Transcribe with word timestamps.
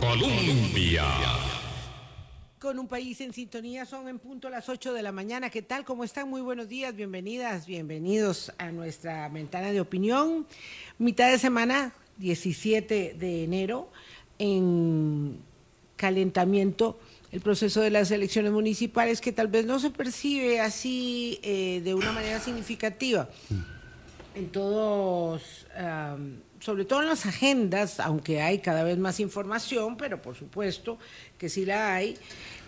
Colombia. 0.00 1.04
Con 2.58 2.78
un 2.78 2.88
país 2.88 3.20
en 3.20 3.32
sintonía 3.32 3.86
son 3.86 4.08
en 4.08 4.18
punto 4.18 4.50
las 4.50 4.68
8 4.68 4.92
de 4.92 5.02
la 5.02 5.12
mañana. 5.12 5.50
¿Qué 5.50 5.62
tal? 5.62 5.84
¿Cómo 5.84 6.04
están? 6.04 6.28
Muy 6.28 6.40
buenos 6.40 6.68
días, 6.68 6.94
bienvenidas, 6.94 7.66
bienvenidos 7.66 8.52
a 8.58 8.70
nuestra 8.70 9.28
ventana 9.28 9.72
de 9.72 9.80
opinión. 9.80 10.46
Mitad 10.98 11.30
de 11.30 11.38
semana, 11.38 11.94
17 12.18 13.14
de 13.18 13.44
enero, 13.44 13.90
en 14.38 15.38
calentamiento 15.96 16.98
el 17.32 17.40
proceso 17.40 17.80
de 17.80 17.90
las 17.90 18.10
elecciones 18.10 18.52
municipales 18.52 19.20
que 19.20 19.32
tal 19.32 19.48
vez 19.48 19.64
no 19.64 19.78
se 19.78 19.90
percibe 19.90 20.60
así 20.60 21.40
eh, 21.42 21.80
de 21.82 21.94
una 21.94 22.12
manera 22.12 22.40
significativa 22.40 23.28
en 24.36 24.50
todos, 24.50 25.66
um, 25.78 26.34
sobre 26.60 26.84
todo 26.84 27.02
en 27.02 27.08
las 27.08 27.26
agendas, 27.26 28.00
aunque 28.00 28.40
hay 28.40 28.58
cada 28.58 28.82
vez 28.82 28.98
más 28.98 29.20
información, 29.20 29.96
pero 29.96 30.22
por 30.22 30.34
supuesto 30.36 30.98
que 31.38 31.48
sí 31.48 31.64
la 31.64 31.94
hay. 31.94 32.16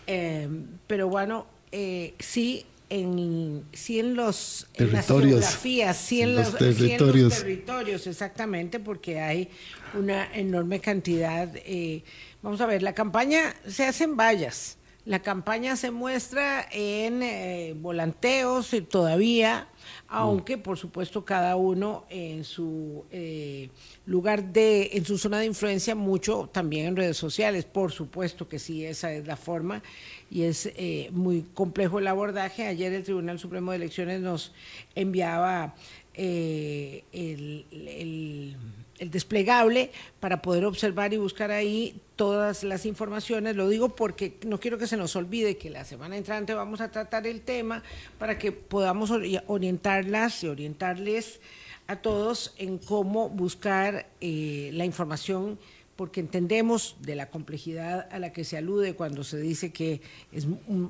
Eh, 0.06 0.48
pero 0.86 1.08
bueno, 1.08 1.46
eh, 1.72 2.14
sí 2.18 2.64
en, 2.90 3.64
sí 3.72 3.98
en 3.98 4.14
los 4.14 4.66
en 4.74 4.92
las 4.92 5.06
geografías, 5.06 5.96
sí 5.96 6.22
en, 6.22 6.36
los, 6.36 6.56
territorios. 6.56 6.88
Sí 6.88 6.92
en 6.92 7.24
los 7.24 7.40
territorios, 7.40 8.06
exactamente, 8.06 8.80
porque 8.80 9.20
hay 9.20 9.50
una 9.94 10.32
enorme 10.34 10.80
cantidad. 10.80 11.50
Eh, 11.56 12.02
vamos 12.42 12.60
a 12.60 12.66
ver, 12.66 12.82
la 12.82 12.94
campaña 12.94 13.54
se 13.66 13.84
hace 13.84 14.04
en 14.04 14.16
vallas, 14.16 14.78
la 15.04 15.20
campaña 15.20 15.76
se 15.76 15.90
muestra 15.90 16.66
en 16.70 17.22
eh, 17.22 17.74
volanteos 17.76 18.72
y 18.72 18.80
todavía 18.80 19.68
aunque 20.08 20.56
por 20.56 20.78
supuesto 20.78 21.24
cada 21.24 21.56
uno 21.56 22.04
en 22.08 22.42
su 22.44 23.04
eh, 23.10 23.68
lugar 24.06 24.52
de, 24.52 24.90
en 24.94 25.04
su 25.04 25.18
zona 25.18 25.38
de 25.38 25.46
influencia, 25.46 25.94
mucho 25.94 26.48
también 26.50 26.86
en 26.86 26.96
redes 26.96 27.18
sociales, 27.18 27.66
por 27.66 27.92
supuesto 27.92 28.48
que 28.48 28.58
sí, 28.58 28.84
esa 28.84 29.12
es 29.12 29.26
la 29.26 29.36
forma 29.36 29.82
y 30.30 30.42
es 30.42 30.66
eh, 30.76 31.10
muy 31.12 31.42
complejo 31.54 31.98
el 31.98 32.06
abordaje. 32.06 32.66
Ayer 32.66 32.92
el 32.94 33.04
Tribunal 33.04 33.38
Supremo 33.38 33.70
de 33.70 33.76
Elecciones 33.76 34.20
nos 34.22 34.52
enviaba 34.94 35.74
eh, 36.14 37.04
el 37.12 37.66
el 37.72 38.56
desplegable 38.98 39.90
para 40.20 40.42
poder 40.42 40.64
observar 40.64 41.12
y 41.12 41.16
buscar 41.16 41.50
ahí 41.50 42.00
todas 42.16 42.64
las 42.64 42.86
informaciones. 42.86 43.56
Lo 43.56 43.68
digo 43.68 43.94
porque 43.94 44.38
no 44.46 44.58
quiero 44.58 44.78
que 44.78 44.86
se 44.86 44.96
nos 44.96 45.16
olvide 45.16 45.56
que 45.56 45.70
la 45.70 45.84
semana 45.84 46.16
entrante 46.16 46.54
vamos 46.54 46.80
a 46.80 46.90
tratar 46.90 47.26
el 47.26 47.40
tema 47.40 47.82
para 48.18 48.38
que 48.38 48.52
podamos 48.52 49.10
orientarlas 49.46 50.42
y 50.44 50.48
orientarles 50.48 51.40
a 51.86 51.96
todos 51.96 52.54
en 52.58 52.78
cómo 52.78 53.28
buscar 53.28 54.06
eh, 54.20 54.70
la 54.74 54.84
información 54.84 55.58
porque 55.98 56.20
entendemos 56.20 56.96
de 57.00 57.16
la 57.16 57.28
complejidad 57.28 58.06
a 58.12 58.20
la 58.20 58.32
que 58.32 58.44
se 58.44 58.56
alude 58.56 58.94
cuando 58.94 59.24
se 59.24 59.36
dice 59.38 59.72
que 59.72 60.00
es 60.30 60.46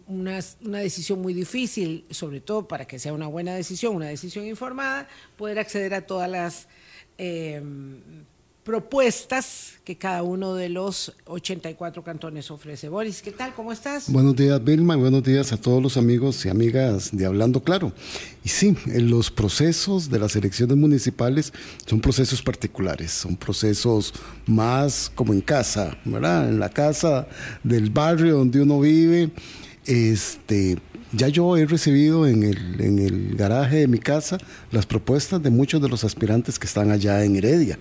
una, 0.06 0.38
una, 0.60 0.78
decisión 0.80 1.22
muy 1.22 1.32
difícil, 1.32 2.04
sobre 2.10 2.42
todo 2.42 2.68
para 2.68 2.86
que 2.86 2.98
sea 2.98 3.14
una 3.14 3.26
buena 3.26 3.54
decisión, 3.54 3.96
una 3.96 4.08
decisión 4.08 4.44
informada, 4.44 5.08
poder 5.38 5.60
acceder 5.60 5.94
a 5.94 6.02
todas 6.02 6.28
las 6.28 6.68
eh, 7.18 7.60
propuestas 8.68 9.78
que 9.82 9.96
cada 9.96 10.22
uno 10.22 10.54
de 10.54 10.68
los 10.68 11.14
84 11.24 12.04
cantones 12.04 12.50
ofrece. 12.50 12.90
Boris, 12.90 13.22
¿qué 13.22 13.32
tal? 13.32 13.54
¿Cómo 13.54 13.72
estás? 13.72 14.12
Buenos 14.12 14.36
días, 14.36 14.62
Vilma, 14.62 14.94
buenos 14.94 15.22
días 15.22 15.54
a 15.54 15.56
todos 15.56 15.82
los 15.82 15.96
amigos 15.96 16.44
y 16.44 16.50
amigas 16.50 17.08
de 17.10 17.24
Hablando 17.24 17.62
Claro. 17.62 17.94
Y 18.44 18.50
sí, 18.50 18.76
en 18.84 19.08
los 19.08 19.30
procesos 19.30 20.10
de 20.10 20.18
las 20.18 20.36
elecciones 20.36 20.76
municipales 20.76 21.54
son 21.86 22.02
procesos 22.02 22.42
particulares, 22.42 23.10
son 23.10 23.36
procesos 23.36 24.12
más 24.44 25.10
como 25.14 25.32
en 25.32 25.40
casa, 25.40 25.96
¿verdad? 26.04 26.50
En 26.50 26.60
la 26.60 26.68
casa 26.68 27.26
del 27.64 27.88
barrio 27.88 28.36
donde 28.36 28.60
uno 28.60 28.80
vive, 28.80 29.30
este, 29.86 30.76
ya 31.12 31.28
yo 31.28 31.56
he 31.56 31.66
recibido 31.66 32.26
en 32.26 32.42
el, 32.42 32.80
en 32.80 32.98
el 32.98 33.36
garaje 33.36 33.76
de 33.76 33.88
mi 33.88 33.98
casa 33.98 34.38
las 34.70 34.86
propuestas 34.86 35.42
de 35.42 35.50
muchos 35.50 35.80
de 35.80 35.88
los 35.88 36.04
aspirantes 36.04 36.58
que 36.58 36.66
están 36.66 36.90
allá 36.90 37.24
en 37.24 37.36
Heredia. 37.36 37.78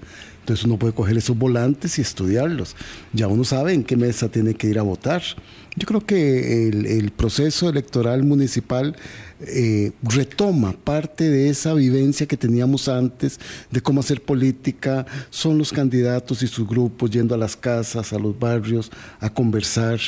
Entonces 0.48 0.66
uno 0.66 0.80
puede 0.80 0.94
coger 0.94 1.18
esos 1.18 1.38
volantes 1.38 2.00
y 2.00 2.02
estudiarlos. 2.02 2.78
Ya 3.12 3.28
uno 3.28 3.44
sabe 3.44 3.74
en 3.74 3.84
qué 3.84 3.98
mesa 3.98 4.30
tiene 4.30 4.54
que 4.54 4.68
ir 4.68 4.80
a 4.80 4.82
votar. 4.82 5.22
Yo 5.76 5.86
creo 5.86 6.06
que 6.06 6.70
el, 6.70 7.12
proceso 7.12 7.70
electoral 7.70 8.24
municipal 8.24 8.96
eh, 9.40 9.92
retoma 10.02 10.74
parte 10.74 11.30
de 11.30 11.50
esa 11.50 11.76
vivencia 11.76 12.26
que 12.26 12.38
teníamos 12.38 12.88
antes 12.88 13.40
de 13.70 13.82
cómo 13.82 14.00
hacer 14.00 14.24
política. 14.24 15.06
Son 15.30 15.58
los 15.58 15.72
candidatos 15.72 16.42
y 16.42 16.48
sus 16.48 16.68
grupos 16.68 17.12
yendo 17.12 17.36
a 17.36 17.38
las 17.38 17.56
casas, 17.56 18.14
a 18.14 18.20
los 18.20 18.38
barrios, 18.38 18.92
a 19.20 19.30
conversar. 19.30 20.00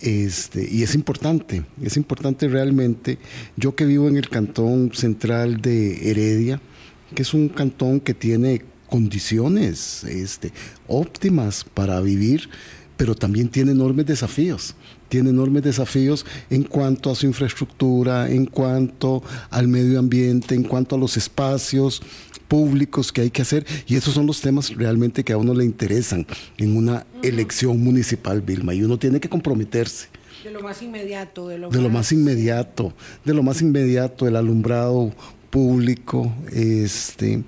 Este, 0.00 0.68
y 0.70 0.82
es 0.82 0.94
importante, 0.94 1.64
es 1.82 1.96
importante 1.96 2.46
realmente. 2.48 3.18
Yo 3.56 3.74
que 3.74 3.84
vivo 3.84 4.08
en 4.08 4.16
el 4.16 4.28
cantón 4.28 4.92
central 4.94 5.60
de 5.60 6.10
Heredia, 6.10 6.60
que 7.14 7.22
es 7.22 7.34
un 7.34 7.48
cantón 7.48 8.00
que 8.00 8.14
tiene 8.14 8.62
condiciones 8.88 10.04
este, 10.04 10.52
óptimas 10.86 11.64
para 11.64 12.00
vivir, 12.00 12.48
pero 12.96 13.14
también 13.14 13.48
tiene 13.48 13.72
enormes 13.72 14.06
desafíos 14.06 14.74
tiene 15.08 15.30
enormes 15.30 15.62
desafíos 15.62 16.26
en 16.50 16.62
cuanto 16.64 17.10
a 17.10 17.14
su 17.14 17.26
infraestructura, 17.26 18.30
en 18.30 18.46
cuanto 18.46 19.22
al 19.50 19.68
medio 19.68 19.98
ambiente, 19.98 20.54
en 20.54 20.64
cuanto 20.64 20.96
a 20.96 20.98
los 20.98 21.16
espacios 21.16 22.02
públicos 22.48 23.12
que 23.12 23.22
hay 23.22 23.30
que 23.30 23.42
hacer. 23.42 23.66
Y 23.86 23.96
esos 23.96 24.14
son 24.14 24.26
los 24.26 24.40
temas 24.40 24.74
realmente 24.74 25.24
que 25.24 25.32
a 25.32 25.36
uno 25.36 25.54
le 25.54 25.64
interesan 25.64 26.26
en 26.56 26.76
una 26.76 27.06
elección 27.22 27.82
municipal, 27.82 28.40
Vilma. 28.40 28.74
Y 28.74 28.82
uno 28.82 28.98
tiene 28.98 29.20
que 29.20 29.28
comprometerse. 29.28 30.08
De 30.44 30.50
lo 30.50 30.62
más 30.62 30.82
inmediato, 30.82 31.48
de 31.48 31.58
lo, 31.58 31.68
de 31.68 31.82
lo 31.82 31.90
más 31.90 32.12
inmediato, 32.12 32.94
de 33.24 33.34
lo 33.34 33.42
más 33.42 33.60
inmediato, 33.60 34.26
el 34.26 34.36
alumbrado 34.36 35.12
público, 35.50 36.32
este 36.52 37.42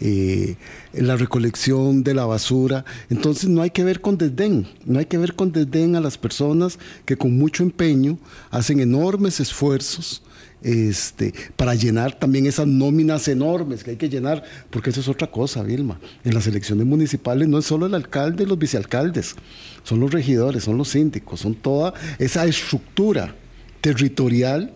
eh, 0.00 0.56
la 0.92 1.16
recolección 1.16 2.02
de 2.02 2.14
la 2.14 2.26
basura. 2.26 2.84
Entonces 3.10 3.48
no 3.48 3.62
hay 3.62 3.70
que 3.70 3.84
ver 3.84 4.00
con 4.00 4.18
desdén, 4.18 4.66
no 4.84 4.98
hay 4.98 5.06
que 5.06 5.18
ver 5.18 5.34
con 5.34 5.52
desdén 5.52 5.96
a 5.96 6.00
las 6.00 6.18
personas 6.18 6.78
que 7.04 7.16
con 7.16 7.36
mucho 7.36 7.62
empeño 7.62 8.18
hacen 8.50 8.80
enormes 8.80 9.40
esfuerzos 9.40 10.22
este, 10.64 11.34
para 11.56 11.74
llenar 11.74 12.18
también 12.18 12.46
esas 12.46 12.66
nóminas 12.66 13.28
enormes 13.28 13.84
que 13.84 13.90
hay 13.90 13.96
que 13.96 14.08
llenar, 14.08 14.42
porque 14.70 14.90
eso 14.90 15.00
es 15.00 15.08
otra 15.08 15.30
cosa, 15.30 15.62
Vilma. 15.62 16.00
En 16.24 16.34
las 16.34 16.46
elecciones 16.46 16.86
municipales 16.86 17.46
no 17.48 17.58
es 17.58 17.66
solo 17.66 17.86
el 17.86 17.94
alcalde 17.94 18.44
y 18.44 18.46
los 18.46 18.58
vicealcaldes, 18.58 19.36
son 19.82 20.00
los 20.00 20.10
regidores, 20.10 20.64
son 20.64 20.78
los 20.78 20.88
síndicos, 20.88 21.40
son 21.40 21.54
toda 21.54 21.92
esa 22.18 22.46
estructura 22.46 23.36
territorial 23.82 24.72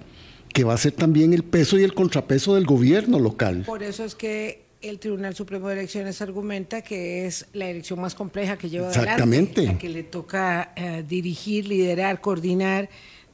que 0.52 0.64
va 0.64 0.74
a 0.74 0.78
ser 0.78 0.92
también 0.92 1.32
el 1.32 1.42
peso 1.42 1.78
y 1.78 1.84
el 1.84 1.94
contrapeso 1.94 2.54
del 2.54 2.66
gobierno 2.66 3.18
local. 3.18 3.62
Por 3.66 3.82
eso 3.82 4.04
es 4.04 4.14
que 4.14 4.67
el 4.82 4.98
Tribunal 4.98 5.34
Supremo 5.34 5.68
de 5.68 5.74
Elecciones 5.74 6.22
argumenta 6.22 6.82
que 6.82 7.26
es 7.26 7.46
la 7.52 7.68
elección 7.68 8.00
más 8.00 8.14
compleja 8.14 8.56
que 8.56 8.70
lleva 8.70 8.88
adelante, 8.88 9.64
la 9.64 9.78
que 9.78 9.88
le 9.88 10.04
toca 10.04 10.72
eh, 10.76 11.04
dirigir, 11.06 11.66
liderar, 11.66 12.20
coordinar 12.20 12.88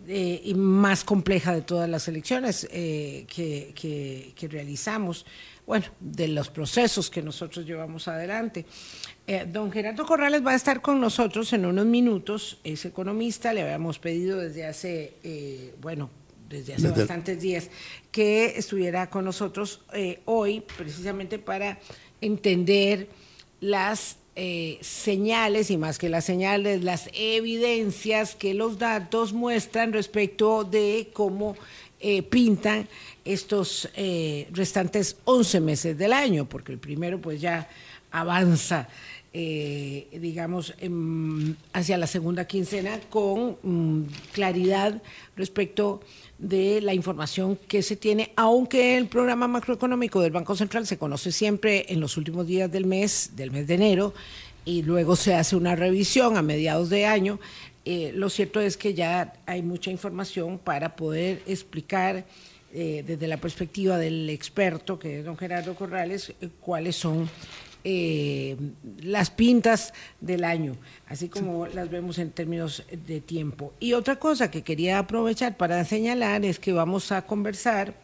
eh, 0.06 0.40
y 0.44 0.54
más 0.54 1.04
compleja 1.04 1.54
de 1.54 1.62
todas 1.62 1.88
las 1.88 2.08
elecciones 2.08 2.66
eh, 2.70 3.26
que, 3.28 4.48
realizamos, 4.50 5.26
bueno, 5.66 5.86
de 6.00 6.28
los 6.28 6.48
procesos 6.48 7.10
que 7.10 7.22
nosotros 7.22 7.66
llevamos 7.66 8.08
adelante. 8.08 8.66
don 9.48 9.70
Gerardo 9.70 10.04
Corrales 10.06 10.44
va 10.44 10.52
a 10.52 10.56
estar 10.56 10.80
con 10.80 11.00
nosotros 11.00 11.52
en 11.52 11.66
unos 11.66 11.86
minutos, 11.86 12.58
es 12.64 12.84
economista, 12.84 13.52
le 13.52 13.62
habíamos 13.62 13.98
pedido 13.98 14.38
desde 14.38 14.66
hace, 14.66 15.72
bueno, 15.80 16.10
desde 16.54 16.74
hace 16.74 16.88
bastantes 16.88 17.40
días, 17.40 17.68
que 18.12 18.56
estuviera 18.56 19.10
con 19.10 19.24
nosotros 19.24 19.80
eh, 19.92 20.20
hoy, 20.24 20.62
precisamente 20.76 21.38
para 21.38 21.78
entender 22.20 23.08
las 23.60 24.18
eh, 24.36 24.78
señales, 24.80 25.70
y 25.70 25.76
más 25.76 25.98
que 25.98 26.08
las 26.08 26.24
señales, 26.24 26.84
las 26.84 27.10
evidencias 27.12 28.36
que 28.36 28.54
los 28.54 28.78
datos 28.78 29.32
muestran 29.32 29.92
respecto 29.92 30.62
de 30.62 31.10
cómo 31.12 31.56
eh, 31.98 32.22
pintan 32.22 32.88
estos 33.24 33.88
restantes 34.52 35.16
11 35.24 35.60
meses 35.60 35.98
del 35.98 36.12
año, 36.12 36.48
porque 36.48 36.72
el 36.72 36.78
primero 36.78 37.20
pues 37.20 37.40
ya 37.40 37.68
avanza 38.10 38.88
digamos, 39.32 40.74
hacia 41.72 41.98
la 41.98 42.06
segunda 42.06 42.46
quincena 42.46 43.00
con 43.10 43.56
mm, 43.64 44.04
claridad 44.32 45.02
respecto 45.34 46.00
de 46.48 46.80
la 46.82 46.92
información 46.92 47.56
que 47.68 47.82
se 47.82 47.96
tiene, 47.96 48.32
aunque 48.36 48.96
el 48.96 49.08
programa 49.08 49.48
macroeconómico 49.48 50.20
del 50.20 50.32
Banco 50.32 50.54
Central 50.54 50.86
se 50.86 50.98
conoce 50.98 51.32
siempre 51.32 51.86
en 51.88 52.00
los 52.00 52.16
últimos 52.16 52.46
días 52.46 52.70
del 52.70 52.84
mes, 52.84 53.32
del 53.34 53.50
mes 53.50 53.66
de 53.66 53.74
enero, 53.74 54.14
y 54.66 54.82
luego 54.82 55.16
se 55.16 55.34
hace 55.34 55.56
una 55.56 55.74
revisión 55.74 56.36
a 56.36 56.42
mediados 56.42 56.90
de 56.90 57.06
año. 57.06 57.40
Eh, 57.86 58.12
lo 58.14 58.28
cierto 58.28 58.60
es 58.60 58.76
que 58.76 58.94
ya 58.94 59.34
hay 59.46 59.62
mucha 59.62 59.90
información 59.90 60.58
para 60.58 60.96
poder 60.96 61.42
explicar 61.46 62.24
eh, 62.72 63.04
desde 63.06 63.26
la 63.26 63.38
perspectiva 63.38 63.98
del 63.98 64.28
experto, 64.28 64.98
que 64.98 65.20
es 65.20 65.24
don 65.24 65.38
Gerardo 65.38 65.74
Corrales, 65.74 66.34
eh, 66.40 66.48
cuáles 66.60 66.96
son 66.96 67.28
eh, 67.86 68.56
las 69.02 69.30
pintas 69.30 69.92
del 70.20 70.44
año, 70.44 70.76
así 71.06 71.28
como 71.28 71.66
las 71.66 71.90
vemos 71.90 72.18
en 72.18 72.30
términos 72.30 72.82
de 73.06 73.20
tiempo. 73.20 73.74
Y 73.78 73.92
otra 73.92 74.16
cosa 74.16 74.50
que 74.50 74.62
quería 74.62 74.98
aprovechar 74.98 75.56
para 75.58 75.84
señalar 75.84 76.44
es 76.46 76.58
que 76.58 76.72
vamos 76.72 77.12
a 77.12 77.26
conversar 77.26 77.94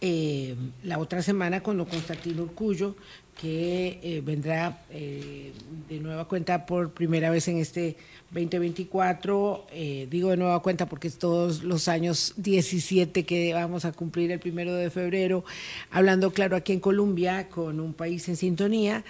eh, 0.00 0.54
la 0.82 0.98
otra 0.98 1.22
semana 1.22 1.62
con 1.62 1.76
don 1.76 1.86
Constantino 1.86 2.44
Urcullo, 2.44 2.96
que 3.40 4.00
eh, 4.02 4.20
vendrá 4.22 4.82
eh, 4.90 5.52
de 5.88 6.00
nueva 6.00 6.26
cuenta 6.26 6.66
por 6.66 6.90
primera 6.90 7.30
vez 7.30 7.46
en 7.48 7.58
este 7.58 7.96
2024. 8.32 9.66
Eh, 9.72 10.08
digo 10.10 10.30
de 10.30 10.36
nueva 10.36 10.60
cuenta 10.60 10.86
porque 10.86 11.06
es 11.08 11.18
todos 11.18 11.62
los 11.62 11.86
años 11.88 12.34
17 12.36 13.24
que 13.24 13.54
vamos 13.54 13.84
a 13.84 13.92
cumplir 13.92 14.32
el 14.32 14.40
primero 14.40 14.74
de 14.74 14.90
febrero, 14.90 15.44
hablando 15.90 16.32
claro 16.32 16.56
aquí 16.56 16.72
en 16.72 16.80
Colombia 16.80 17.48
con 17.48 17.80
un 17.80 17.94
país 17.94 18.28
en 18.28 18.36
sintonía. 18.36 19.04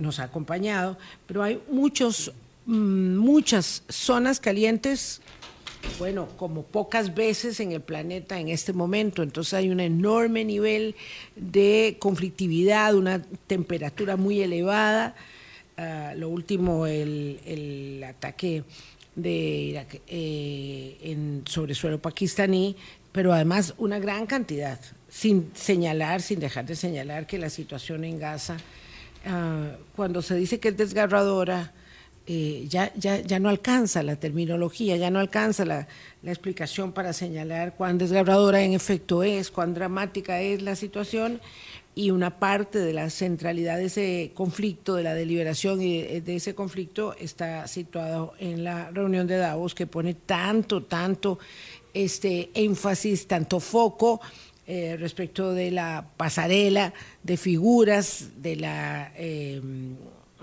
nos 0.00 0.18
ha 0.18 0.24
acompañado, 0.24 0.98
pero 1.26 1.42
hay 1.42 1.60
muchos, 1.70 2.32
mm, 2.66 3.16
muchas 3.16 3.84
zonas 3.88 4.40
calientes 4.40 5.20
bueno, 5.98 6.28
como 6.36 6.62
pocas 6.62 7.14
veces 7.14 7.60
en 7.60 7.72
el 7.72 7.80
planeta 7.80 8.38
en 8.38 8.48
este 8.48 8.72
momento. 8.72 9.22
Entonces 9.22 9.54
hay 9.54 9.70
un 9.70 9.80
enorme 9.80 10.44
nivel 10.44 10.94
de 11.36 11.96
conflictividad, 11.98 12.94
una 12.94 13.22
temperatura 13.46 14.16
muy 14.16 14.40
elevada. 14.40 15.14
Ah, 15.76 16.12
lo 16.16 16.28
último, 16.28 16.86
el, 16.86 18.04
ataque 18.06 18.64
de 19.16 19.30
Irak 19.30 20.00
eh, 20.06 20.98
en, 21.02 21.42
sobre 21.46 21.74
suelo 21.74 22.00
pakistaní, 22.00 22.76
pero 23.12 23.32
además 23.32 23.74
una 23.78 23.98
gran 23.98 24.26
cantidad, 24.26 24.80
sin 25.08 25.50
señalar, 25.54 26.20
sin 26.20 26.40
dejar 26.40 26.66
de 26.66 26.76
señalar 26.76 27.26
que 27.26 27.38
la 27.38 27.50
situación 27.50 28.04
en 28.04 28.18
Gaza, 28.18 28.56
ah, 29.26 29.76
cuando 29.96 30.22
se 30.22 30.34
dice 30.36 30.60
que 30.60 30.68
es 30.68 30.76
desgarradora, 30.76 31.72
eh, 32.26 32.66
ya, 32.68 32.92
ya, 32.94 33.20
ya 33.20 33.38
no 33.38 33.48
alcanza 33.48 34.02
la 34.02 34.16
terminología, 34.16 34.96
ya 34.96 35.10
no 35.10 35.18
alcanza 35.18 35.64
la, 35.64 35.86
explicación 36.22 36.92
para 36.92 37.12
señalar 37.12 37.74
cuán 37.74 37.98
desgarradora 37.98 38.62
en 38.62 38.72
efecto 38.72 39.22
es, 39.22 39.50
cuán 39.50 39.74
dramática 39.74 40.40
es 40.40 40.62
la 40.62 40.74
situación 40.74 41.40
y 41.94 42.10
una 42.10 42.38
parte 42.38 42.78
de 42.78 42.94
la 42.94 43.10
centralidad 43.10 43.76
de 43.76 43.84
ese 43.84 44.32
conflicto, 44.34 44.94
de 44.94 45.02
la 45.02 45.12
deliberación 45.12 45.82
y 45.82 46.00
de, 46.00 46.20
de 46.22 46.36
ese 46.36 46.54
conflicto 46.54 47.14
está 47.18 47.68
situado 47.68 48.32
en 48.38 48.64
la 48.64 48.90
reunión 48.90 49.26
de 49.26 49.36
Davos 49.36 49.74
que 49.74 49.86
pone 49.86 50.14
tanto, 50.14 50.82
tanto 50.84 51.38
este 51.92 52.50
énfasis, 52.54 53.26
tanto 53.26 53.60
foco 53.60 54.20
eh, 54.66 54.96
respecto 54.98 55.52
de 55.52 55.70
la 55.70 56.06
pasarela 56.16 56.94
de 57.22 57.36
figuras, 57.36 58.30
de 58.38 58.56
la... 58.56 59.12
Eh, 59.16 59.60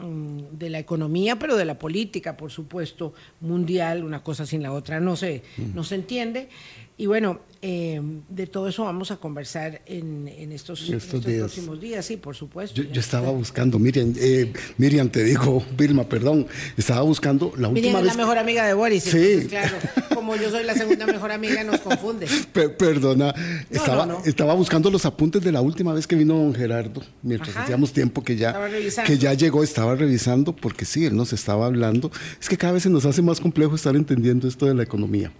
de 0.03 0.69
la 0.69 0.79
economía, 0.79 1.37
pero 1.37 1.55
de 1.55 1.65
la 1.65 1.77
política, 1.77 2.37
por 2.37 2.51
supuesto, 2.51 3.13
mundial, 3.39 4.03
una 4.03 4.23
cosa 4.23 4.45
sin 4.45 4.63
la 4.63 4.71
otra 4.71 4.99
no 4.99 5.15
se, 5.15 5.43
no 5.73 5.83
se 5.83 5.95
entiende. 5.95 6.49
Y 6.97 7.07
bueno, 7.07 7.39
eh, 7.63 7.99
de 8.29 8.45
todo 8.45 8.67
eso 8.67 8.83
vamos 8.83 9.09
a 9.09 9.17
conversar 9.17 9.81
en, 9.87 10.27
en 10.27 10.51
estos, 10.51 10.81
estos, 10.81 11.03
estos 11.03 11.25
días. 11.25 11.39
próximos 11.39 11.81
días, 11.81 12.05
sí, 12.05 12.17
por 12.17 12.35
supuesto. 12.35 12.79
Yo, 12.79 12.91
yo 12.91 12.99
estaba 12.99 13.31
buscando, 13.31 13.79
Miriam, 13.79 14.13
eh, 14.17 14.53
Miriam, 14.77 15.09
te 15.09 15.23
digo, 15.23 15.63
Vilma, 15.77 16.03
perdón, 16.03 16.45
estaba 16.77 17.01
buscando 17.01 17.53
la 17.57 17.69
Miriam 17.69 17.95
última 17.95 17.99
es 17.99 18.05
vez. 18.05 18.15
la 18.15 18.21
mejor 18.23 18.37
amiga 18.37 18.67
de 18.67 18.73
Boris, 18.75 19.03
Sí. 19.03 19.17
entonces, 19.17 19.47
claro, 19.47 19.77
como 20.13 20.35
yo 20.35 20.51
soy 20.51 20.63
la 20.63 20.75
segunda 20.75 21.07
mejor 21.07 21.31
amiga, 21.31 21.63
nos 21.63 21.79
confunde. 21.81 22.27
Pe- 22.53 22.69
perdona, 22.69 23.33
No, 23.33 23.75
estaba, 23.75 24.05
no, 24.05 24.19
no. 24.19 24.25
estaba 24.25 24.53
buscando 24.53 24.91
los 24.91 25.05
apuntes 25.05 25.41
de 25.43 25.51
la 25.51 25.61
última 25.61 25.91
vez 25.93 26.05
que 26.05 26.15
vino 26.15 26.35
don 26.35 26.53
Gerardo, 26.53 27.01
mientras 27.23 27.49
Ajá. 27.49 27.63
hacíamos 27.63 27.93
tiempo 27.93 28.23
que 28.23 28.35
ya, 28.35 28.55
que 29.07 29.17
ya 29.17 29.33
llegó, 29.33 29.63
estaba 29.63 29.95
revisando, 29.95 30.55
porque 30.55 30.85
sí, 30.85 31.05
él 31.05 31.15
nos 31.15 31.33
estaba 31.33 31.65
hablando. 31.65 32.11
Es 32.39 32.47
que 32.47 32.57
cada 32.57 32.73
vez 32.73 32.83
se 32.83 32.89
nos 32.91 33.05
hace 33.05 33.23
más 33.23 33.39
complejo 33.39 33.73
estar 33.75 33.95
entendiendo 33.95 34.47
esto 34.47 34.67
de 34.67 34.75
la 34.75 34.83
economía. 34.83 35.31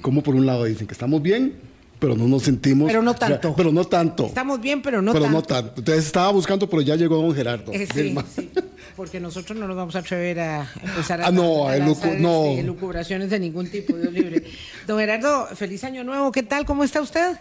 Como 0.00 0.22
por 0.22 0.34
un 0.34 0.46
lado 0.46 0.64
dicen 0.64 0.86
que 0.86 0.92
estamos 0.92 1.22
bien, 1.22 1.54
pero 1.98 2.14
no 2.14 2.26
nos 2.28 2.42
sentimos. 2.44 2.88
Pero 2.88 3.02
no 3.02 3.14
tanto. 3.14 3.54
Pero 3.56 3.72
no 3.72 3.84
tanto. 3.84 4.26
Estamos 4.26 4.60
bien, 4.60 4.82
pero 4.82 5.02
no 5.02 5.12
pero 5.12 5.24
tanto. 5.24 5.38
no 5.38 5.44
tanto. 5.44 5.72
Entonces 5.78 6.06
estaba 6.06 6.30
buscando, 6.30 6.68
pero 6.68 6.82
ya 6.82 6.96
llegó 6.96 7.16
don 7.20 7.34
Gerardo. 7.34 7.72
Eh, 7.72 7.86
sí, 7.92 8.14
sí, 8.34 8.50
porque 8.96 9.20
nosotros 9.20 9.58
no 9.58 9.66
nos 9.66 9.76
vamos 9.76 9.96
a 9.96 10.00
atrever 10.00 10.40
a 10.40 10.70
empezar 10.82 11.20
a, 11.20 11.26
Ah, 11.28 11.30
no, 11.30 11.68
a 11.68 11.72
a 11.72 11.76
lanzar, 11.76 12.18
no. 12.20 12.46
elucubraciones 12.46 13.30
de 13.30 13.40
ningún 13.40 13.68
tipo, 13.68 13.96
Dios 13.96 14.12
libre. 14.12 14.44
Don 14.86 14.98
Gerardo, 14.98 15.46
feliz 15.54 15.84
año 15.84 16.04
nuevo, 16.04 16.30
¿qué 16.32 16.42
tal? 16.42 16.64
¿Cómo 16.64 16.84
está 16.84 17.00
usted? 17.00 17.36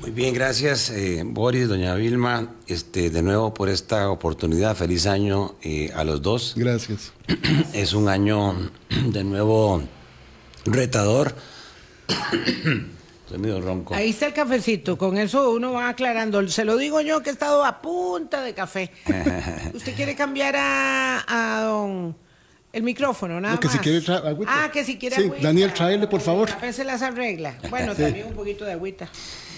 Muy 0.00 0.10
bien, 0.10 0.34
gracias 0.34 0.90
eh, 0.90 1.22
Boris, 1.24 1.68
doña 1.68 1.94
Vilma, 1.94 2.48
este, 2.66 3.10
de 3.10 3.22
nuevo 3.22 3.54
por 3.54 3.68
esta 3.68 4.10
oportunidad, 4.10 4.74
feliz 4.74 5.06
año 5.06 5.54
eh, 5.62 5.92
a 5.94 6.02
los 6.02 6.20
dos. 6.22 6.54
Gracias. 6.56 7.12
Es 7.72 7.92
un 7.92 8.08
año 8.08 8.72
de 9.12 9.22
nuevo 9.22 9.80
retador. 10.64 11.36
Ronco. 13.62 13.94
Ahí 13.94 14.10
está 14.10 14.26
el 14.26 14.34
cafecito, 14.34 14.98
con 14.98 15.16
eso 15.16 15.52
uno 15.52 15.72
va 15.72 15.88
aclarando. 15.88 16.46
Se 16.48 16.64
lo 16.66 16.76
digo 16.76 17.00
yo 17.00 17.22
que 17.22 17.30
he 17.30 17.32
estado 17.32 17.64
a 17.64 17.80
punta 17.80 18.42
de 18.42 18.52
café. 18.52 18.90
¿Usted 19.74 19.94
quiere 19.94 20.14
cambiar 20.14 20.54
a, 20.56 21.24
a 21.26 21.62
don 21.62 22.14
el 22.74 22.82
micrófono, 22.82 23.40
nada 23.40 23.54
No, 23.54 23.60
que 23.60 23.68
si 23.68 23.76
más? 23.76 23.82
quiere 23.82 24.00
tra- 24.04 24.26
agüita. 24.26 24.64
Ah, 24.64 24.70
que 24.70 24.84
si 24.84 24.98
quiere 24.98 25.16
Sí, 25.16 25.22
agüita. 25.22 25.42
Daniel, 25.46 25.72
tráele, 25.72 26.06
por 26.08 26.20
favor. 26.20 26.48
El 26.48 26.54
café 26.56 26.72
se 26.74 26.84
las 26.84 27.00
arregla. 27.00 27.56
Bueno, 27.70 27.94
también 27.94 28.26
un 28.26 28.34
poquito 28.34 28.64
de 28.66 28.72
agüita. 28.72 29.08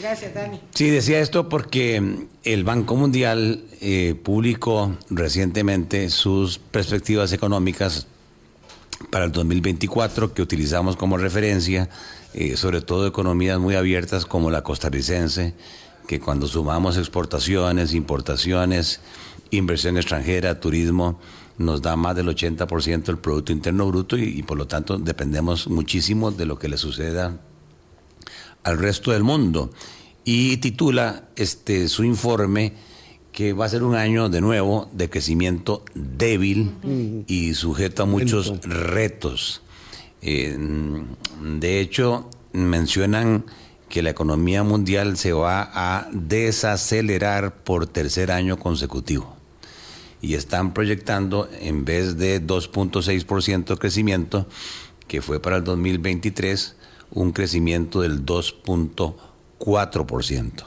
Gracias, 0.01 0.33
Dani. 0.35 0.61
Sí, 0.73 0.91
decía 0.91 1.19
esto 1.19 1.49
porque 1.49 2.01
mm, 2.01 2.27
el 2.45 2.63
Banco 2.63 2.95
Mundial 2.97 3.65
eh, 3.81 4.15
publicó 4.23 4.97
recientemente 5.11 6.11
sus 6.11 6.59
perspectivas 6.59 7.33
económicas 7.33 8.07
para 9.11 9.25
el 9.25 9.33
2024 9.33 10.33
que 10.33 10.43
utilizamos 10.43 10.97
como 10.97 11.17
referencia, 11.17 11.89
eh, 12.35 12.57
sobre 12.57 12.81
todo 12.81 13.07
economías 13.07 13.59
muy 13.59 13.75
abiertas 13.75 14.27
como 14.27 14.51
la 14.51 14.63
costarricense, 14.63 15.55
que 16.07 16.21
cuando 16.21 16.47
sumamos 16.47 16.97
exportaciones, 16.99 17.95
importaciones, 17.95 19.01
inversión 19.51 19.97
extranjera, 19.97 20.61
turismo, 20.61 21.19
nos 21.57 21.83
da 21.83 21.97
más 21.97 22.17
del 22.17 22.29
80% 22.29 23.05
del 23.05 23.19
Producto 23.19 23.53
Interno 23.53 23.87
Bruto 23.87 24.19
y, 24.19 24.25
y 24.25 24.43
por 24.43 24.59
lo 24.59 24.67
tanto 24.67 24.99
dependemos 24.99 25.69
muchísimo 25.69 26.31
de 26.33 26.47
lo 26.47 26.59
que 26.59 26.69
le 26.69 26.77
suceda 26.77 27.41
al 28.65 28.79
resto 28.79 29.13
del 29.13 29.23
mundo. 29.23 29.71
Y 30.25 30.57
titula 30.57 31.29
este 31.37 31.89
su 31.89 32.03
informe 32.03 32.73
que 33.35 33.53
va 33.53 33.67
a 33.67 33.69
ser 33.69 33.83
un 33.83 33.97
año 33.97 34.29
de 34.29 34.41
nuevo 34.41 34.89
de 34.93 35.11
crecimiento 35.11 35.85
débil 35.95 36.73
y 37.27 37.55
sujeto 37.55 38.05
a 38.05 38.07
muchos 38.07 38.61
retos. 38.63 39.61
Eh, 40.25 40.57
de 41.43 41.81
hecho, 41.81 42.29
mencionan 42.53 43.45
que 43.89 44.03
la 44.03 44.11
economía 44.11 44.63
mundial 44.63 45.17
se 45.19 45.33
va 45.33 45.71
a 45.73 46.09
desacelerar 46.13 47.57
por 47.63 47.87
tercer 47.87 48.31
año 48.33 48.59
consecutivo 48.59 49.37
y 50.23 50.35
están 50.35 50.73
proyectando 50.73 51.51
en 51.61 51.85
vez 51.85 52.17
de 52.17 52.41
2.6% 52.45 53.67
de 53.67 53.77
crecimiento, 53.77 54.49
que 55.07 55.21
fue 55.21 55.41
para 55.41 55.59
el 55.59 55.65
2023, 55.65 56.77
un 57.11 57.33
crecimiento 57.33 58.01
del 58.01 58.25
2.4%. 58.25 60.65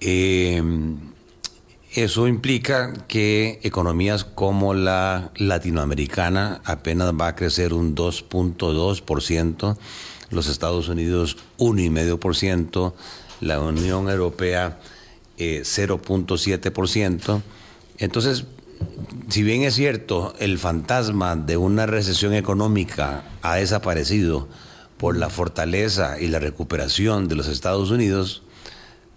Eh, 0.00 0.62
eso 1.92 2.28
implica 2.28 2.92
que 3.08 3.58
economías 3.62 4.24
como 4.24 4.74
la 4.74 5.32
latinoamericana 5.36 6.60
apenas 6.64 7.12
va 7.12 7.28
a 7.28 7.36
crecer 7.36 7.74
un 7.74 7.96
2.2%, 7.96 9.76
los 10.30 10.46
Estados 10.46 10.88
Unidos 10.88 11.36
1,5%, 11.58 12.92
la 13.40 13.60
Unión 13.60 14.08
Europea 14.08 14.78
eh, 15.36 15.62
0.7%. 15.64 17.42
Entonces, 17.98 18.44
si 19.28 19.42
bien 19.42 19.62
es 19.62 19.74
cierto, 19.74 20.34
el 20.38 20.58
fantasma 20.58 21.34
de 21.34 21.56
una 21.56 21.86
recesión 21.86 22.34
económica 22.34 23.24
ha 23.42 23.56
desaparecido 23.56 24.48
por 24.96 25.16
la 25.16 25.30
fortaleza 25.30 26.20
y 26.20 26.28
la 26.28 26.38
recuperación 26.38 27.26
de 27.26 27.34
los 27.34 27.48
Estados 27.48 27.90
Unidos, 27.90 28.42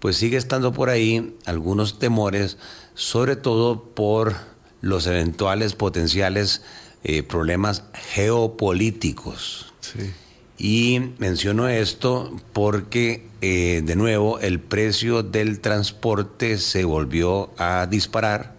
pues 0.04 0.18
sigue 0.18 0.36
estando 0.36 0.74
por 0.74 0.90
ahí 0.90 1.34
algunos 1.46 1.98
temores, 1.98 2.58
sobre 2.92 3.36
todo 3.36 3.84
por 3.94 4.34
los 4.82 5.06
eventuales 5.06 5.72
potenciales 5.72 6.60
eh, 7.04 7.22
problemas 7.22 7.84
geopolíticos. 8.12 9.72
Sí. 9.80 10.12
Y 10.58 11.12
menciono 11.16 11.68
esto 11.68 12.38
porque, 12.52 13.26
eh, 13.40 13.80
de 13.82 13.96
nuevo, 13.96 14.40
el 14.40 14.60
precio 14.60 15.22
del 15.22 15.60
transporte 15.60 16.58
se 16.58 16.84
volvió 16.84 17.54
a 17.56 17.86
disparar 17.86 18.58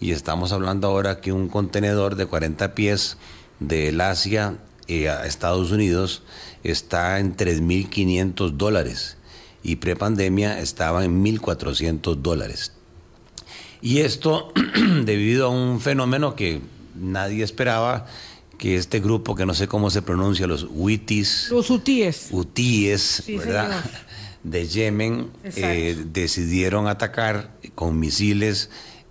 y 0.00 0.12
estamos 0.12 0.52
hablando 0.52 0.88
ahora 0.88 1.20
que 1.20 1.32
un 1.32 1.50
contenedor 1.50 2.16
de 2.16 2.24
40 2.24 2.74
pies 2.74 3.18
del 3.60 4.00
Asia 4.00 4.56
eh, 4.86 5.10
a 5.10 5.26
Estados 5.26 5.70
Unidos 5.70 6.22
está 6.64 7.18
en 7.18 7.36
3.500 7.36 8.52
dólares 8.52 9.17
y 9.68 9.76
prepandemia 9.76 10.60
estaba 10.60 11.04
en 11.04 11.22
1.400 11.22 12.16
dólares. 12.16 12.72
Y 13.82 13.98
esto 13.98 14.50
debido 15.04 15.46
a 15.46 15.50
un 15.50 15.80
fenómeno 15.80 16.34
que 16.34 16.62
nadie 16.94 17.44
esperaba, 17.44 18.06
que 18.56 18.76
este 18.76 19.00
grupo, 19.00 19.34
que 19.34 19.44
no 19.44 19.54
sé 19.54 19.68
cómo 19.68 19.90
se 19.90 20.00
pronuncia, 20.00 20.46
los 20.46 20.66
huitis. 20.70 21.48
Los 21.50 21.68
hutíes. 21.68 22.28
Hutíes, 22.30 23.24
¿verdad? 23.28 23.84
De 24.42 24.66
Yemen, 24.66 25.30
eh, 25.44 26.02
decidieron 26.12 26.86
atacar 26.86 27.50
con 27.74 27.98
misiles 28.00 28.70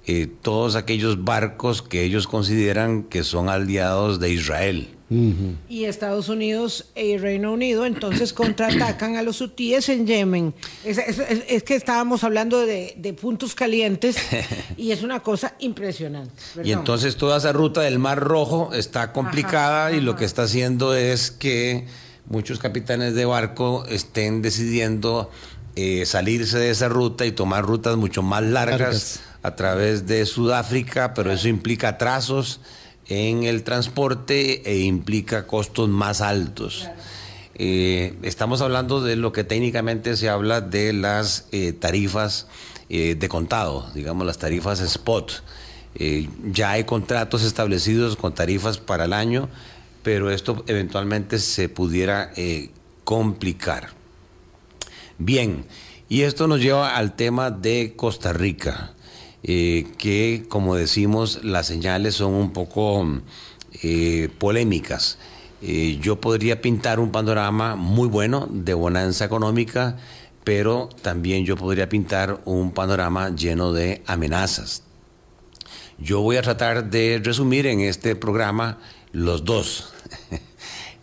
eh, 0.09 0.27
todos 0.41 0.75
aquellos 0.75 1.25
barcos 1.25 1.81
que 1.81 2.03
ellos 2.03 2.27
consideran 2.27 3.03
que 3.03 3.23
son 3.23 3.49
aliados 3.49 4.21
de 4.21 4.31
Israel. 4.31 4.97
Y 5.09 5.85
Estados 5.85 6.27
Unidos 6.27 6.85
y 6.93 7.17
Reino 7.17 7.53
Unido 7.53 7.85
entonces 7.85 8.33
contraatacan 8.33 9.15
a 9.15 9.21
los 9.21 9.39
hutíes 9.39 9.87
en 9.87 10.05
Yemen. 10.05 10.53
Es, 10.83 11.63
que 11.63 11.75
estábamos 11.75 12.25
hablando 12.25 12.65
de, 12.65 13.17
puntos 13.19 13.53
calientes 13.53 14.17
y 14.77 14.91
es 14.91 15.03
una 15.03 15.21
cosa 15.21 15.55
impresionante. 15.59 16.33
Y 16.63 16.71
entonces 16.71 17.15
toda 17.15 17.37
esa 17.37 17.53
ruta 17.53 17.81
del 17.81 17.99
Mar 17.99 18.19
Rojo 18.19 18.71
está 18.73 19.13
complicada 19.13 19.91
y 19.91 20.01
lo 20.01 20.15
que 20.15 20.25
está 20.25 20.43
haciendo 20.43 20.93
es 20.93 21.31
que 21.31 21.85
muchos 22.29 22.59
capitanes 22.59 23.13
de 23.13 23.25
barco 23.25 23.85
estén 23.87 24.41
decidiendo 24.41 25.29
eh, 25.77 26.05
salirse 26.05 26.57
de 26.57 26.71
esa 26.71 26.89
ruta 26.89 27.25
y 27.25 27.31
tomar 27.31 27.63
rutas 27.63 27.95
mucho 27.97 28.23
más 28.23 28.41
largas, 28.41 29.19
a 29.47 29.55
través 29.55 30.05
de 30.05 30.25
Sudáfrica, 30.25 31.13
pero 31.13 31.31
eso 31.31 31.47
implica 31.47 31.97
trazos 31.97 32.59
en 33.07 33.43
el 33.43 33.63
transporte 33.63 34.69
e 34.69 34.79
implica 34.79 35.47
costos 35.47 35.87
más 35.87 36.19
altos. 36.21 36.87
Eh, 37.55 38.15
estamos 38.21 38.61
hablando 38.61 39.01
de 39.01 39.15
lo 39.15 39.31
que 39.31 39.43
técnicamente 39.43 40.17
se 40.17 40.29
habla 40.29 40.61
de 40.61 40.93
las 40.93 41.47
eh, 41.51 41.71
tarifas 41.71 42.47
eh, 42.89 43.15
de 43.15 43.29
contado, 43.29 43.89
digamos 43.95 44.27
las 44.27 44.37
tarifas 44.37 44.79
spot. 44.81 45.43
ya 46.51 46.71
hay 46.71 46.83
contratos 46.83 47.43
establecidos 47.43 48.17
con 48.17 48.35
tarifas 48.35 48.77
para 48.77 49.05
el 49.05 49.13
año, 49.13 49.49
pero 50.03 50.29
esto 50.29 50.63
eventualmente 50.67 51.39
se 51.39 51.69
pudiera 51.69 52.31
complicar. 53.03 53.89
Bien, 55.17 55.65
y 56.09 56.21
esto 56.21 56.47
nos 56.47 56.61
lleva 56.61 56.95
al 56.95 57.15
tema 57.15 57.49
de 57.49 57.93
Costa 57.95 58.33
Rica. 58.33 58.93
Eh, 59.43 59.87
que, 59.97 60.45
como 60.49 60.75
decimos, 60.75 61.43
las 61.43 61.67
señales 61.67 62.15
son 62.15 62.33
un 62.33 62.51
poco 62.51 63.05
eh, 63.83 64.29
polémicas. 64.39 65.17
Eh, 65.61 65.97
yo 66.01 66.21
podría 66.21 66.61
pintar 66.61 66.99
un 66.99 67.11
panorama 67.11 67.75
muy 67.75 68.07
bueno 68.07 68.47
de 68.51 68.73
bonanza 68.73 69.25
económica, 69.25 69.97
pero 70.43 70.89
también 71.01 71.45
yo 71.45 71.55
podría 71.55 71.89
pintar 71.89 72.41
un 72.45 72.71
panorama 72.71 73.29
lleno 73.35 73.73
de 73.73 74.01
amenazas. 74.05 74.83
Yo 75.97 76.21
voy 76.21 76.37
a 76.37 76.41
tratar 76.41 76.89
de 76.89 77.19
resumir 77.23 77.65
en 77.65 77.79
este 77.81 78.15
programa 78.15 78.77
los 79.11 79.45
dos. 79.45 79.93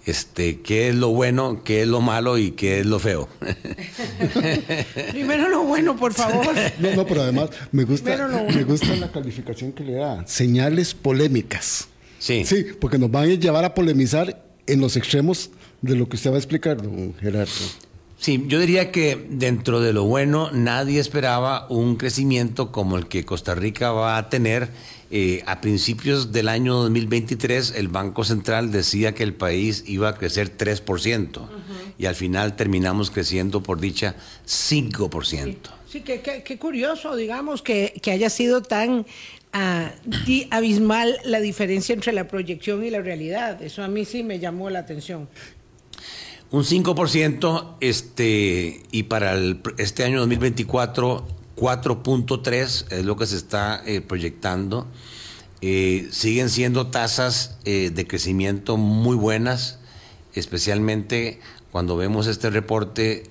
Este, 0.06 0.60
qué 0.60 0.88
es 0.88 0.94
lo 0.94 1.10
bueno, 1.10 1.62
qué 1.64 1.82
es 1.82 1.88
lo 1.88 2.00
malo 2.00 2.38
y 2.38 2.52
qué 2.52 2.80
es 2.80 2.86
lo 2.86 2.98
feo. 2.98 3.28
Primero 5.10 5.48
lo 5.48 5.62
bueno, 5.64 5.96
por 5.96 6.12
favor. 6.12 6.46
No, 6.78 6.94
no, 6.94 7.06
pero 7.06 7.22
además 7.22 7.50
me 7.72 7.84
gusta, 7.84 8.28
me 8.54 8.64
gusta 8.64 8.94
la 8.96 9.10
calificación 9.10 9.72
que 9.72 9.84
le 9.84 9.94
da. 9.94 10.26
Señales 10.26 10.94
polémicas. 10.94 11.88
Sí. 12.18 12.44
Sí, 12.44 12.66
porque 12.80 12.98
nos 12.98 13.10
van 13.10 13.24
a 13.24 13.34
llevar 13.34 13.64
a 13.64 13.74
polemizar 13.74 14.44
en 14.66 14.80
los 14.80 14.96
extremos 14.96 15.50
de 15.82 15.94
lo 15.94 16.08
que 16.08 16.16
usted 16.16 16.30
va 16.30 16.36
a 16.36 16.38
explicar, 16.38 16.80
don 16.82 17.14
Gerardo. 17.20 17.52
Sí, 18.18 18.44
yo 18.46 18.58
diría 18.58 18.90
que 18.90 19.26
dentro 19.28 19.80
de 19.80 19.92
lo 19.92 20.04
bueno 20.04 20.50
nadie 20.52 21.00
esperaba 21.00 21.66
un 21.68 21.96
crecimiento 21.96 22.72
como 22.72 22.96
el 22.96 23.06
que 23.06 23.24
Costa 23.24 23.54
Rica 23.54 23.92
va 23.92 24.16
a 24.16 24.28
tener 24.28 24.70
eh, 25.10 25.42
a 25.46 25.60
principios 25.60 26.32
del 26.32 26.48
año 26.48 26.74
2023 26.74 27.74
el 27.76 27.88
Banco 27.88 28.24
Central 28.24 28.72
decía 28.72 29.14
que 29.14 29.22
el 29.22 29.34
país 29.34 29.84
iba 29.86 30.08
a 30.08 30.14
crecer 30.16 30.56
3% 30.56 31.46
y 31.98 32.06
al 32.06 32.14
final 32.14 32.56
terminamos 32.56 33.10
creciendo 33.10 33.62
por 33.62 33.80
dicha 33.80 34.16
5%. 34.46 35.56
Sí, 35.88 36.00
qué 36.00 36.58
curioso, 36.58 37.14
digamos, 37.14 37.62
que, 37.62 38.00
haya 38.10 38.28
sido 38.28 38.62
tan 38.62 39.06
ah, 39.52 39.92
abismal 40.50 41.16
la 41.24 41.38
diferencia 41.38 41.92
entre 41.92 42.12
la 42.12 42.26
proyección 42.26 42.84
y 42.84 42.90
la 42.90 43.00
realidad. 43.00 43.62
Eso 43.62 43.84
a 43.84 43.88
mí 43.88 44.04
sí 44.04 44.24
me 44.24 44.40
llamó 44.40 44.70
la 44.70 44.80
atención. 44.80 45.28
Un 46.54 46.62
5% 46.62 47.74
este, 47.80 48.80
y 48.92 49.02
para 49.02 49.34
este 49.76 50.04
año 50.04 50.20
2024 50.20 51.26
4.3 51.56 52.92
es 52.92 53.04
lo 53.04 53.16
que 53.16 53.26
se 53.26 53.34
está 53.34 53.82
eh, 53.84 54.00
proyectando. 54.00 54.86
Eh, 55.62 56.06
siguen 56.12 56.48
siendo 56.50 56.86
tasas 56.86 57.58
eh, 57.64 57.90
de 57.92 58.06
crecimiento 58.06 58.76
muy 58.76 59.16
buenas, 59.16 59.80
especialmente 60.34 61.40
cuando 61.72 61.96
vemos 61.96 62.28
este 62.28 62.50
reporte 62.50 63.24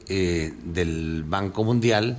del 0.65 1.23
Banco 1.25 1.63
Mundial. 1.63 2.17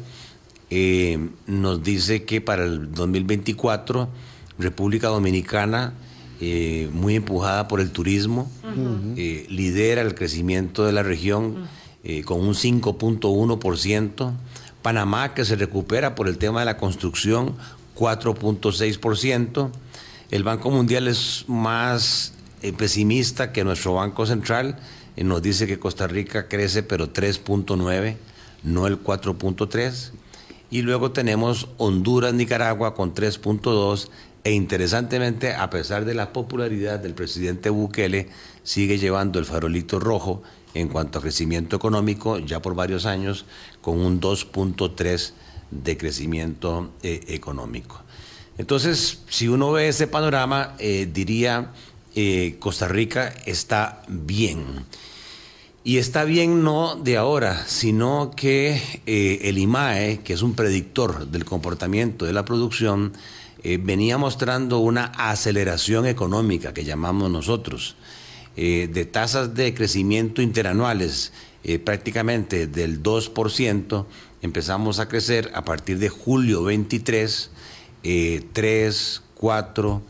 nos 1.46 1.84
dice 1.84 2.24
que 2.24 2.40
para 2.40 2.64
el 2.64 2.94
2024 2.94 4.08
República 4.58 5.08
Dominicana, 5.08 5.92
muy 6.40 7.14
empujada 7.16 7.68
por 7.68 7.80
el 7.80 7.90
turismo, 7.90 8.50
lidera 9.16 10.02
el 10.02 10.14
crecimiento 10.14 10.84
de 10.84 10.92
la 10.92 11.02
región 11.02 11.66
con 12.24 12.40
un 12.40 12.54
5.1%. 12.54 14.32
Panamá, 14.84 15.32
que 15.32 15.46
se 15.46 15.56
recupera 15.56 16.14
por 16.14 16.28
el 16.28 16.36
tema 16.36 16.60
de 16.60 16.66
la 16.66 16.76
construcción, 16.76 17.56
4.6%. 17.96 19.70
El 20.30 20.42
Banco 20.42 20.70
Mundial 20.70 21.08
es 21.08 21.46
más 21.48 22.34
eh, 22.60 22.72
pesimista 22.72 23.50
que 23.50 23.64
nuestro 23.64 23.94
Banco 23.94 24.26
Central. 24.26 24.78
Eh, 25.16 25.24
nos 25.24 25.40
dice 25.40 25.66
que 25.66 25.78
Costa 25.78 26.06
Rica 26.06 26.48
crece, 26.48 26.82
pero 26.82 27.12
3.9, 27.12 28.16
no 28.62 28.86
el 28.86 29.02
4.3. 29.02 30.10
Y 30.70 30.82
luego 30.82 31.12
tenemos 31.12 31.68
Honduras, 31.78 32.34
Nicaragua 32.34 32.94
con 32.94 33.14
3.2. 33.14 34.08
E 34.44 34.52
interesantemente, 34.52 35.54
a 35.54 35.70
pesar 35.70 36.04
de 36.04 36.12
la 36.12 36.34
popularidad 36.34 37.00
del 37.00 37.14
presidente 37.14 37.70
Bukele, 37.70 38.28
sigue 38.62 38.98
llevando 38.98 39.38
el 39.38 39.46
farolito 39.46 39.98
rojo 39.98 40.42
en 40.74 40.88
cuanto 40.88 41.18
a 41.18 41.22
crecimiento 41.22 41.76
económico 41.76 42.38
ya 42.38 42.60
por 42.60 42.74
varios 42.74 43.06
años 43.06 43.46
con 43.80 43.98
un 43.98 44.20
2.3 44.20 45.32
de 45.70 45.96
crecimiento 45.96 46.90
eh, 47.02 47.20
económico. 47.28 48.02
Entonces, 48.58 49.20
si 49.30 49.48
uno 49.48 49.72
ve 49.72 49.88
ese 49.88 50.08
panorama, 50.08 50.74
eh, 50.78 51.08
diría 51.10 51.72
eh, 52.14 52.56
Costa 52.58 52.86
Rica 52.86 53.32
está 53.46 54.02
bien. 54.08 54.84
Y 55.84 55.98
está 55.98 56.24
bien 56.24 56.64
no 56.64 56.96
de 56.96 57.16
ahora, 57.16 57.64
sino 57.66 58.30
que 58.34 58.80
el 59.04 59.58
IMAE, 59.58 60.20
que 60.20 60.32
es 60.32 60.40
un 60.40 60.54
predictor 60.54 61.26
del 61.28 61.44
comportamiento 61.44 62.24
de 62.24 62.32
la 62.32 62.46
producción, 62.46 63.12
venía 63.64 64.18
mostrando 64.18 64.78
una 64.78 65.04
aceleración 65.04 66.06
económica 66.06 66.74
que 66.74 66.84
llamamos 66.84 67.30
nosotros. 67.30 67.96
Eh, 68.56 68.88
de 68.92 69.04
tasas 69.04 69.54
de 69.54 69.74
crecimiento 69.74 70.40
interanuales 70.40 71.32
eh, 71.64 71.80
prácticamente 71.80 72.68
del 72.68 73.02
2%, 73.02 74.06
empezamos 74.42 75.00
a 75.00 75.08
crecer 75.08 75.50
a 75.54 75.64
partir 75.64 75.98
de 75.98 76.08
julio 76.08 76.62
23, 76.62 77.50
3, 78.52 79.22
4, 79.34 80.02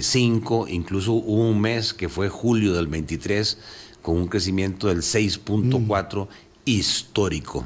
5, 0.00 0.66
incluso 0.70 1.12
hubo 1.12 1.50
un 1.50 1.60
mes 1.60 1.94
que 1.94 2.08
fue 2.08 2.28
julio 2.28 2.72
del 2.72 2.88
23 2.88 3.58
con 4.02 4.16
un 4.16 4.26
crecimiento 4.26 4.88
del 4.88 5.02
6.4 5.02 6.26
histórico. 6.64 7.64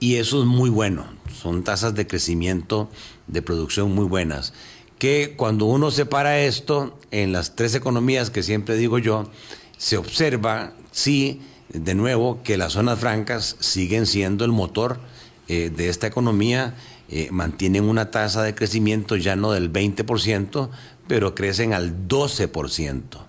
Y 0.00 0.16
eso 0.16 0.40
es 0.40 0.46
muy 0.46 0.70
bueno, 0.70 1.06
son 1.32 1.64
tasas 1.64 1.94
de 1.94 2.06
crecimiento 2.06 2.88
de 3.26 3.42
producción 3.42 3.94
muy 3.94 4.04
buenas 4.04 4.52
que 4.98 5.34
cuando 5.36 5.66
uno 5.66 5.90
separa 5.90 6.40
esto 6.40 6.98
en 7.10 7.32
las 7.32 7.54
tres 7.54 7.74
economías 7.74 8.30
que 8.30 8.42
siempre 8.42 8.76
digo 8.76 8.98
yo, 8.98 9.30
se 9.76 9.96
observa, 9.96 10.72
sí, 10.90 11.40
de 11.68 11.94
nuevo, 11.94 12.42
que 12.42 12.56
las 12.56 12.72
zonas 12.72 12.98
francas 12.98 13.56
siguen 13.60 14.06
siendo 14.06 14.44
el 14.44 14.50
motor 14.50 14.98
eh, 15.46 15.70
de 15.74 15.88
esta 15.88 16.08
economía, 16.08 16.74
eh, 17.10 17.28
mantienen 17.30 17.84
una 17.84 18.10
tasa 18.10 18.42
de 18.42 18.54
crecimiento 18.54 19.16
ya 19.16 19.36
no 19.36 19.52
del 19.52 19.72
20%, 19.72 20.68
pero 21.06 21.34
crecen 21.34 21.72
al 21.74 22.08
12%. 22.08 23.27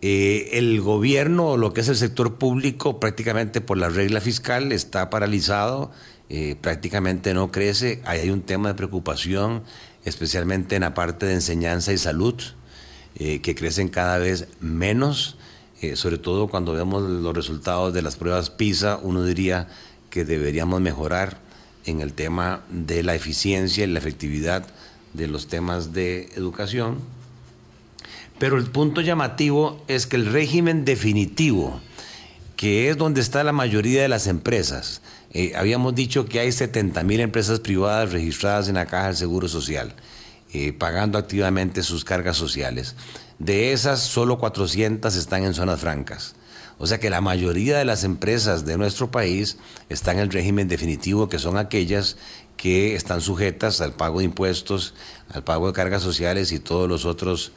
Eh, 0.00 0.50
el 0.52 0.80
gobierno, 0.80 1.56
lo 1.56 1.72
que 1.72 1.80
es 1.80 1.88
el 1.88 1.96
sector 1.96 2.36
público, 2.36 3.00
prácticamente 3.00 3.60
por 3.60 3.78
la 3.78 3.88
regla 3.88 4.20
fiscal, 4.20 4.72
está 4.72 5.10
paralizado, 5.10 5.90
prácticamente 6.60 7.32
no 7.32 7.50
crece, 7.50 8.02
hay 8.04 8.28
un 8.28 8.42
tema 8.42 8.68
de 8.68 8.74
preocupación 8.74 9.62
especialmente 10.04 10.76
en 10.76 10.82
la 10.82 10.94
parte 10.94 11.26
de 11.26 11.34
enseñanza 11.34 11.92
y 11.92 11.98
salud. 11.98 12.34
eh, 13.20 13.40
que 13.40 13.56
crecen 13.56 13.88
cada 13.88 14.18
vez 14.18 14.46
menos, 14.60 15.38
eh, 15.80 15.96
sobre 15.96 16.18
todo 16.18 16.46
cuando 16.46 16.72
vemos 16.72 17.02
los 17.02 17.34
resultados 17.34 17.92
de 17.92 18.00
las 18.00 18.14
pruebas 18.14 18.50
PISA, 18.50 19.00
uno 19.02 19.24
diría 19.24 19.66
que 20.08 20.24
deberíamos 20.24 20.80
mejorar 20.80 21.38
en 21.84 22.00
el 22.00 22.12
tema 22.12 22.62
de 22.70 23.02
la 23.02 23.16
eficiencia 23.16 23.82
y 23.82 23.88
la 23.88 23.98
efectividad 23.98 24.68
de 25.14 25.26
los 25.26 25.48
temas 25.48 25.92
de 25.92 26.28
educación. 26.36 26.98
Pero 28.38 28.56
el 28.56 28.66
punto 28.66 29.00
llamativo 29.00 29.82
es 29.88 30.06
que 30.06 30.16
el 30.16 30.26
régimen 30.26 30.84
definitivo, 30.84 31.80
que 32.56 32.90
es 32.90 32.96
donde 32.96 33.20
está 33.20 33.42
la 33.44 33.52
mayoría 33.52 34.02
de 34.02 34.08
las 34.08 34.26
empresas, 34.26 35.02
eh, 35.32 35.52
habíamos 35.56 35.94
dicho 35.94 36.26
que 36.26 36.40
hay 36.40 36.52
70 36.52 37.02
mil 37.02 37.20
empresas 37.20 37.60
privadas 37.60 38.12
registradas 38.12 38.68
en 38.68 38.76
la 38.76 38.86
Caja 38.86 39.08
del 39.08 39.16
Seguro 39.16 39.48
Social. 39.48 39.94
Eh, 40.54 40.72
pagando 40.72 41.18
activamente 41.18 41.82
sus 41.82 42.06
cargas 42.06 42.38
sociales. 42.38 42.96
De 43.38 43.72
esas, 43.72 44.00
solo 44.00 44.38
400 44.38 45.14
están 45.14 45.44
en 45.44 45.52
zonas 45.52 45.78
francas. 45.78 46.36
O 46.78 46.86
sea 46.86 46.98
que 46.98 47.10
la 47.10 47.20
mayoría 47.20 47.76
de 47.76 47.84
las 47.84 48.02
empresas 48.02 48.64
de 48.64 48.78
nuestro 48.78 49.10
país 49.10 49.58
están 49.90 50.16
en 50.16 50.22
el 50.22 50.30
régimen 50.30 50.66
definitivo, 50.66 51.28
que 51.28 51.38
son 51.38 51.58
aquellas 51.58 52.16
que 52.56 52.94
están 52.94 53.20
sujetas 53.20 53.82
al 53.82 53.92
pago 53.92 54.20
de 54.20 54.24
impuestos, 54.24 54.94
al 55.28 55.44
pago 55.44 55.66
de 55.66 55.74
cargas 55.74 56.02
sociales 56.02 56.50
y 56.50 56.60
todos 56.60 56.88
los 56.88 57.04
otros 57.04 57.52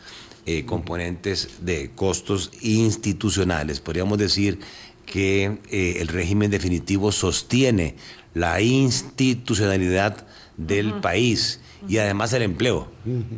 eh, 0.46 0.66
componentes 0.66 1.50
de 1.62 1.92
costos 1.94 2.52
institucionales. 2.62 3.80
Podríamos 3.80 4.18
decir 4.18 4.60
que 5.06 5.60
eh, 5.70 5.98
el 6.00 6.08
régimen 6.08 6.50
definitivo 6.52 7.12
sostiene 7.12 7.96
la 8.34 8.62
institucionalidad 8.62 10.26
del 10.58 10.94
país 11.02 11.60
y 11.88 11.98
además 11.98 12.34
el 12.34 12.44
empleo, 12.44 12.88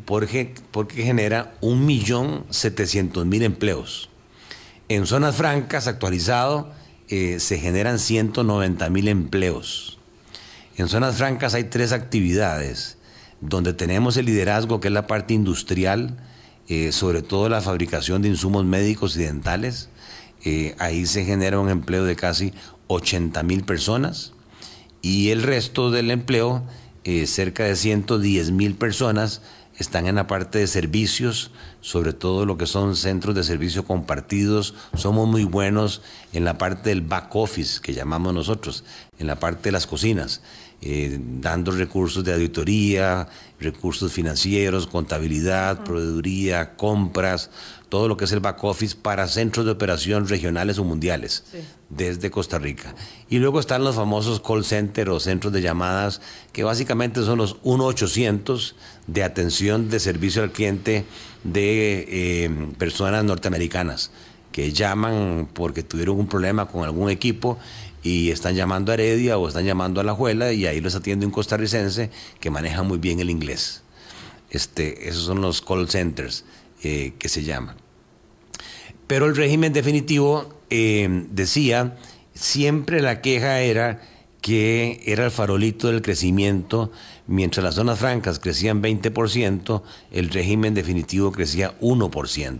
porque, 0.05 0.53
porque 0.71 1.03
genera 1.03 1.55
1.700.000 1.61 3.43
empleos. 3.43 4.09
En 4.89 5.05
zonas 5.07 5.35
francas, 5.35 5.87
actualizado, 5.87 6.71
eh, 7.09 7.39
se 7.39 7.57
generan 7.57 7.97
190.000 7.97 9.07
empleos. 9.07 9.97
En 10.77 10.87
zonas 10.89 11.15
francas 11.15 11.53
hay 11.53 11.65
tres 11.65 11.91
actividades, 11.91 12.97
donde 13.41 13.73
tenemos 13.73 14.17
el 14.17 14.25
liderazgo, 14.25 14.79
que 14.79 14.89
es 14.89 14.93
la 14.93 15.07
parte 15.07 15.33
industrial, 15.33 16.17
eh, 16.67 16.91
sobre 16.91 17.21
todo 17.21 17.49
la 17.49 17.61
fabricación 17.61 18.21
de 18.21 18.29
insumos 18.29 18.65
médicos 18.65 19.15
y 19.17 19.23
dentales. 19.23 19.89
Eh, 20.45 20.75
ahí 20.79 21.05
se 21.05 21.25
genera 21.25 21.59
un 21.59 21.69
empleo 21.69 22.03
de 22.03 22.15
casi 22.15 22.53
80.000 22.87 23.63
personas 23.65 24.33
y 25.01 25.29
el 25.29 25.43
resto 25.43 25.91
del 25.91 26.11
empleo 26.11 26.63
eh, 27.03 27.27
cerca 27.27 27.65
de 27.65 27.75
110 27.75 28.51
mil 28.51 28.75
personas 28.75 29.41
están 29.77 30.07
en 30.07 30.15
la 30.15 30.27
parte 30.27 30.59
de 30.59 30.67
servicios, 30.67 31.51
sobre 31.81 32.13
todo 32.13 32.45
lo 32.45 32.57
que 32.57 32.67
son 32.67 32.95
centros 32.95 33.35
de 33.35 33.43
servicio 33.43 33.83
compartidos. 33.83 34.73
Somos 34.95 35.27
muy 35.27 35.43
buenos 35.43 36.01
en 36.31 36.45
la 36.45 36.57
parte 36.57 36.89
del 36.89 37.01
back 37.01 37.35
office, 37.35 37.81
que 37.81 37.93
llamamos 37.93 38.33
nosotros, 38.33 38.85
en 39.19 39.27
la 39.27 39.35
parte 39.35 39.63
de 39.63 39.71
las 39.73 39.87
cocinas, 39.87 40.41
eh, 40.85 41.17
dando 41.39 41.71
recursos 41.71 42.23
de 42.25 42.33
auditoría, 42.33 43.27
recursos 43.59 44.11
financieros, 44.11 44.85
contabilidad, 44.87 45.83
proveeduría, 45.83 46.75
compras, 46.75 47.49
todo 47.87 48.09
lo 48.09 48.17
que 48.17 48.25
es 48.25 48.31
el 48.33 48.41
back 48.41 48.61
office 48.63 48.97
para 49.01 49.27
centros 49.27 49.65
de 49.65 49.71
operación 49.71 50.27
regionales 50.27 50.79
o 50.79 50.83
mundiales 50.83 51.45
desde 51.89 52.29
Costa 52.31 52.59
Rica. 52.59 52.95
Y 53.29 53.37
luego 53.37 53.61
están 53.61 53.83
los 53.83 53.95
famosos 53.95 54.41
call 54.41 54.65
centers 54.65 55.09
o 55.09 55.19
centros 55.19 55.53
de 55.53 55.61
llamadas, 55.61 56.19
que 56.51 56.63
básicamente 56.63 57.23
son 57.23 57.37
los 57.37 57.61
1-800 57.61 58.73
de 59.07 59.23
atención 59.23 59.89
de 59.89 59.99
servicio 60.01 60.43
al 60.43 60.51
cliente 60.51 61.05
de 61.43 62.07
eh, 62.09 62.49
personas 62.77 63.23
norteamericanas 63.23 64.11
que 64.51 64.71
llaman 64.71 65.49
porque 65.51 65.83
tuvieron 65.83 66.19
un 66.19 66.27
problema 66.27 66.67
con 66.67 66.83
algún 66.83 67.09
equipo 67.09 67.57
y 68.03 68.31
están 68.31 68.55
llamando 68.55 68.91
a 68.91 68.95
Heredia 68.95 69.37
o 69.37 69.47
están 69.47 69.65
llamando 69.65 70.01
a 70.01 70.03
La 70.03 70.13
Juela 70.13 70.51
y 70.51 70.67
ahí 70.67 70.81
los 70.81 70.93
atiende 70.93 71.25
un 71.25 71.31
costarricense 71.31 72.11
que 72.39 72.49
maneja 72.49 72.83
muy 72.83 72.97
bien 72.97 73.21
el 73.21 73.29
inglés. 73.29 73.81
Este, 74.49 75.09
esos 75.09 75.23
son 75.23 75.41
los 75.41 75.61
call 75.61 75.89
centers 75.89 76.43
eh, 76.83 77.13
que 77.17 77.29
se 77.29 77.43
llaman. 77.43 77.77
Pero 79.07 79.25
el 79.25 79.35
régimen 79.35 79.73
definitivo 79.73 80.53
eh, 80.69 81.25
decía, 81.29 81.97
siempre 82.33 83.01
la 83.01 83.21
queja 83.21 83.61
era 83.61 84.01
que 84.41 85.01
era 85.05 85.23
el 85.23 85.31
farolito 85.31 85.87
del 85.87 86.01
crecimiento, 86.01 86.91
mientras 87.27 87.63
las 87.63 87.75
zonas 87.75 87.99
francas 87.99 88.39
crecían 88.39 88.83
20%, 88.83 89.81
el 90.11 90.29
régimen 90.29 90.73
definitivo 90.73 91.31
crecía 91.31 91.79
1%. 91.79 92.59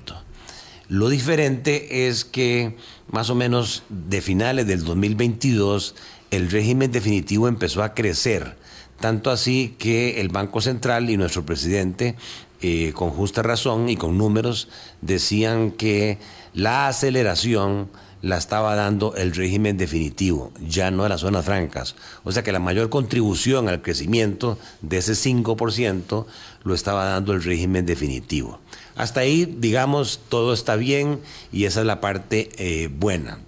Lo 0.93 1.09
diferente 1.09 2.07
es 2.07 2.23
que 2.23 2.75
más 3.09 3.31
o 3.31 3.35
menos 3.35 3.81
de 3.89 4.21
finales 4.21 4.67
del 4.67 4.83
2022 4.83 5.95
el 6.29 6.51
régimen 6.51 6.91
definitivo 6.91 7.47
empezó 7.47 7.81
a 7.81 7.95
crecer, 7.95 8.57
tanto 8.99 9.31
así 9.31 9.73
que 9.79 10.21
el 10.21 10.29
Banco 10.29 10.61
Central 10.61 11.09
y 11.09 11.17
nuestro 11.17 11.43
presidente 11.47 12.13
eh, 12.61 12.91
con 12.93 13.09
justa 13.09 13.41
razón 13.41 13.89
y 13.89 13.97
con 13.97 14.19
números, 14.19 14.69
decían 15.01 15.71
que 15.71 16.19
la 16.53 16.87
aceleración 16.87 17.89
la 18.23 18.37
estaba 18.37 18.73
dando 18.75 19.15
el 19.15 19.35
régimen 19.35 19.75
definitivo, 19.75 20.53
ya 20.65 20.91
no 20.91 21.03
de 21.03 21.09
las 21.09 21.21
zonas 21.21 21.43
francas. 21.43 21.95
O 22.23 22.31
sea 22.31 22.41
que 22.41 22.53
la 22.53 22.59
mayor 22.59 22.89
contribución 22.89 23.67
al 23.67 23.81
crecimiento 23.81 24.57
de 24.81 24.97
ese 24.99 25.11
5% 25.11 26.25
lo 26.63 26.73
estaba 26.73 27.03
dando 27.03 27.33
el 27.33 27.43
régimen 27.43 27.85
definitivo. 27.85 28.61
Hasta 28.95 29.19
ahí, 29.19 29.45
digamos, 29.45 30.21
todo 30.29 30.53
está 30.53 30.77
bien 30.77 31.19
y 31.51 31.65
esa 31.65 31.81
es 31.81 31.85
la 31.85 31.99
parte 31.99 32.49
eh, 32.57 32.87
buena. 32.87 33.39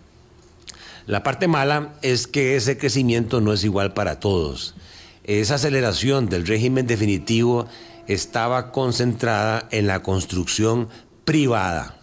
La 1.07 1.23
parte 1.23 1.47
mala 1.47 1.93
es 2.01 2.27
que 2.27 2.57
ese 2.57 2.77
crecimiento 2.77 3.39
no 3.39 3.53
es 3.53 3.63
igual 3.63 3.93
para 3.93 4.19
todos. 4.19 4.75
Esa 5.23 5.55
aceleración 5.55 6.27
del 6.27 6.45
régimen 6.45 6.85
definitivo 6.85 7.65
estaba 8.07 8.73
concentrada 8.73 9.69
en 9.71 9.87
la 9.87 10.03
construcción 10.03 10.89
privada. 11.23 11.94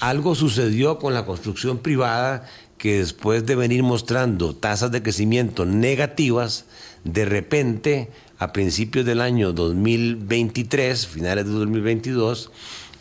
Algo 0.00 0.34
sucedió 0.34 0.98
con 0.98 1.14
la 1.14 1.26
construcción 1.26 1.78
privada 1.78 2.46
que 2.78 2.98
después 2.98 3.46
de 3.46 3.54
venir 3.54 3.82
mostrando 3.82 4.54
tasas 4.56 4.90
de 4.90 5.02
crecimiento 5.02 5.66
negativas, 5.66 6.64
de 7.04 7.26
repente, 7.26 8.10
a 8.38 8.52
principios 8.52 9.04
del 9.04 9.20
año 9.20 9.52
2023, 9.52 11.06
finales 11.06 11.44
de 11.44 11.52
2022, 11.52 12.50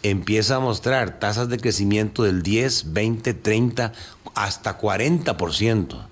empieza 0.03 0.57
a 0.57 0.59
mostrar 0.59 1.19
tasas 1.19 1.49
de 1.49 1.57
crecimiento 1.57 2.23
del 2.23 2.43
10, 2.43 2.93
20, 2.93 3.33
30, 3.33 3.93
hasta 4.35 4.77
40%. 4.77 6.05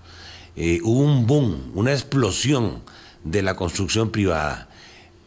Eh, 0.55 0.79
hubo 0.83 1.01
un 1.01 1.27
boom, 1.27 1.71
una 1.75 1.91
explosión 1.91 2.81
de 3.23 3.41
la 3.41 3.55
construcción 3.55 4.09
privada 4.09 4.69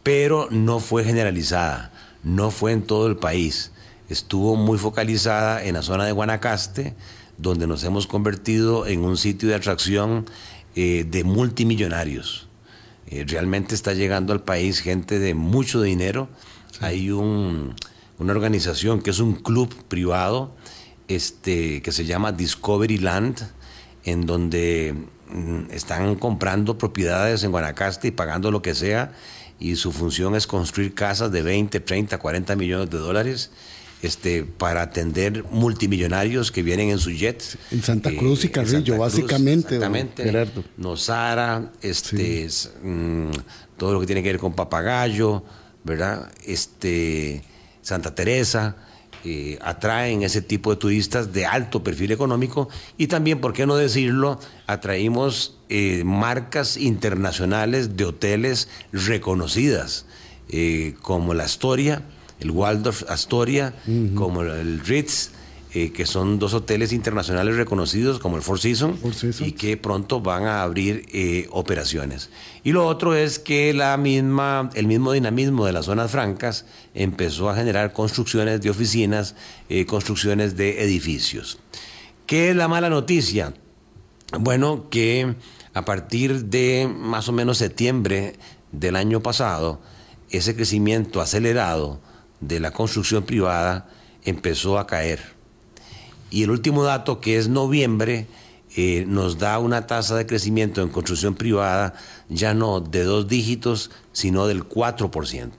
pero 0.03 0.47
no 0.49 0.79
fue 0.79 1.03
generalizada, 1.03 1.91
no 2.23 2.51
fue 2.51 2.71
en 2.71 2.83
todo 2.83 3.07
el 3.07 3.17
país. 3.17 3.70
Estuvo 4.11 4.57
muy 4.57 4.77
focalizada 4.77 5.63
en 5.63 5.75
la 5.75 5.81
zona 5.81 6.03
de 6.03 6.11
Guanacaste, 6.11 6.95
donde 7.37 7.65
nos 7.65 7.85
hemos 7.85 8.07
convertido 8.07 8.85
en 8.85 9.05
un 9.05 9.15
sitio 9.15 9.47
de 9.47 9.55
atracción 9.55 10.25
eh, 10.75 11.05
de 11.09 11.23
multimillonarios. 11.23 12.49
Eh, 13.07 13.23
realmente 13.25 13.73
está 13.73 13.93
llegando 13.93 14.33
al 14.33 14.43
país 14.43 14.81
gente 14.81 15.17
de 15.17 15.33
mucho 15.33 15.81
dinero. 15.81 16.27
Hay 16.81 17.09
una 17.09 17.73
organización 18.19 19.01
que 19.01 19.11
es 19.11 19.19
un 19.19 19.35
club 19.35 19.73
privado 19.87 20.53
este, 21.07 21.81
que 21.81 21.93
se 21.93 22.03
llama 22.03 22.33
Discovery 22.33 22.97
Land, 22.97 23.47
en 24.03 24.25
donde 24.25 24.93
mm, 25.29 25.71
están 25.71 26.15
comprando 26.15 26.77
propiedades 26.77 27.45
en 27.45 27.51
Guanacaste 27.51 28.09
y 28.09 28.11
pagando 28.11 28.51
lo 28.51 28.61
que 28.61 28.75
sea 28.75 29.13
y 29.57 29.77
su 29.77 29.93
función 29.93 30.35
es 30.35 30.47
construir 30.47 30.93
casas 30.93 31.31
de 31.31 31.43
20, 31.43 31.79
30, 31.79 32.17
40 32.17 32.55
millones 32.57 32.89
de 32.89 32.97
dólares 32.97 33.51
este, 34.01 34.43
para 34.43 34.81
atender 34.81 35.43
multimillonarios 35.51 36.51
que 36.51 36.63
vienen 36.63 36.89
en 36.89 36.99
sus 36.99 37.17
jets. 37.17 37.57
En 37.71 37.83
Santa 37.83 38.09
eh, 38.09 38.17
Cruz 38.17 38.43
y 38.45 38.49
Carrillo, 38.49 38.97
básicamente, 38.97 39.75
exactamente, 39.75 40.23
Gerardo. 40.23 40.63
Nosara, 40.77 41.71
este, 41.81 42.47
mm, 42.83 43.31
todo 43.77 43.93
lo 43.93 43.99
que 43.99 44.05
tiene 44.05 44.23
que 44.23 44.29
ver 44.29 44.39
con 44.39 44.53
Papagayo, 44.53 45.43
¿verdad? 45.83 46.31
Este, 46.45 47.43
Santa 47.81 48.13
Teresa. 48.15 48.75
Eh, 49.23 49.59
atraen 49.61 50.23
ese 50.23 50.41
tipo 50.41 50.71
de 50.71 50.77
turistas 50.77 51.31
de 51.31 51.45
alto 51.45 51.83
perfil 51.83 52.11
económico 52.11 52.69
y 52.97 53.05
también, 53.05 53.39
¿por 53.39 53.53
qué 53.53 53.67
no 53.67 53.75
decirlo? 53.75 54.39
Atraímos 54.65 55.59
eh, 55.69 56.01
marcas 56.03 56.75
internacionales 56.75 57.95
de 57.95 58.05
hoteles 58.05 58.67
reconocidas, 58.91 60.07
eh, 60.49 60.95
como 61.03 61.35
la 61.35 61.43
Astoria, 61.43 62.01
el 62.41 62.51
Waldorf 62.51 63.03
Astoria, 63.09 63.73
como 64.15 64.41
el 64.41 64.79
Ritz, 64.81 65.31
eh, 65.73 65.93
que 65.93 66.05
son 66.05 66.37
dos 66.37 66.53
hoteles 66.53 66.91
internacionales 66.91 67.55
reconocidos 67.55 68.19
como 68.19 68.35
el 68.35 68.41
Four 68.41 68.59
Seasons, 68.59 68.99
y 69.39 69.53
que 69.53 69.77
pronto 69.77 70.19
van 70.19 70.45
a 70.45 70.63
abrir 70.63 71.05
eh, 71.13 71.47
operaciones. 71.51 72.29
Y 72.65 72.73
lo 72.73 72.85
otro 72.85 73.15
es 73.15 73.39
que 73.39 73.73
la 73.73 73.95
misma, 73.95 74.69
el 74.73 74.87
mismo 74.87 75.13
dinamismo 75.13 75.65
de 75.65 75.71
las 75.71 75.85
zonas 75.85 76.11
francas 76.11 76.65
empezó 76.93 77.49
a 77.49 77.55
generar 77.55 77.93
construcciones 77.93 78.59
de 78.59 78.69
oficinas, 78.69 79.35
eh, 79.69 79.85
construcciones 79.85 80.57
de 80.57 80.83
edificios. 80.83 81.59
¿Qué 82.25 82.49
es 82.49 82.55
la 82.57 82.67
mala 82.67 82.89
noticia? 82.89 83.53
Bueno, 84.37 84.89
que 84.89 85.35
a 85.73 85.85
partir 85.85 86.45
de 86.45 86.93
más 86.93 87.29
o 87.29 87.31
menos 87.31 87.59
septiembre 87.59 88.33
del 88.73 88.97
año 88.97 89.21
pasado, 89.21 89.79
ese 90.29 90.53
crecimiento 90.53 91.21
acelerado 91.21 92.01
de 92.41 92.59
la 92.59 92.71
construcción 92.71 93.23
privada 93.23 93.87
empezó 94.23 94.77
a 94.77 94.87
caer 94.87 95.41
y 96.31 96.43
el 96.43 96.49
último 96.49 96.83
dato, 96.83 97.19
que 97.19 97.37
es 97.37 97.49
noviembre, 97.49 98.25
eh, 98.77 99.03
nos 99.05 99.37
da 99.37 99.59
una 99.59 99.85
tasa 99.85 100.15
de 100.15 100.25
crecimiento 100.25 100.81
en 100.81 100.87
construcción 100.87 101.35
privada 101.35 101.93
ya 102.29 102.53
no 102.53 102.79
de 102.79 103.03
dos 103.03 103.27
dígitos, 103.27 103.91
sino 104.13 104.47
del 104.47 104.63
4%. 104.63 105.51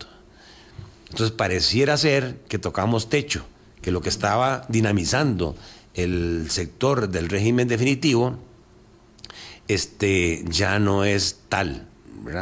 Entonces 1.10 1.30
pareciera 1.30 1.98
ser 1.98 2.38
que 2.48 2.58
tocamos 2.58 3.10
techo, 3.10 3.44
que 3.82 3.90
lo 3.90 4.00
que 4.00 4.08
estaba 4.08 4.64
dinamizando 4.70 5.54
el 5.92 6.46
sector 6.48 7.10
del 7.10 7.28
régimen 7.28 7.68
definitivo 7.68 8.38
este, 9.68 10.42
ya 10.48 10.78
no 10.78 11.04
es 11.04 11.40
tal, 11.50 11.86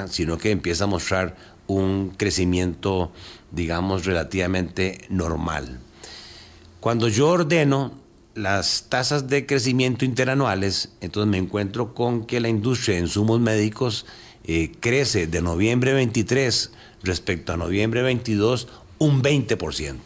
sino 0.09 0.39
que 0.39 0.53
empieza 0.53 0.85
a 0.85 0.87
mostrar 0.87 1.37
un 1.67 2.11
crecimiento, 2.17 3.11
digamos, 3.53 4.05
relativamente 4.05 5.07
normal. 5.09 5.81
Cuando 6.81 7.09
yo 7.09 7.29
ordeno 7.29 7.93
las 8.35 8.87
tasas 8.89 9.29
de 9.29 9.45
crecimiento 9.47 10.05
interanuales, 10.05 10.91
entonces 11.01 11.31
me 11.31 11.39
encuentro 11.39 11.95
con 11.95 12.25
que 12.25 12.41
la 12.41 12.49
industria 12.49 12.97
de 12.97 13.03
insumos 13.03 13.41
médicos 13.41 14.07
eh, 14.45 14.73
crece 14.81 15.27
de 15.27 15.43
noviembre 15.43 15.93
23 15.93 16.71
respecto 17.03 17.53
a 17.53 17.57
noviembre 17.57 18.03
22 18.03 18.69
un 18.99 19.23
20%. 19.23 19.97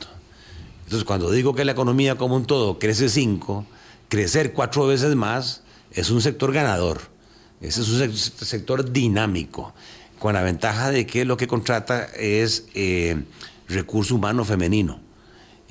Entonces 0.85 1.05
cuando 1.05 1.31
digo 1.31 1.55
que 1.55 1.65
la 1.65 1.73
economía 1.73 2.17
como 2.17 2.37
un 2.37 2.47
todo 2.47 2.79
crece 2.79 3.09
5, 3.09 3.67
crecer 4.09 4.53
cuatro 4.53 4.87
veces 4.87 5.15
más 5.15 5.63
es 5.93 6.11
un 6.11 6.21
sector 6.21 6.53
ganador, 6.53 7.01
ese 7.61 7.81
es 7.83 7.89
un 7.89 8.13
sector 8.17 8.93
dinámico, 8.93 9.75
con 10.25 10.33
la 10.33 10.43
ventaja 10.43 10.91
de 10.91 11.05
que 11.05 11.27
lo 11.27 11.37
que 11.37 11.47
contrata 11.47 12.07
es 12.17 12.65
eh, 12.73 13.25
recurso 13.69 14.15
humano 14.15 14.47
femenino. 14.47 14.99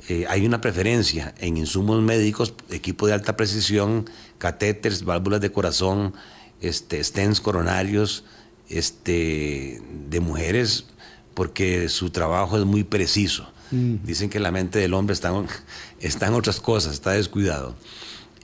Eh, 0.10 0.26
hay 0.30 0.46
una 0.46 0.62
preferencia 0.62 1.34
en 1.40 1.58
insumos 1.58 2.04
médicos, 2.04 2.54
equipo 2.70 3.08
de 3.08 3.14
alta 3.14 3.36
precisión, 3.36 4.08
catéteres, 4.38 5.06
válvulas 5.06 5.42
de 5.42 5.52
corazón, 5.52 6.14
este, 6.62 7.04
stents 7.04 7.42
coronarios, 7.42 8.26
este, 8.70 9.82
de 10.08 10.20
mujeres, 10.20 10.86
porque 11.34 11.90
su 11.90 12.12
trabajo 12.12 12.56
es 12.56 12.66
muy 12.66 12.84
preciso. 12.84 13.52
Mm. 13.72 14.06
Dicen 14.06 14.30
que 14.30 14.40
la 14.40 14.52
mente 14.52 14.78
del 14.78 14.94
hombre 14.94 15.16
está, 15.16 15.34
está 16.00 16.28
en 16.28 16.36
otras 16.36 16.60
cosas, 16.60 16.94
está 16.94 17.14
descuidado. 17.14 17.76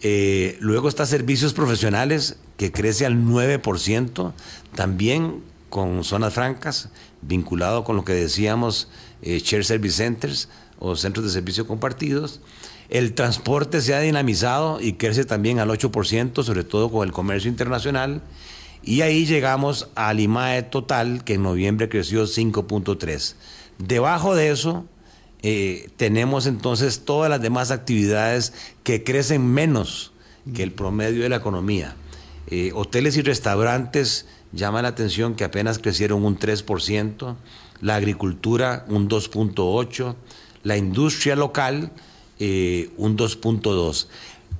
Eh, 0.02 0.58
luego 0.60 0.90
está 0.90 1.06
servicios 1.06 1.54
profesionales, 1.54 2.38
que 2.58 2.72
crece 2.72 3.06
al 3.06 3.16
9%, 3.16 4.34
también 4.74 5.44
con 5.70 6.04
zonas 6.04 6.34
francas, 6.34 6.90
vinculado 7.22 7.84
con 7.84 7.96
lo 7.96 8.06
que 8.06 8.14
decíamos, 8.14 8.90
eh, 9.22 9.40
Share 9.40 9.66
Service 9.66 9.98
Centers, 9.98 10.50
o 10.80 10.96
centros 10.96 11.26
de 11.26 11.32
servicio 11.32 11.68
compartidos. 11.68 12.40
El 12.90 13.14
transporte 13.14 13.82
se 13.82 13.94
ha 13.94 14.00
dinamizado 14.00 14.82
y 14.82 14.94
crece 14.94 15.26
también 15.26 15.60
al 15.60 15.70
8%, 15.70 16.44
sobre 16.44 16.64
todo 16.64 16.90
con 16.90 17.08
el 17.08 17.14
comercio 17.14 17.50
internacional. 17.50 18.22
Y 18.82 19.02
ahí 19.02 19.26
llegamos 19.26 19.90
al 19.96 20.20
IMAE 20.20 20.64
total, 20.64 21.24
que 21.24 21.36
en 21.36 21.44
noviembre 21.44 21.90
creció 21.90 22.24
5.3. 22.24 23.36
Debajo 23.78 24.36
de 24.36 24.50
eso, 24.50 24.86
eh, 25.44 25.90
tenemos 25.98 26.48
entonces 26.48 27.06
todas 27.06 27.30
las 27.30 27.42
demás 27.42 27.72
actividades 27.72 28.54
que 28.84 29.04
crecen 29.04 29.46
menos 29.46 30.14
que 30.54 30.64
el 30.64 30.72
promedio 30.72 31.24
de 31.24 31.30
la 31.30 31.36
economía. 31.36 31.96
Eh, 32.48 32.72
hoteles 32.74 33.16
y 33.18 33.22
restaurantes 33.22 34.26
llaman 34.52 34.84
la 34.84 34.90
atención 34.90 35.36
que 35.36 35.44
apenas 35.44 35.80
crecieron 35.80 36.24
un 36.24 36.38
3%, 36.38 37.36
la 37.82 37.96
agricultura 37.96 38.86
un 38.88 39.10
2.8%, 39.10 40.16
la 40.64 40.78
industria 40.78 41.36
local 41.36 41.92
eh, 42.40 42.90
un 42.98 43.18
2.2. 43.18 44.08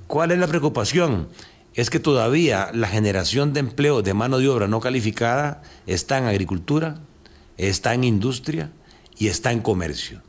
¿Cuál 0.06 0.32
es 0.32 0.38
la 0.38 0.46
preocupación? 0.46 1.28
Es 1.74 1.88
que 1.88 2.00
todavía 2.00 2.70
la 2.74 2.88
generación 2.88 3.52
de 3.52 3.60
empleo 3.60 4.02
de 4.02 4.12
mano 4.12 4.38
de 4.38 4.48
obra 4.48 4.66
no 4.66 4.80
calificada 4.80 5.62
está 5.86 6.18
en 6.18 6.24
agricultura, 6.24 6.98
está 7.56 7.94
en 7.94 8.04
industria 8.04 8.70
y 9.16 9.28
está 9.28 9.52
en 9.52 9.60
comercio. 9.60 10.20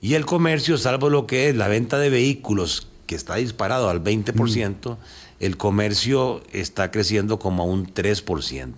Y 0.00 0.14
el 0.14 0.26
comercio, 0.26 0.76
salvo 0.76 1.08
lo 1.08 1.26
que 1.26 1.48
es 1.48 1.56
la 1.56 1.68
venta 1.68 1.98
de 1.98 2.10
vehículos, 2.10 2.88
que 3.06 3.14
está 3.14 3.36
disparado 3.36 3.88
al 3.88 4.02
20%, 4.02 4.90
mm. 4.90 4.96
El 5.40 5.56
comercio 5.56 6.42
está 6.52 6.90
creciendo 6.90 7.38
como 7.38 7.62
a 7.62 7.66
un 7.66 7.92
3%. 7.92 8.72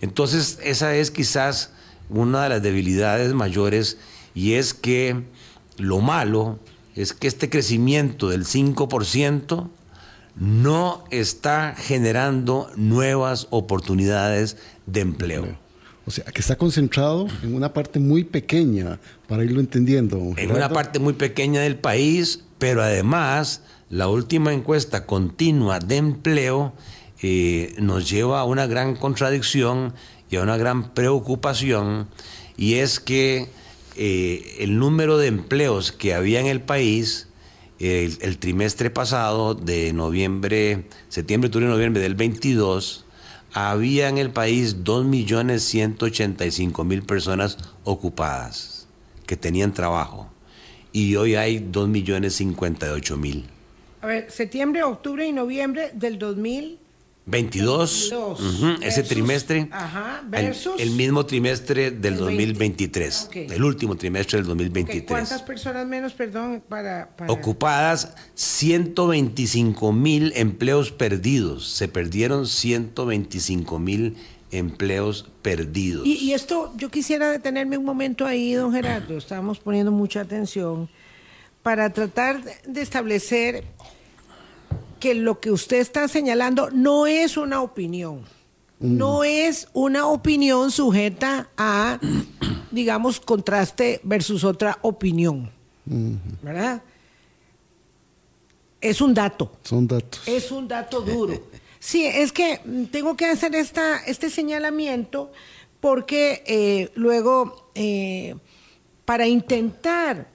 Entonces, 0.00 0.58
esa 0.62 0.94
es 0.94 1.10
quizás 1.10 1.70
una 2.08 2.44
de 2.44 2.48
las 2.50 2.62
debilidades 2.62 3.32
mayores 3.34 3.98
y 4.34 4.54
es 4.54 4.74
que 4.74 5.22
lo 5.78 6.00
malo 6.00 6.58
es 6.94 7.12
que 7.12 7.28
este 7.28 7.48
crecimiento 7.48 8.28
del 8.28 8.44
5% 8.44 9.70
no 10.36 11.04
está 11.10 11.74
generando 11.76 12.70
nuevas 12.76 13.46
oportunidades 13.50 14.56
de 14.86 15.00
empleo. 15.00 15.62
O 16.04 16.10
sea, 16.10 16.24
que 16.24 16.40
está 16.40 16.56
concentrado 16.56 17.28
en 17.42 17.54
una 17.54 17.72
parte 17.72 18.00
muy 18.00 18.24
pequeña, 18.24 18.98
para 19.28 19.44
irlo 19.44 19.60
entendiendo. 19.60 20.32
En 20.36 20.50
una 20.50 20.68
parte 20.68 20.98
muy 20.98 21.12
pequeña 21.12 21.60
del 21.60 21.76
país, 21.76 22.42
pero 22.58 22.82
además 22.82 23.62
la 23.92 24.08
última 24.08 24.52
encuesta 24.54 25.04
continua 25.04 25.78
de 25.78 25.98
empleo 25.98 26.72
eh, 27.20 27.74
nos 27.78 28.08
lleva 28.08 28.40
a 28.40 28.44
una 28.44 28.66
gran 28.66 28.96
contradicción 28.96 29.92
y 30.30 30.36
a 30.36 30.42
una 30.42 30.56
gran 30.56 30.94
preocupación, 30.94 32.08
y 32.56 32.76
es 32.76 33.00
que 33.00 33.50
eh, 33.96 34.56
el 34.60 34.78
número 34.78 35.18
de 35.18 35.26
empleos 35.26 35.92
que 35.92 36.14
había 36.14 36.40
en 36.40 36.46
el 36.46 36.62
país 36.62 37.28
el, 37.80 38.38
trimestre 38.38 38.88
pasado 38.88 39.54
de 39.54 39.92
noviembre, 39.92 40.88
septiembre, 41.10 41.48
octubre 41.48 41.66
noviembre 41.66 42.00
del 42.00 42.14
22, 42.14 43.04
había 43.52 44.08
en 44.08 44.16
el 44.16 44.30
país 44.30 44.84
2.185.000 44.84 47.04
personas 47.04 47.58
ocupadas 47.84 48.86
que 49.26 49.36
tenían 49.36 49.74
trabajo 49.74 50.30
y 50.94 51.16
hoy 51.16 51.34
hay 51.34 51.58
2.058.000. 51.58 53.51
A 54.02 54.06
ver, 54.06 54.30
septiembre, 54.30 54.82
octubre 54.82 55.26
y 55.26 55.32
noviembre 55.32 55.90
del 55.94 56.18
2000 56.18 56.78
22, 57.24 58.12
ese 58.82 59.04
trimestre, 59.04 59.68
el, 60.78 60.90
mismo 60.90 61.24
trimestre 61.24 61.92
del 61.92 62.16
2023, 62.16 63.30
el 63.32 63.62
último 63.62 63.96
trimestre 63.96 64.38
del 64.38 64.48
2023. 64.48 65.06
¿Cuántas 65.06 65.42
personas 65.42 65.86
menos, 65.86 66.14
perdón, 66.14 66.64
para, 66.68 67.10
Ocupadas, 67.28 68.12
125 68.34 69.92
mil 69.92 70.32
empleos 70.34 70.90
perdidos, 70.90 71.68
se 71.68 71.86
perdieron 71.86 72.48
125 72.48 73.78
mil 73.78 74.16
empleos 74.50 75.30
perdidos. 75.42 76.04
Y, 76.04 76.14
y, 76.14 76.32
esto, 76.32 76.72
yo 76.76 76.90
quisiera 76.90 77.30
detenerme 77.30 77.78
un 77.78 77.84
momento 77.84 78.26
ahí, 78.26 78.54
don 78.54 78.72
Gerardo, 78.72 79.16
estamos 79.16 79.60
poniendo 79.60 79.92
mucha 79.92 80.22
atención, 80.22 80.88
para 81.62 81.90
tratar 81.92 82.42
de 82.66 82.82
establecer 82.82 83.64
que 85.02 85.16
lo 85.16 85.40
que 85.40 85.50
usted 85.50 85.80
está 85.80 86.06
señalando 86.06 86.70
no 86.70 87.08
es 87.08 87.36
una 87.36 87.60
opinión. 87.60 88.20
Mm. 88.78 88.96
No 88.98 89.24
es 89.24 89.66
una 89.72 90.06
opinión 90.06 90.70
sujeta 90.70 91.48
a, 91.56 91.98
digamos, 92.70 93.18
contraste 93.18 94.00
versus 94.04 94.44
otra 94.44 94.78
opinión. 94.82 95.50
Mm. 95.86 96.14
¿Verdad? 96.40 96.82
Es 98.80 99.00
un 99.00 99.12
dato. 99.12 99.50
Son 99.64 99.88
datos. 99.88 100.22
Es 100.24 100.52
un 100.52 100.68
dato 100.68 101.00
duro. 101.00 101.48
Sí, 101.80 102.06
es 102.06 102.30
que 102.30 102.60
tengo 102.92 103.16
que 103.16 103.26
hacer 103.26 103.56
esta, 103.56 104.04
este 104.04 104.30
señalamiento 104.30 105.32
porque 105.80 106.44
eh, 106.46 106.90
luego, 106.94 107.72
eh, 107.74 108.36
para 109.04 109.26
intentar, 109.26 110.28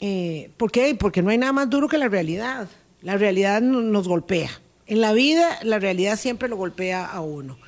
eh, 0.00 0.50
¿por 0.56 0.72
qué? 0.72 0.94
Porque 0.94 1.20
no 1.20 1.28
hay 1.28 1.36
nada 1.36 1.52
más 1.52 1.68
duro 1.68 1.88
que 1.88 1.98
la 1.98 2.08
realidad. 2.08 2.70
La 3.02 3.16
realidad 3.16 3.60
nos 3.60 4.08
golpea. 4.08 4.50
En 4.86 5.00
la 5.00 5.12
vida, 5.12 5.58
la 5.62 5.78
realidad 5.78 6.18
siempre 6.18 6.48
lo 6.48 6.56
golpea 6.56 7.04
a 7.04 7.20
uno. 7.20 7.58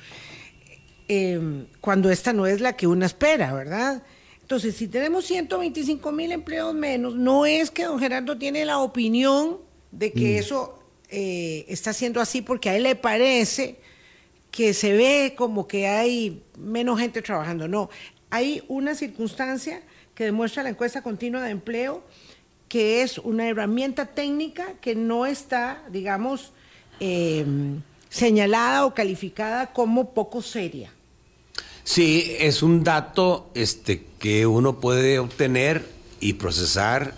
Em, 1.07 1.67
cuando 1.81 2.09
esta 2.09 2.33
no 2.33 2.47
es 2.47 2.61
la 2.61 2.73
que 2.73 2.87
uno 2.87 3.05
espera, 3.05 3.53
¿verdad? 3.53 4.03
Entonces, 4.41 4.75
si 4.75 4.87
tenemos 4.87 5.25
125 5.25 6.11
mil 6.11 6.31
empleos 6.31 6.73
menos, 6.73 7.15
no 7.15 7.45
es 7.45 7.71
que 7.71 7.83
don 7.85 7.99
Gerardo 7.99 8.37
tiene 8.37 8.65
la 8.65 8.79
opinión 8.79 9.59
de 9.91 10.11
que 10.11 10.37
eso 10.37 10.79
eh, 11.09 11.65
está 11.67 11.93
siendo 11.93 12.19
así 12.21 12.41
porque 12.41 12.69
a 12.69 12.75
él 12.75 12.83
le 12.83 12.95
parece 12.95 13.79
que 14.51 14.73
se 14.73 14.93
ve 14.93 15.33
como 15.35 15.67
que 15.67 15.87
hay 15.87 16.43
menos 16.57 16.99
gente 16.99 17.21
trabajando. 17.21 17.67
No, 17.67 17.89
hay 18.29 18.63
una 18.67 18.95
circunstancia 18.95 19.81
que 20.13 20.25
demuestra 20.25 20.63
la 20.63 20.69
encuesta 20.69 21.01
continua 21.01 21.41
de 21.43 21.51
empleo, 21.51 22.03
que 22.67 23.01
es 23.01 23.17
una 23.17 23.47
herramienta 23.47 24.07
técnica 24.07 24.73
que 24.81 24.95
no 24.95 25.25
está, 25.25 25.83
digamos, 25.91 26.51
em, 26.99 27.81
señalada 28.09 28.85
o 28.85 28.93
calificada 28.93 29.73
como 29.73 30.13
poco 30.13 30.41
seria. 30.41 30.91
Sí, 31.83 32.35
es 32.39 32.63
un 32.63 32.83
dato 32.83 33.51
este, 33.53 34.05
que 34.17 34.47
uno 34.47 34.79
puede 34.79 35.19
obtener 35.19 35.85
y 36.19 36.33
procesar 36.33 37.13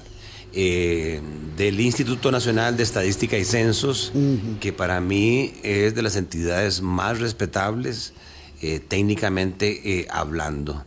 eh, 0.53 1.21
del 1.55 1.79
Instituto 1.79 2.31
Nacional 2.31 2.75
de 2.75 2.83
Estadística 2.83 3.37
y 3.37 3.45
Censos, 3.45 4.11
que 4.59 4.73
para 4.73 4.99
mí 4.99 5.53
es 5.63 5.93
de 5.93 6.01
las 6.01 6.15
entidades 6.15 6.81
más 6.81 7.19
respetables 7.19 8.13
eh, 8.61 8.79
técnicamente 8.79 9.99
eh, 9.99 10.07
hablando. 10.09 10.83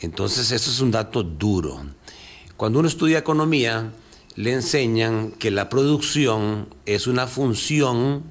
Entonces, 0.00 0.52
eso 0.52 0.70
es 0.70 0.80
un 0.80 0.92
dato 0.92 1.22
duro. 1.22 1.84
Cuando 2.62 2.78
uno 2.78 2.86
estudia 2.86 3.18
economía, 3.18 3.90
le 4.36 4.52
enseñan 4.52 5.32
que 5.32 5.50
la 5.50 5.68
producción 5.68 6.68
es 6.86 7.08
una 7.08 7.26
función 7.26 8.22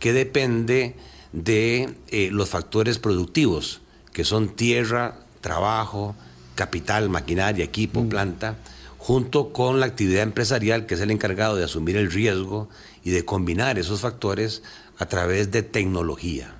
que 0.00 0.12
depende 0.12 0.96
de 1.30 1.94
eh, 2.08 2.30
los 2.32 2.48
factores 2.48 2.98
productivos, 2.98 3.80
que 4.12 4.24
son 4.24 4.48
tierra, 4.48 5.20
trabajo, 5.40 6.16
capital, 6.56 7.08
maquinaria, 7.08 7.64
equipo, 7.64 8.02
mm. 8.02 8.08
planta, 8.08 8.58
junto 8.96 9.52
con 9.52 9.78
la 9.78 9.86
actividad 9.86 10.24
empresarial, 10.24 10.84
que 10.86 10.94
es 10.94 11.00
el 11.00 11.12
encargado 11.12 11.54
de 11.54 11.62
asumir 11.62 11.96
el 11.96 12.10
riesgo 12.10 12.68
y 13.04 13.10
de 13.10 13.24
combinar 13.24 13.78
esos 13.78 14.00
factores 14.00 14.64
a 14.98 15.06
través 15.06 15.52
de 15.52 15.62
tecnología. 15.62 16.52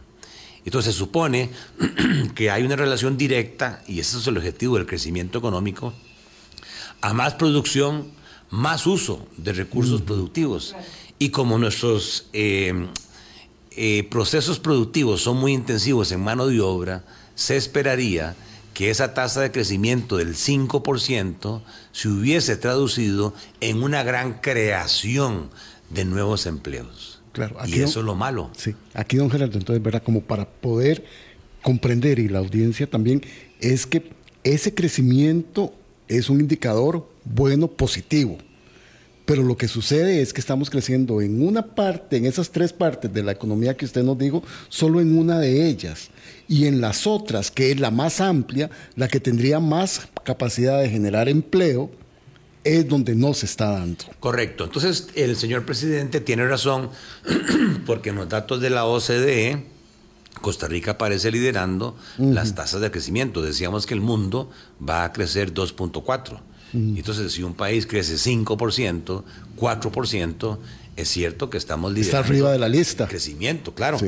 Entonces 0.64 0.94
se 0.94 0.98
supone 1.00 1.50
que 2.36 2.52
hay 2.52 2.62
una 2.62 2.76
relación 2.76 3.16
directa, 3.16 3.82
y 3.88 3.98
ese 3.98 4.18
es 4.18 4.26
el 4.28 4.36
objetivo 4.36 4.76
del 4.76 4.86
crecimiento 4.86 5.38
económico, 5.40 5.92
a 7.00 7.12
más 7.12 7.34
producción, 7.34 8.08
más 8.50 8.86
uso 8.86 9.26
de 9.36 9.52
recursos 9.52 10.02
productivos. 10.02 10.74
Y 11.18 11.30
como 11.30 11.58
nuestros 11.58 12.28
eh, 12.32 12.88
eh, 13.72 14.06
procesos 14.10 14.58
productivos 14.58 15.22
son 15.22 15.36
muy 15.38 15.52
intensivos 15.52 16.12
en 16.12 16.20
mano 16.20 16.46
de 16.46 16.60
obra, 16.60 17.04
se 17.34 17.56
esperaría 17.56 18.36
que 18.74 18.90
esa 18.90 19.14
tasa 19.14 19.40
de 19.40 19.50
crecimiento 19.50 20.16
del 20.18 20.34
5% 20.34 21.62
se 21.92 22.08
hubiese 22.08 22.56
traducido 22.56 23.34
en 23.60 23.82
una 23.82 24.04
gran 24.04 24.34
creación 24.34 25.50
de 25.90 26.04
nuevos 26.04 26.46
empleos 26.46 27.18
y 27.66 27.80
eso 27.80 28.00
es 28.00 28.06
lo 28.06 28.14
malo. 28.14 28.50
Sí, 28.56 28.74
aquí 28.94 29.16
don 29.16 29.30
Gerardo, 29.30 29.58
entonces, 29.58 29.82
¿verdad? 29.82 30.02
Como 30.02 30.22
para 30.22 30.48
poder 30.48 31.04
comprender 31.62 32.18
y 32.18 32.28
la 32.28 32.38
audiencia 32.38 32.88
también, 32.88 33.22
es 33.60 33.86
que 33.86 34.10
ese 34.44 34.74
crecimiento 34.74 35.74
es 36.08 36.30
un 36.30 36.40
indicador 36.40 37.08
bueno, 37.24 37.68
positivo. 37.68 38.38
Pero 39.24 39.42
lo 39.42 39.58
que 39.58 39.68
sucede 39.68 40.22
es 40.22 40.32
que 40.32 40.40
estamos 40.40 40.70
creciendo 40.70 41.20
en 41.20 41.46
una 41.46 41.74
parte, 41.74 42.16
en 42.16 42.24
esas 42.24 42.50
tres 42.50 42.72
partes 42.72 43.12
de 43.12 43.22
la 43.22 43.32
economía 43.32 43.76
que 43.76 43.84
usted 43.84 44.02
nos 44.02 44.16
dijo, 44.16 44.42
solo 44.70 45.02
en 45.02 45.18
una 45.18 45.38
de 45.38 45.68
ellas. 45.68 46.08
Y 46.48 46.64
en 46.64 46.80
las 46.80 47.06
otras, 47.06 47.50
que 47.50 47.70
es 47.70 47.78
la 47.78 47.90
más 47.90 48.22
amplia, 48.22 48.70
la 48.96 49.06
que 49.06 49.20
tendría 49.20 49.60
más 49.60 50.08
capacidad 50.24 50.80
de 50.80 50.88
generar 50.88 51.28
empleo, 51.28 51.90
es 52.64 52.88
donde 52.88 53.14
no 53.14 53.34
se 53.34 53.44
está 53.44 53.70
dando. 53.72 54.04
Correcto. 54.18 54.64
Entonces, 54.64 55.08
el 55.14 55.36
señor 55.36 55.66
presidente 55.66 56.20
tiene 56.20 56.46
razón, 56.46 56.88
porque 57.86 58.08
en 58.08 58.16
los 58.16 58.30
datos 58.30 58.62
de 58.62 58.70
la 58.70 58.86
OCDE, 58.86 59.62
Costa 60.40 60.68
Rica 60.68 60.92
aparece 60.92 61.30
liderando 61.30 61.96
las 62.18 62.54
tasas 62.54 62.80
de 62.80 62.90
crecimiento. 62.90 63.42
Decíamos 63.42 63.86
que 63.86 63.94
el 63.94 64.00
mundo 64.00 64.50
va 64.86 65.04
a 65.04 65.12
crecer 65.12 65.52
2.4. 65.52 66.40
Entonces, 66.72 67.32
si 67.32 67.42
un 67.42 67.54
país 67.54 67.86
crece 67.86 68.14
5%, 68.14 69.22
4%, 69.56 70.58
es 70.96 71.08
cierto 71.08 71.48
que 71.50 71.56
estamos 71.56 71.92
liderando. 71.92 72.18
Está 72.18 72.28
arriba 72.28 72.52
de 72.52 72.58
la 72.58 72.68
lista. 72.68 73.06
crecimiento, 73.06 73.74
claro. 73.74 73.98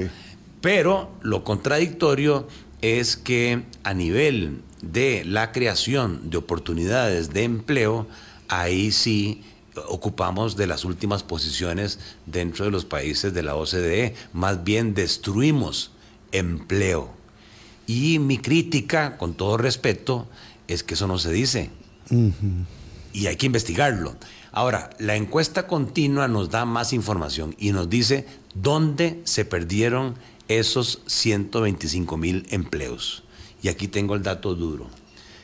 Pero 0.61 1.11
lo 1.23 1.45
contradictorio 1.45 2.47
es 2.83 3.17
que 3.17 3.63
a 3.83 3.95
nivel 3.95 4.61
de 4.83 5.25
la 5.25 5.53
creación 5.53 6.31
de 6.31 6.37
oportunidades 6.37 7.31
de 7.31 7.45
empleo, 7.45 8.07
ahí 8.49 8.93
sí 8.93 9.43
ocupamos 9.89 10.57
de 10.57 10.67
las 10.67 10.85
últimas 10.85 11.23
posiciones 11.23 11.99
dentro 12.27 12.65
de 12.65 12.71
los 12.71 12.85
países 12.85 13.33
de 13.33 13.43
la 13.43 13.55
OCDE, 13.55 14.15
más 14.33 14.65
bien 14.65 14.95
destruimos 14.95 15.93
empleo. 16.33 17.11
Y 17.87 18.19
mi 18.19 18.39
crítica, 18.39 19.17
con 19.17 19.35
todo 19.35 19.57
respeto, 19.57 20.29
es 20.69 20.85
que 20.85 20.95
eso 20.95 21.07
no 21.07 21.19
se 21.19 21.33
dice. 21.33 21.71
Y 23.13 23.27
hay 23.27 23.37
que 23.37 23.47
investigarlo. 23.47 24.15
Ahora, 24.53 24.91
la 24.99 25.17
encuesta 25.17 25.67
continua 25.67 26.29
nos 26.29 26.51
da 26.51 26.65
más 26.65 26.93
información 26.93 27.55
y 27.59 27.73
nos 27.73 27.89
dice 27.89 28.27
dónde 28.55 29.21
se 29.25 29.45
perdieron 29.45 30.15
esos 30.49 31.03
125 31.07 32.17
mil 32.17 32.47
empleos. 32.51 33.23
Y 33.63 33.69
aquí 33.69 33.89
tengo 33.89 34.15
el 34.15 34.23
dato 34.23 34.55
duro. 34.55 34.89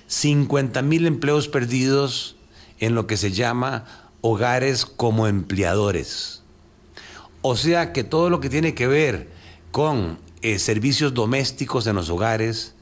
50 0.09 0.83
mil 0.83 1.07
empleos 1.07 1.49
perdidos 1.49 2.37
en 2.79 2.95
lo 2.95 3.07
que 3.07 3.17
se 3.17 3.33
llama 3.33 3.85
hogares 4.21 4.87
como 4.87 5.27
empleadores. 5.27 6.43
O 7.43 7.57
sea 7.57 7.93
que 7.93 8.05
todo 8.05 8.31
lo 8.31 8.41
que 8.41 8.51
tiene 8.51 8.75
que 8.75 8.87
ver 8.87 9.31
con 9.71 10.19
eh, 10.43 10.59
servicios 10.59 11.15
domésticos 11.15 11.87
en 11.87 11.97
los 11.97 12.11
hogares, 12.11 12.75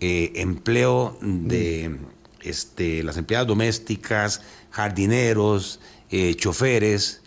eh, 0.00 0.32
empleo 0.36 1.18
de 1.20 1.98
este, 2.42 3.02
las 3.02 3.16
empleadas 3.16 3.46
domésticas, 3.46 4.42
jardineros, 4.70 5.80
eh, 6.10 6.34
choferes, 6.34 7.22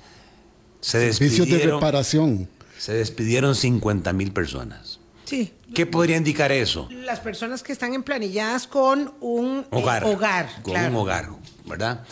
se 0.82 1.00
despidieron. 1.00 1.38
Servicios 1.38 1.62
de 1.62 1.74
reparación. 1.74 2.50
Se 2.78 2.94
despidieron 2.94 3.56
50 3.56 4.14
mil 4.14 4.32
personas. 4.32 5.00
Sí. 5.26 5.52
¿Qué 5.74 5.86
podría 5.86 6.16
indicar 6.16 6.52
eso? 6.52 6.88
Las 6.92 7.20
personas 7.20 7.64
que 7.64 7.74
están 7.74 7.94
emplanilladas 7.94 8.68
con 8.68 9.14
un 9.20 9.66
hogar. 9.72 10.06
hogar 10.06 10.50
con 10.62 10.78
un 10.78 10.96
hogar. 10.96 11.30
¿verdad? 11.66 12.04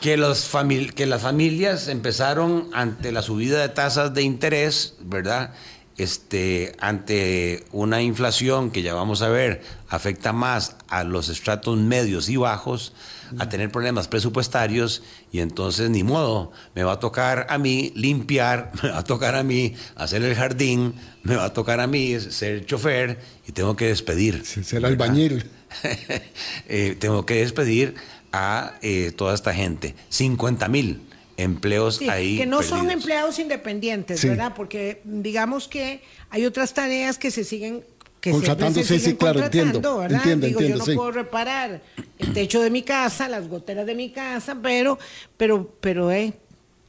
Que, 0.00 0.16
los 0.16 0.50
que 0.94 1.06
las 1.06 1.22
familias 1.22 1.88
empezaron 1.88 2.68
ante 2.72 3.12
la 3.12 3.22
subida 3.22 3.60
de 3.60 3.68
tasas 3.68 4.12
de 4.12 4.22
interés, 4.22 4.96
¿verdad? 5.00 5.54
Este, 5.98 6.74
ante 6.80 7.64
una 7.70 8.00
inflación 8.00 8.70
que 8.70 8.80
ya 8.80 8.94
vamos 8.94 9.20
a 9.20 9.28
ver 9.28 9.62
afecta 9.88 10.32
más 10.32 10.76
a 10.88 11.04
los 11.04 11.28
estratos 11.28 11.76
medios 11.76 12.30
y 12.30 12.36
bajos, 12.36 12.94
a 13.38 13.48
tener 13.48 13.70
problemas 13.70 14.08
presupuestarios 14.08 15.02
y 15.30 15.40
entonces 15.40 15.90
ni 15.90 16.02
modo, 16.02 16.50
me 16.74 16.82
va 16.82 16.92
a 16.92 16.98
tocar 16.98 17.46
a 17.50 17.58
mí 17.58 17.92
limpiar, 17.94 18.72
me 18.82 18.90
va 18.90 18.98
a 18.98 19.04
tocar 19.04 19.34
a 19.34 19.42
mí 19.42 19.74
hacer 19.94 20.22
el 20.22 20.34
jardín, 20.34 20.94
me 21.22 21.36
va 21.36 21.44
a 21.44 21.52
tocar 21.52 21.80
a 21.80 21.86
mí 21.86 22.18
ser 22.20 22.64
chofer 22.64 23.18
y 23.46 23.52
tengo 23.52 23.76
que 23.76 23.88
despedir. 23.88 24.44
Ser 24.46 24.84
albañil. 24.86 25.44
eh, 26.68 26.96
tengo 26.98 27.26
que 27.26 27.34
despedir 27.36 27.94
a 28.32 28.74
eh, 28.80 29.12
toda 29.14 29.34
esta 29.34 29.52
gente. 29.52 29.94
50 30.08 30.68
mil 30.68 31.00
empleos 31.36 32.00
ahí. 32.02 32.38
Que 32.38 32.46
no 32.46 32.62
son 32.62 32.90
empleados 32.90 33.38
independientes, 33.38 34.24
¿verdad? 34.24 34.52
Porque 34.54 35.00
digamos 35.04 35.68
que 35.68 36.02
hay 36.30 36.44
otras 36.46 36.74
tareas 36.74 37.18
que 37.18 37.30
se 37.30 37.44
siguen 37.44 37.84
que 38.20 38.30
contratando, 38.30 38.80
sí, 38.84 39.00
sí, 39.00 39.16
claro, 39.16 39.40
entiendo, 39.40 39.98
¿verdad? 39.98 40.18
entiendo, 40.18 40.46
Digo, 40.46 40.60
entiendo, 40.60 40.86
yo 40.86 40.92
no 40.92 40.96
puedo 40.96 41.10
reparar 41.10 41.82
el 42.18 42.32
techo 42.32 42.62
de 42.62 42.70
mi 42.70 42.82
casa, 42.82 43.28
las 43.28 43.48
goteras 43.48 43.84
de 43.84 43.96
mi 43.96 44.10
casa, 44.10 44.56
pero, 44.62 44.96
pero, 45.36 45.74
pero, 45.80 46.12
eh, 46.12 46.32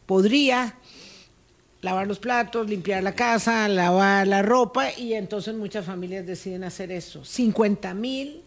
podría 0.06 0.76
lavar 1.82 2.06
los 2.06 2.20
platos, 2.20 2.70
limpiar 2.70 3.02
la 3.02 3.16
casa, 3.16 3.68
lavar 3.68 4.28
la 4.28 4.44
ropa, 4.44 4.92
y 4.96 5.14
entonces 5.14 5.56
muchas 5.56 5.88
familias 5.88 6.26
deciden 6.28 6.64
hacer 6.66 6.92
eso. 6.92 7.26
50 7.26 7.96
mil 7.96 8.44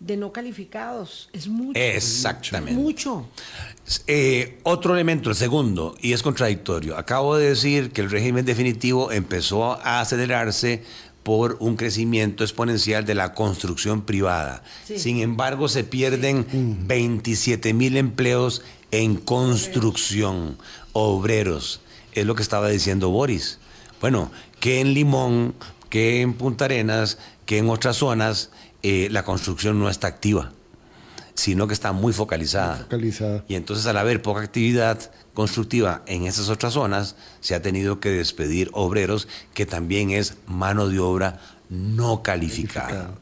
de 0.00 0.16
no 0.16 0.32
calificados. 0.32 1.28
Es 1.32 1.46
mucho. 1.46 1.78
Exactamente. 1.78 2.80
Mucho. 2.80 3.26
Eh, 4.06 4.58
otro 4.64 4.94
elemento, 4.94 5.30
el 5.30 5.36
segundo, 5.36 5.94
y 6.00 6.14
es 6.14 6.22
contradictorio. 6.22 6.96
Acabo 6.96 7.36
de 7.36 7.50
decir 7.50 7.92
que 7.92 8.00
el 8.00 8.10
régimen 8.10 8.44
definitivo 8.44 9.12
empezó 9.12 9.74
a 9.74 10.00
acelerarse 10.00 10.82
por 11.22 11.58
un 11.60 11.76
crecimiento 11.76 12.44
exponencial 12.44 13.04
de 13.04 13.14
la 13.14 13.34
construcción 13.34 14.02
privada. 14.02 14.62
Sin 14.84 15.20
embargo, 15.20 15.68
se 15.68 15.84
pierden 15.84 16.46
27 16.86 17.74
mil 17.74 17.98
empleos 17.98 18.62
en 18.90 19.16
construcción, 19.16 20.56
obreros. 20.92 21.82
Es 22.12 22.24
lo 22.24 22.34
que 22.34 22.42
estaba 22.42 22.68
diciendo 22.70 23.10
Boris. 23.10 23.58
Bueno, 24.00 24.32
que 24.60 24.80
en 24.80 24.94
Limón, 24.94 25.54
que 25.90 26.22
en 26.22 26.32
Punta 26.32 26.64
Arenas, 26.64 27.18
que 27.44 27.58
en 27.58 27.68
otras 27.68 27.96
zonas, 27.96 28.50
eh, 28.82 29.08
la 29.10 29.24
construcción 29.24 29.78
no 29.78 29.88
está 29.88 30.06
activa. 30.08 30.52
sino 31.34 31.66
que 31.66 31.72
está 31.72 31.92
muy 31.92 32.12
focalizada. 32.12 32.76
focalizada. 32.78 33.44
Y 33.48 33.54
entonces 33.54 33.86
al 33.86 33.96
haber 33.96 34.20
poca 34.20 34.42
actividad 34.42 35.10
constructiva 35.32 36.02
en 36.06 36.26
esas 36.26 36.50
otras 36.50 36.74
zonas, 36.74 37.16
se 37.40 37.54
ha 37.54 37.62
tenido 37.62 37.98
que 37.98 38.10
despedir 38.10 38.68
obreros, 38.74 39.26
que 39.54 39.64
también 39.64 40.10
es 40.10 40.34
mano 40.46 40.88
de 40.88 40.98
obra 40.98 41.40
no 41.70 42.22
calificada. 42.22 43.14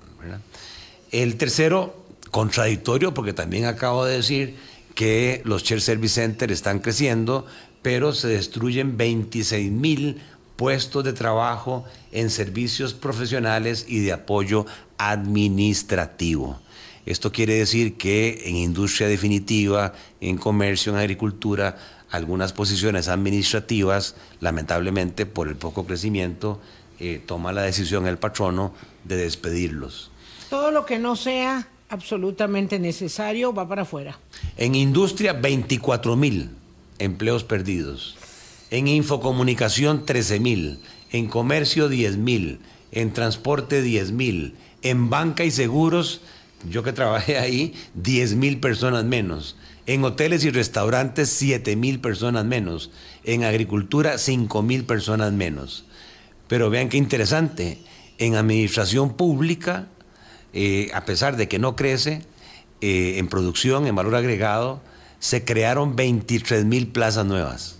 El 1.12 1.36
tercero, 1.36 1.94
contradictorio, 2.30 3.14
porque 3.14 3.32
también 3.32 3.66
acabo 3.66 4.04
de 4.04 4.16
decir 4.16 4.56
que 4.94 5.42
los 5.44 5.62
Share 5.62 5.80
Service 5.80 6.14
Center 6.14 6.50
están 6.50 6.80
creciendo, 6.80 7.46
pero 7.82 8.12
se 8.12 8.28
destruyen 8.28 8.96
26 8.96 9.70
mil 9.70 10.20
puestos 10.56 11.04
de 11.04 11.12
trabajo 11.12 11.84
en 12.12 12.30
servicios 12.30 12.94
profesionales 12.94 13.86
y 13.88 14.00
de 14.00 14.12
apoyo 14.12 14.66
administrativo. 14.98 16.58
Esto 17.06 17.32
quiere 17.32 17.54
decir 17.54 17.96
que 17.96 18.42
en 18.44 18.56
industria 18.56 19.08
definitiva, 19.08 19.94
en 20.20 20.36
comercio, 20.36 20.92
en 20.92 20.98
agricultura, 20.98 21.78
algunas 22.10 22.52
posiciones 22.52 23.08
administrativas, 23.08 24.14
lamentablemente 24.40 25.26
por 25.26 25.48
el 25.48 25.56
poco 25.56 25.86
crecimiento, 25.86 26.60
eh, 27.00 27.22
toma 27.24 27.52
la 27.52 27.62
decisión 27.62 28.06
el 28.06 28.18
patrono 28.18 28.74
de 29.04 29.16
despedirlos. 29.16 30.10
Todo 30.50 30.70
lo 30.70 30.84
que 30.84 30.98
no 30.98 31.16
sea 31.16 31.68
absolutamente 31.88 32.78
necesario 32.78 33.52
va 33.54 33.68
para 33.68 33.82
afuera. 33.82 34.18
En 34.56 34.74
industria, 34.74 35.32
24 35.32 36.16
mil 36.16 36.50
empleos 36.98 37.44
perdidos. 37.44 38.16
En 38.70 38.88
infocomunicación, 38.88 40.04
13 40.04 40.40
mil. 40.40 40.80
En 41.10 41.26
comercio, 41.26 41.88
10 41.88 42.16
mil. 42.16 42.60
En 42.92 43.12
transporte, 43.12 43.82
10 43.82 44.12
mil. 44.12 44.54
En 44.82 45.10
banca 45.10 45.44
y 45.44 45.50
seguros, 45.50 46.20
yo 46.68 46.82
que 46.82 46.92
trabajé 46.92 47.38
ahí, 47.38 47.74
10 47.94 48.34
mil 48.34 48.58
personas 48.58 49.04
menos. 49.04 49.56
En 49.86 50.04
hoteles 50.04 50.44
y 50.44 50.50
restaurantes, 50.50 51.30
7 51.30 51.76
mil 51.76 52.00
personas 52.00 52.44
menos. 52.44 52.90
En 53.24 53.44
agricultura, 53.44 54.18
5 54.18 54.62
mil 54.62 54.84
personas 54.84 55.32
menos. 55.32 55.86
Pero 56.46 56.70
vean 56.70 56.88
qué 56.88 56.96
interesante. 56.96 57.78
En 58.18 58.34
administración 58.34 59.16
pública, 59.16 59.86
eh, 60.52 60.90
a 60.92 61.04
pesar 61.04 61.36
de 61.36 61.48
que 61.48 61.58
no 61.58 61.76
crece, 61.76 62.22
eh, 62.80 63.18
en 63.18 63.28
producción, 63.28 63.86
en 63.86 63.94
valor 63.94 64.14
agregado, 64.14 64.80
se 65.20 65.44
crearon 65.44 65.96
23 65.96 66.64
mil 66.64 66.88
plazas 66.88 67.26
nuevas. 67.26 67.77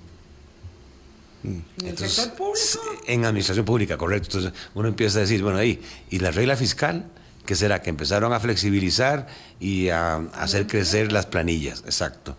¿En 1.45 1.65
el 1.85 1.97
sector 1.97 2.35
público? 2.35 3.03
En 3.07 3.25
administración 3.25 3.65
pública, 3.65 3.97
correcto. 3.97 4.39
Entonces 4.39 4.61
uno 4.75 4.89
empieza 4.89 5.19
a 5.19 5.23
decir, 5.23 5.43
bueno, 5.43 5.59
ahí, 5.59 5.81
¿y 6.11 6.19
la 6.19 6.31
regla 6.31 6.57
fiscal? 6.57 7.07
¿Qué 7.47 7.55
será? 7.55 7.81
Que 7.81 7.89
empezaron 7.89 8.33
a 8.33 8.41
flexibilizar 8.41 9.27
y 9.59 9.89
a, 9.89 10.17
hacer 10.35 10.67
crecer 10.67 11.13
las 11.13 11.27
planillas, 11.27 11.83
exacto. 11.87 12.37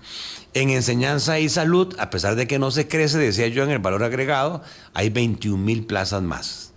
En 0.53 0.69
enseñanza 0.69 1.39
y 1.39 1.49
salud, 1.49 1.95
a 1.97 2.09
pesar 2.09 2.35
de 2.35 2.45
que 2.45 2.59
no 2.59 2.69
se 2.69 2.87
crece, 2.87 3.17
decía 3.17 3.47
yo, 3.47 3.63
en 3.63 3.71
el 3.71 3.79
valor 3.79 4.03
agregado, 4.03 4.61
hay 4.93 5.09
21 5.09 5.63
mil 5.63 5.85
plazas 5.85 6.21
más. 6.21 6.73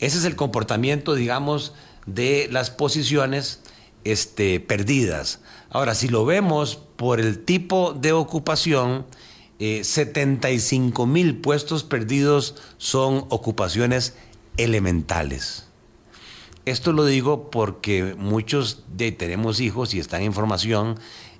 Ese 0.00 0.18
es 0.18 0.24
el 0.24 0.34
comportamiento, 0.34 1.14
digamos, 1.14 1.72
de 2.06 2.48
las 2.50 2.70
posiciones 2.70 3.60
este, 4.02 4.58
perdidas. 4.58 5.38
Ahora, 5.70 5.94
si 5.94 6.08
lo 6.08 6.24
vemos 6.24 6.76
por 6.96 7.20
el 7.20 7.44
tipo 7.44 7.92
de 7.92 8.12
ocupación, 8.12 9.06
75 9.82 11.02
eh, 11.02 11.06
mil 11.06 11.36
puestos 11.36 11.84
perdidos 11.84 12.56
son 12.78 13.26
ocupaciones 13.28 14.14
elementales. 14.56 15.66
Esto 16.64 16.92
lo 16.92 17.04
digo 17.04 17.50
porque 17.50 18.14
muchos 18.16 18.84
de, 18.96 19.12
tenemos 19.12 19.60
hijos 19.60 19.94
y 19.94 19.98
están 19.98 20.22
en 20.22 20.32
formación, 20.32 20.98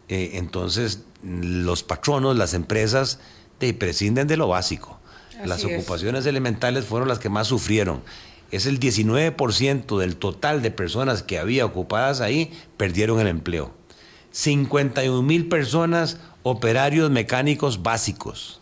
eh, 0.08 0.32
entonces 0.34 1.04
los 1.22 1.82
patronos, 1.82 2.36
las 2.36 2.54
empresas, 2.54 3.20
te 3.58 3.72
prescinden 3.74 4.26
de 4.26 4.36
lo 4.36 4.48
básico. 4.48 4.98
las 5.44 5.64
ocupaciones 5.64 6.26
elementales 6.26 6.84
fueron 6.84 7.08
las 7.08 7.18
que 7.18 7.28
más 7.28 7.48
sufrieron. 7.48 8.02
Es 8.52 8.66
el 8.66 8.78
19% 8.78 9.98
del 9.98 10.16
total 10.16 10.62
de 10.62 10.70
personas 10.70 11.22
que 11.22 11.38
había 11.38 11.64
ocupadas 11.64 12.20
ahí 12.20 12.52
perdieron 12.76 13.18
el 13.18 13.26
empleo. 13.26 13.72
51 14.32 15.22
mil 15.22 15.48
personas 15.48 16.18
operarios 16.42 17.10
mecánicos 17.10 17.82
básicos, 17.82 18.60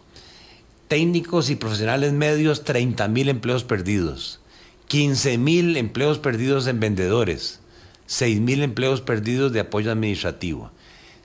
técnicos 0.88 1.48
y 1.48 1.56
profesionales 1.56 2.12
medios 2.12 2.64
30 2.64 3.08
mil 3.08 3.28
empleos 3.28 3.64
perdidos, 3.64 4.40
15 4.88 5.38
mil 5.38 5.76
empleos 5.76 6.18
perdidos 6.18 6.66
en 6.66 6.80
vendedores, 6.80 7.60
6 8.06 8.40
mil 8.40 8.62
empleos 8.62 9.00
perdidos 9.00 9.52
de 9.52 9.60
apoyo 9.60 9.92
administrativo. 9.92 10.72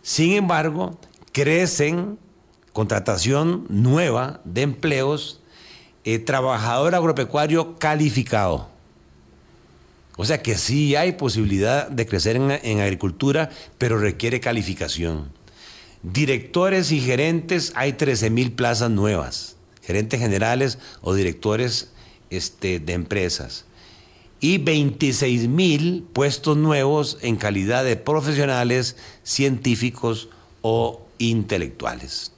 Sin 0.04 0.34
embargo, 0.34 1.00
crecen 1.32 2.20
contratación 2.72 3.66
nueva 3.70 4.42
de 4.46 4.62
empleos 4.62 5.42
eh, 6.04 6.20
trabajador 6.20 6.94
agropecuario 6.94 7.80
calificado 7.80 8.75
o 10.18 10.26
sea 10.26 10.42
que 10.42 10.58
sí 10.58 10.96
hay 10.96 11.14
posibilidad 11.14 11.90
de 11.90 12.06
crecer 12.06 12.36
en, 12.38 12.80
agricultura, 12.80 13.50
pero 13.78 13.98
requiere 13.98 14.40
calificación. 14.40 15.32
Directores 16.04 16.92
y 16.92 17.02
gerentes, 17.02 17.74
hay 17.76 17.94
13 17.94 18.30
mil 18.30 18.52
plazas 18.54 18.92
nuevas, 18.92 19.58
gerentes 19.82 20.20
generales 20.20 20.78
o 21.02 21.14
directores 21.14 21.92
este, 22.30 22.80
de 22.80 22.94
empresas. 22.94 23.66
Y 24.40 24.58
26 24.60 25.48
mil 25.48 26.06
puestos 26.14 26.56
nuevos 26.56 27.18
en 27.22 27.36
calidad 27.36 27.84
de 27.84 27.96
profesionales, 27.98 28.96
científicos 29.24 30.30
o 30.62 31.02
intelectuales. 31.18 32.32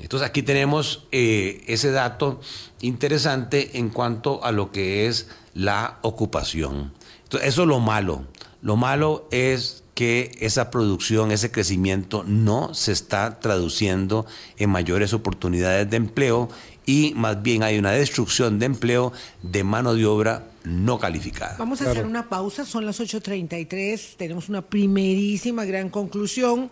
Entonces 0.00 0.28
aquí 0.28 0.42
tenemos 0.42 1.06
eh, 1.12 1.62
ese 1.66 1.90
dato 1.90 2.40
interesante 2.80 3.78
en 3.78 3.90
cuanto 3.90 4.44
a 4.44 4.52
lo 4.52 4.70
que 4.70 5.06
es 5.06 5.28
la 5.56 5.98
ocupación. 6.02 6.92
Entonces, 7.24 7.48
eso 7.48 7.62
es 7.62 7.68
lo 7.68 7.80
malo. 7.80 8.26
Lo 8.60 8.76
malo 8.76 9.26
es 9.30 9.82
que 9.94 10.36
esa 10.40 10.70
producción, 10.70 11.30
ese 11.30 11.50
crecimiento 11.50 12.22
no 12.24 12.74
se 12.74 12.92
está 12.92 13.40
traduciendo 13.40 14.26
en 14.58 14.68
mayores 14.68 15.14
oportunidades 15.14 15.88
de 15.88 15.96
empleo 15.96 16.50
y 16.84 17.14
más 17.16 17.42
bien 17.42 17.62
hay 17.62 17.78
una 17.78 17.92
destrucción 17.92 18.58
de 18.58 18.66
empleo 18.66 19.12
de 19.42 19.64
mano 19.64 19.94
de 19.94 20.04
obra 20.04 20.50
no 20.64 20.98
calificada. 20.98 21.56
Vamos 21.58 21.80
a 21.80 21.90
hacer 21.90 22.04
una 22.04 22.28
pausa, 22.28 22.66
son 22.66 22.84
las 22.84 23.00
8.33, 23.00 24.16
tenemos 24.16 24.50
una 24.50 24.60
primerísima 24.60 25.64
gran 25.64 25.88
conclusión 25.88 26.70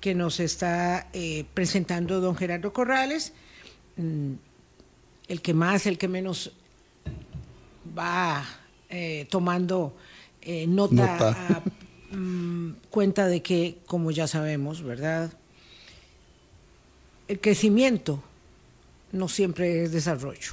que 0.00 0.14
nos 0.16 0.40
está 0.40 1.08
eh, 1.12 1.44
presentando 1.54 2.20
don 2.20 2.34
Gerardo 2.34 2.72
Corrales, 2.72 3.32
mm, 3.96 4.32
el 5.28 5.40
que 5.40 5.54
más, 5.54 5.86
el 5.86 5.96
que 5.96 6.08
menos 6.08 6.52
va 7.96 8.44
eh, 8.88 9.26
tomando 9.30 9.94
eh, 10.42 10.66
nota, 10.66 11.62
mm, 12.10 12.70
cuenta 12.90 13.26
de 13.26 13.42
que, 13.42 13.78
como 13.86 14.10
ya 14.10 14.26
sabemos, 14.26 14.82
¿verdad? 14.82 15.32
El 17.28 17.40
crecimiento 17.40 18.22
no 19.12 19.28
siempre 19.28 19.84
es 19.84 19.92
desarrollo. 19.92 20.52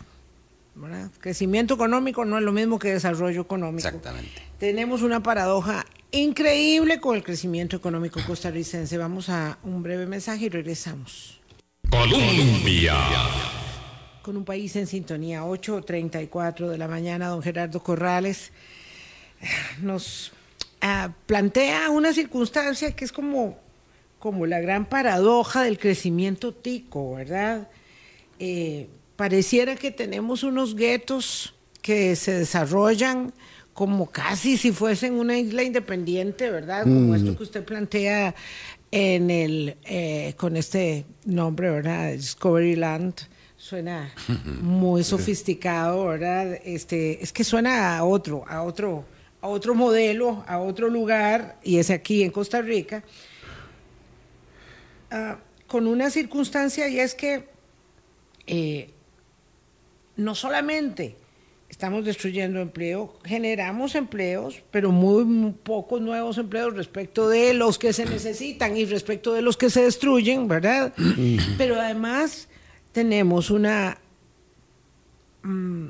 ¿verdad? 0.76 1.12
Crecimiento 1.20 1.74
económico 1.74 2.26
no 2.26 2.38
es 2.38 2.44
lo 2.44 2.52
mismo 2.52 2.80
que 2.80 2.94
desarrollo 2.94 3.42
económico. 3.42 3.88
Exactamente. 3.88 4.42
Tenemos 4.58 5.02
una 5.02 5.22
paradoja 5.22 5.86
increíble 6.12 7.00
con 7.00 7.16
el 7.16 7.24
crecimiento 7.24 7.76
económico 7.76 8.20
costarricense. 8.26 8.98
Vamos 8.98 9.30
a 9.30 9.58
un 9.64 9.84
breve 9.84 10.06
mensaje 10.06 10.46
y 10.46 10.50
regresamos. 10.50 11.40
Colombia 11.90 12.96
con 14.22 14.38
un 14.38 14.46
país 14.46 14.76
en 14.76 14.88
sintonía, 14.88 15.44
8.34 15.44 16.68
de 16.68 16.78
la 16.78 16.88
mañana, 16.88 17.28
don 17.28 17.42
Gerardo 17.42 17.82
Corrales 17.82 18.52
nos 19.82 20.32
ah, 20.82 21.14
plantea 21.26 21.90
una 21.90 22.14
circunstancia 22.14 22.96
que 22.96 23.06
es 23.06 23.12
como, 23.12 23.58
como 24.20 24.46
la 24.46 24.60
gran 24.60 24.86
paradoja 24.86 25.64
del 25.64 25.80
crecimiento 25.80 26.54
tico, 26.54 27.16
¿verdad? 27.16 27.70
Eh, 28.40 28.88
pareciera 29.16 29.76
que 29.76 29.92
tenemos 29.92 30.44
unos 30.44 30.76
guetos 30.76 31.56
que 31.82 32.16
se 32.16 32.40
desarrollan 32.40 33.34
como 33.74 34.12
casi 34.12 34.58
si 34.58 34.72
fuesen 34.72 35.14
una 35.14 35.38
isla 35.38 35.64
independiente, 35.64 36.50
¿verdad? 36.52 36.84
Como 36.84 37.14
mm. 37.14 37.16
esto 37.16 37.38
que 37.38 37.44
usted 37.44 37.64
plantea 37.64 38.36
en 38.92 39.32
el, 39.32 39.78
eh, 39.86 40.34
con 40.38 40.58
este 40.58 41.06
nombre, 41.26 41.72
¿verdad? 41.72 42.12
Discovery 42.12 42.76
Land 42.76 43.22
Suena 43.62 44.12
muy 44.62 45.04
sofisticado, 45.04 46.08
¿verdad? 46.08 46.60
Este, 46.66 47.24
es 47.24 47.32
que 47.32 47.44
suena 47.44 47.96
a 47.96 48.04
otro, 48.04 48.44
a 48.48 48.64
otro, 48.64 49.06
a 49.40 49.48
otro 49.48 49.76
modelo, 49.76 50.44
a 50.48 50.58
otro 50.58 50.90
lugar, 50.90 51.60
y 51.64 51.78
es 51.78 51.92
aquí 51.92 52.24
en 52.24 52.32
Costa 52.32 52.60
Rica, 52.64 53.04
ah, 55.12 55.38
con 55.68 55.86
una 55.86 56.10
circunstancia 56.10 56.90
y 56.90 57.00
es 57.00 57.14
que 57.14 57.50
eh, 58.48 58.90
no 60.16 60.34
solamente 60.34 61.16
estamos 61.70 62.04
destruyendo 62.04 62.62
empleo, 62.62 63.20
generamos 63.24 63.94
empleos, 63.94 64.64
pero 64.72 64.92
muy, 64.92 65.24
muy, 65.24 65.52
pocos 65.52 66.02
nuevos 66.02 66.40
empleos 66.40 66.76
respecto 66.76 67.30
de 67.30 67.54
los 67.54 67.78
que 67.78 67.94
se 67.94 68.08
necesitan 68.08 68.76
y 68.76 68.86
respecto 68.86 69.34
de 69.34 69.44
los 69.44 69.56
que 69.56 69.70
se 69.70 69.84
destruyen, 69.84 70.48
¿verdad? 70.48 70.94
Pero 71.60 71.80
además 71.80 72.48
tenemos 72.92 73.50
una 73.50 73.98
mm, 75.44 75.88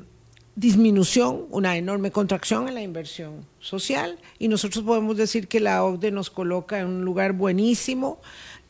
disminución, 0.54 1.46
una 1.50 1.76
enorme 1.76 2.10
contracción 2.10 2.68
en 2.68 2.74
la 2.74 2.82
inversión 2.82 3.46
social 3.58 4.18
y 4.38 4.48
nosotros 4.48 4.84
podemos 4.84 5.16
decir 5.16 5.48
que 5.48 5.60
la 5.60 5.84
OCDE 5.84 6.10
nos 6.10 6.30
coloca 6.30 6.78
en 6.78 6.86
un 6.86 7.04
lugar 7.04 7.32
buenísimo 7.32 8.20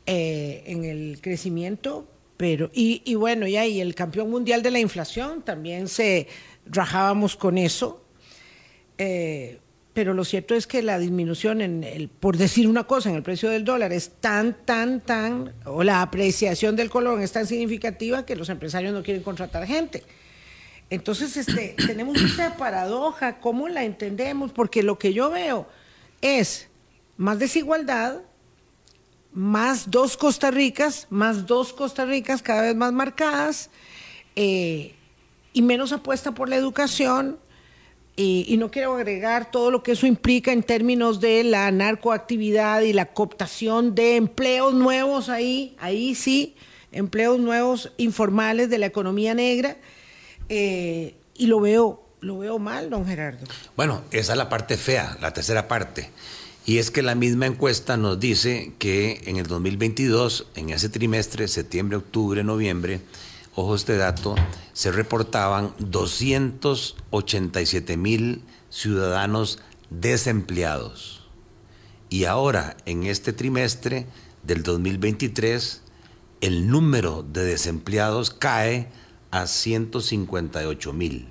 eh, 0.06 0.62
en 0.66 0.84
el 0.84 1.20
crecimiento, 1.20 2.06
pero 2.36 2.70
y, 2.72 3.02
y 3.04 3.14
bueno, 3.14 3.46
ya 3.46 3.66
y 3.66 3.80
el 3.80 3.94
campeón 3.94 4.30
mundial 4.30 4.62
de 4.62 4.70
la 4.70 4.80
inflación 4.80 5.42
también 5.42 5.88
se 5.88 6.28
rajábamos 6.66 7.36
con 7.36 7.58
eso. 7.58 8.02
Eh, 8.98 9.58
pero 9.94 10.14
lo 10.14 10.24
cierto 10.24 10.54
es 10.54 10.66
que 10.66 10.82
la 10.82 10.98
disminución 10.98 11.60
en 11.60 11.84
el, 11.84 12.08
por 12.08 12.38
decir 12.38 12.66
una 12.66 12.84
cosa, 12.84 13.10
en 13.10 13.16
el 13.16 13.22
precio 13.22 13.50
del 13.50 13.64
dólar 13.64 13.92
es 13.92 14.12
tan, 14.20 14.54
tan, 14.64 15.00
tan, 15.00 15.52
o 15.66 15.82
la 15.82 16.00
apreciación 16.00 16.76
del 16.76 16.88
colón 16.88 17.20
es 17.20 17.32
tan 17.32 17.46
significativa 17.46 18.24
que 18.24 18.36
los 18.36 18.48
empresarios 18.48 18.94
no 18.94 19.02
quieren 19.02 19.22
contratar 19.22 19.66
gente. 19.66 20.02
Entonces, 20.88 21.36
este, 21.36 21.74
tenemos 21.86 22.20
esta 22.22 22.56
paradoja, 22.56 23.38
¿cómo 23.40 23.68
la 23.68 23.84
entendemos? 23.84 24.52
Porque 24.52 24.82
lo 24.82 24.98
que 24.98 25.12
yo 25.12 25.30
veo 25.30 25.68
es 26.22 26.68
más 27.18 27.38
desigualdad, 27.38 28.20
más 29.34 29.90
dos 29.90 30.16
Costa 30.16 30.50
Ricas, 30.50 31.06
más 31.10 31.46
dos 31.46 31.72
Costa 31.74 32.06
Ricas 32.06 32.42
cada 32.42 32.62
vez 32.62 32.76
más 32.76 32.92
marcadas, 32.92 33.70
eh, 34.36 34.94
y 35.52 35.60
menos 35.60 35.92
apuesta 35.92 36.32
por 36.32 36.48
la 36.48 36.56
educación. 36.56 37.38
Y, 38.14 38.56
no 38.58 38.70
quiero 38.70 38.94
agregar 38.94 39.50
todo 39.50 39.70
lo 39.70 39.82
que 39.82 39.92
eso 39.92 40.06
implica 40.06 40.52
en 40.52 40.62
términos 40.62 41.18
de 41.20 41.44
la 41.44 41.70
narcoactividad 41.70 42.82
y 42.82 42.92
la 42.92 43.06
cooptación 43.06 43.94
de 43.94 44.16
empleos 44.16 44.74
nuevos 44.74 45.30
ahí, 45.30 45.74
ahí 45.80 46.14
sí, 46.14 46.54
empleos 46.92 47.40
nuevos 47.40 47.90
informales 47.96 48.68
de 48.68 48.78
la 48.78 48.86
economía 48.86 49.34
negra. 49.34 49.78
Eh, 50.50 51.14
y 51.34 51.46
lo 51.46 51.60
veo, 51.60 52.04
lo 52.20 52.38
veo 52.38 52.58
mal, 52.58 52.90
don 52.90 53.06
Gerardo. 53.06 53.46
Bueno, 53.76 54.02
esa 54.10 54.32
es 54.32 54.38
la 54.38 54.50
parte 54.50 54.76
fea, 54.76 55.16
la 55.22 55.32
tercera 55.32 55.66
parte. 55.66 56.10
Y 56.66 56.78
es 56.78 56.90
que 56.90 57.02
la 57.02 57.14
misma 57.14 57.46
encuesta 57.46 57.96
nos 57.96 58.20
dice 58.20 58.72
que 58.78 59.22
en 59.24 59.36
el 59.36 59.46
2022, 59.46 60.48
en 60.54 60.70
ese 60.70 60.90
trimestre, 60.90 61.48
septiembre, 61.48 61.96
octubre, 61.96 62.44
noviembre, 62.44 63.00
ojo 63.54 63.74
este 63.74 63.96
dato, 63.96 64.34
se 64.72 64.92
reportaban 64.92 65.74
287 65.78 67.96
mil 67.96 68.44
ciudadanos 68.70 69.58
desempleados. 69.90 71.28
Y 72.08 72.24
ahora, 72.24 72.76
en 72.84 73.04
este 73.04 73.32
trimestre 73.32 74.06
del 74.42 74.62
2023, 74.62 75.82
el 76.40 76.68
número 76.68 77.22
de 77.22 77.44
desempleados 77.44 78.30
cae 78.30 78.90
a 79.30 79.46
158 79.46 80.92
mil. 80.92 81.28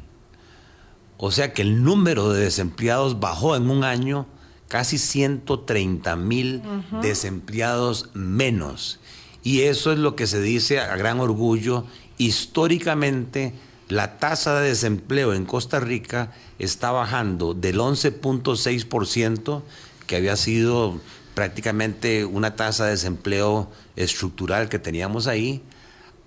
O 1.17 1.31
sea 1.31 1.53
que 1.53 1.61
el 1.61 1.83
número 1.83 2.33
de 2.33 2.45
desempleados 2.45 3.19
bajó 3.19 3.55
en 3.55 3.69
un 3.69 3.83
año 3.83 4.25
casi 4.67 4.97
130 4.97 6.15
mil 6.15 6.63
uh 6.65 6.95
-huh. 6.95 7.01
desempleados 7.01 8.09
menos. 8.13 8.99
Y 9.43 9.61
eso 9.61 9.91
es 9.91 9.99
lo 9.99 10.15
que 10.15 10.27
se 10.27 10.41
dice 10.41 10.79
a 10.79 10.95
gran 10.95 11.19
orgullo 11.19 11.85
históricamente 12.25 13.53
la 13.89 14.19
tasa 14.19 14.59
de 14.59 14.69
desempleo 14.69 15.33
en 15.33 15.45
Costa 15.45 15.79
Rica 15.79 16.31
está 16.59 16.91
bajando 16.91 17.53
del 17.53 17.79
11.6%, 17.79 19.63
que 20.05 20.15
había 20.15 20.35
sido 20.35 20.99
prácticamente 21.33 22.25
una 22.25 22.55
tasa 22.55 22.85
de 22.85 22.91
desempleo 22.91 23.71
estructural 23.95 24.69
que 24.69 24.79
teníamos 24.79 25.27
ahí, 25.27 25.63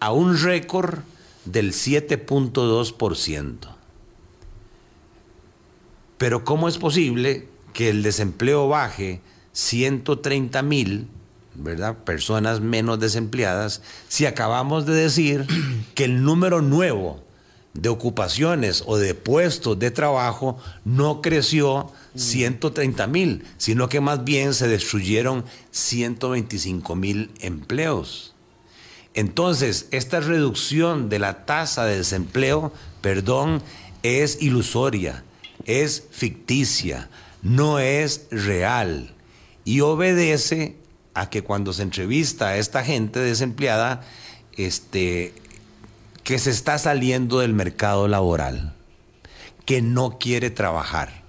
a 0.01 0.12
un 0.12 0.36
récord 0.36 1.01
del 1.45 1.72
7.2%. 1.72 3.57
Pero 6.18 6.45
¿cómo 6.45 6.68
es 6.68 6.78
posible 6.78 7.49
que 7.72 7.88
el 7.88 8.03
desempleo 8.03 8.68
baje 8.68 9.20
130 9.53 10.62
mil 10.62 11.09
¿verdad? 11.55 11.96
Personas 12.05 12.61
menos 12.61 13.00
desempleadas, 13.00 13.82
si 14.09 14.26
acabamos 14.26 14.86
de 14.86 14.94
decir 14.94 15.46
que 15.94 16.05
el 16.05 16.22
número 16.22 16.62
nuevo 16.62 17.22
de 17.74 17.88
ocupaciones 17.88 18.84
o 18.86 18.96
de 18.96 19.14
puestos 19.14 19.78
de 19.78 19.90
trabajo 19.90 20.59
no 20.84 21.20
creció 21.20 21.90
130 22.14 23.07
mil, 23.09 23.44
sino 23.59 23.88
que 23.88 24.00
más 24.00 24.24
bien 24.24 24.55
se 24.55 24.68
destruyeron 24.68 25.44
125 25.72 26.94
mil 26.94 27.30
empleos. 27.40 28.34
Entonces, 29.14 29.86
esta 29.90 30.20
reducción 30.20 31.09
de 31.09 31.18
la 31.18 31.44
tasa 31.46 31.84
de 31.84 31.98
desempleo, 31.98 32.72
perdón, 33.00 33.62
es 34.02 34.40
ilusoria, 34.42 35.24
es 35.66 36.05
ficticia, 36.11 37.09
no 37.42 37.78
es 37.78 38.26
real 38.30 39.14
y 39.64 39.80
obedece 39.80 40.76
a 41.15 41.31
que 41.31 41.43
cuando 41.43 41.73
se 41.73 41.83
entrevista 41.83 42.49
a 42.49 42.57
esta 42.59 42.85
gente 42.85 43.21
desempleada, 43.21 44.03
este, 44.57 45.33
que 46.25 46.39
se 46.39 46.51
está 46.51 46.79
saliendo 46.79 47.39
del 47.39 47.55
mercado 47.55 48.09
laboral, 48.09 48.75
que 49.65 49.83
no 49.83 50.19
quiere 50.19 50.51
trabajar. 50.51 51.23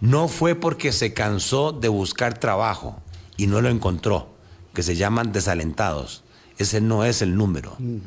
No 0.00 0.28
fue 0.28 0.54
porque 0.54 0.92
se 0.92 1.12
cansó 1.12 1.72
de 1.72 1.88
buscar 1.88 2.38
trabajo 2.38 3.00
y 3.36 3.46
no 3.46 3.60
lo 3.60 3.68
encontró, 3.68 4.28
que 4.74 4.82
se 4.82 4.96
llaman 4.96 5.32
desalentados. 5.32 6.24
Ese 6.58 6.80
no 6.80 7.04
es 7.04 7.22
el 7.22 7.36
número. 7.36 7.76
Mm. 7.78 7.98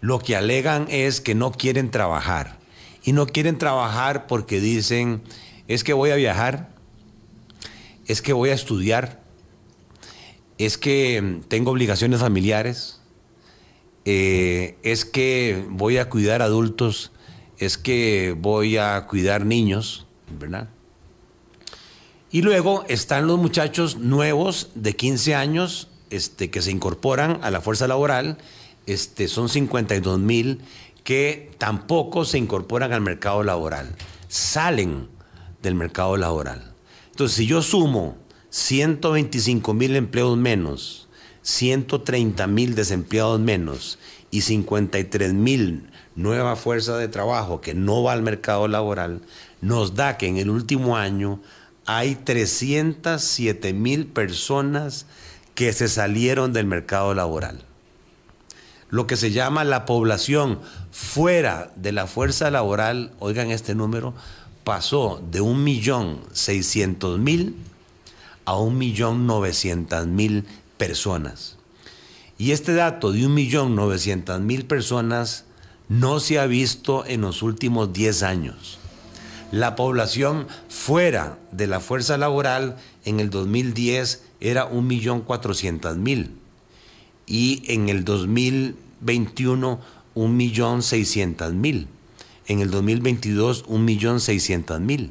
Lo 0.00 0.18
que 0.18 0.36
alegan 0.36 0.86
es 0.88 1.20
que 1.20 1.34
no 1.34 1.52
quieren 1.52 1.90
trabajar. 1.90 2.58
Y 3.02 3.12
no 3.12 3.26
quieren 3.26 3.58
trabajar 3.58 4.26
porque 4.26 4.60
dicen, 4.60 5.22
es 5.66 5.84
que 5.84 5.92
voy 5.92 6.10
a 6.10 6.16
viajar, 6.16 6.70
es 8.06 8.22
que 8.22 8.32
voy 8.32 8.50
a 8.50 8.54
estudiar, 8.54 9.17
es 10.58 10.76
que 10.76 11.20
mm, 11.22 11.40
tengo 11.48 11.70
obligaciones 11.70 12.20
familiares, 12.20 13.00
eh, 14.04 14.76
es 14.82 15.04
que 15.04 15.64
voy 15.68 15.98
a 15.98 16.08
cuidar 16.08 16.42
adultos, 16.42 17.12
es 17.58 17.78
que 17.78 18.36
voy 18.38 18.76
a 18.76 19.06
cuidar 19.06 19.46
niños, 19.46 20.06
¿verdad? 20.38 20.68
Y 22.30 22.42
luego 22.42 22.84
están 22.88 23.26
los 23.26 23.38
muchachos 23.38 23.96
nuevos 23.96 24.70
de 24.74 24.94
15 24.94 25.34
años 25.34 25.88
este, 26.10 26.50
que 26.50 26.60
se 26.60 26.70
incorporan 26.70 27.38
a 27.42 27.50
la 27.50 27.60
fuerza 27.60 27.88
laboral, 27.88 28.38
este, 28.86 29.28
son 29.28 29.48
52 29.48 30.18
mil 30.18 30.60
que 31.04 31.50
tampoco 31.58 32.24
se 32.24 32.38
incorporan 32.38 32.92
al 32.92 33.00
mercado 33.00 33.42
laboral, 33.42 33.94
salen 34.28 35.08
del 35.62 35.74
mercado 35.74 36.16
laboral. 36.16 36.74
Entonces, 37.10 37.36
si 37.36 37.46
yo 37.46 37.62
sumo 37.62 38.16
125 38.58 39.72
mil 39.72 39.94
empleos 39.94 40.36
menos, 40.36 41.06
130 41.42 42.48
mil 42.48 42.74
desempleados 42.74 43.38
menos 43.38 44.00
y 44.32 44.40
53 44.40 45.32
mil 45.32 45.88
nueva 46.16 46.56
fuerza 46.56 46.98
de 46.98 47.06
trabajo 47.06 47.60
que 47.60 47.74
no 47.74 48.02
va 48.02 48.14
al 48.14 48.22
mercado 48.22 48.66
laboral, 48.66 49.20
nos 49.60 49.94
da 49.94 50.18
que 50.18 50.26
en 50.26 50.38
el 50.38 50.50
último 50.50 50.96
año 50.96 51.40
hay 51.86 52.16
307 52.16 53.72
mil 53.74 54.08
personas 54.08 55.06
que 55.54 55.72
se 55.72 55.86
salieron 55.86 56.52
del 56.52 56.66
mercado 56.66 57.14
laboral. 57.14 57.62
Lo 58.90 59.06
que 59.06 59.16
se 59.16 59.30
llama 59.30 59.62
la 59.62 59.86
población 59.86 60.58
fuera 60.90 61.70
de 61.76 61.92
la 61.92 62.08
fuerza 62.08 62.50
laboral, 62.50 63.12
oigan 63.20 63.52
este 63.52 63.76
número, 63.76 64.14
pasó 64.64 65.22
de 65.30 65.42
1.600.000 65.42 67.54
a 68.48 68.54
1.900.000 68.54 70.44
personas. 70.78 71.58
Y 72.38 72.52
este 72.52 72.72
dato 72.72 73.12
de 73.12 73.20
1.900.000 73.20 74.66
personas 74.66 75.44
no 75.90 76.18
se 76.18 76.38
ha 76.38 76.46
visto 76.46 77.04
en 77.04 77.20
los 77.20 77.42
últimos 77.42 77.92
10 77.92 78.22
años. 78.22 78.78
La 79.52 79.76
población 79.76 80.46
fuera 80.70 81.38
de 81.52 81.66
la 81.66 81.80
fuerza 81.80 82.16
laboral 82.16 82.78
en 83.04 83.20
el 83.20 83.28
2010 83.28 84.24
era 84.40 84.70
1.400.000 84.70 86.30
y 87.26 87.62
en 87.66 87.90
el 87.90 88.06
2021 88.06 89.78
1.600.000. 90.14 91.86
En 92.46 92.60
el 92.60 92.70
2022 92.70 93.66
1.600.000 93.66 95.10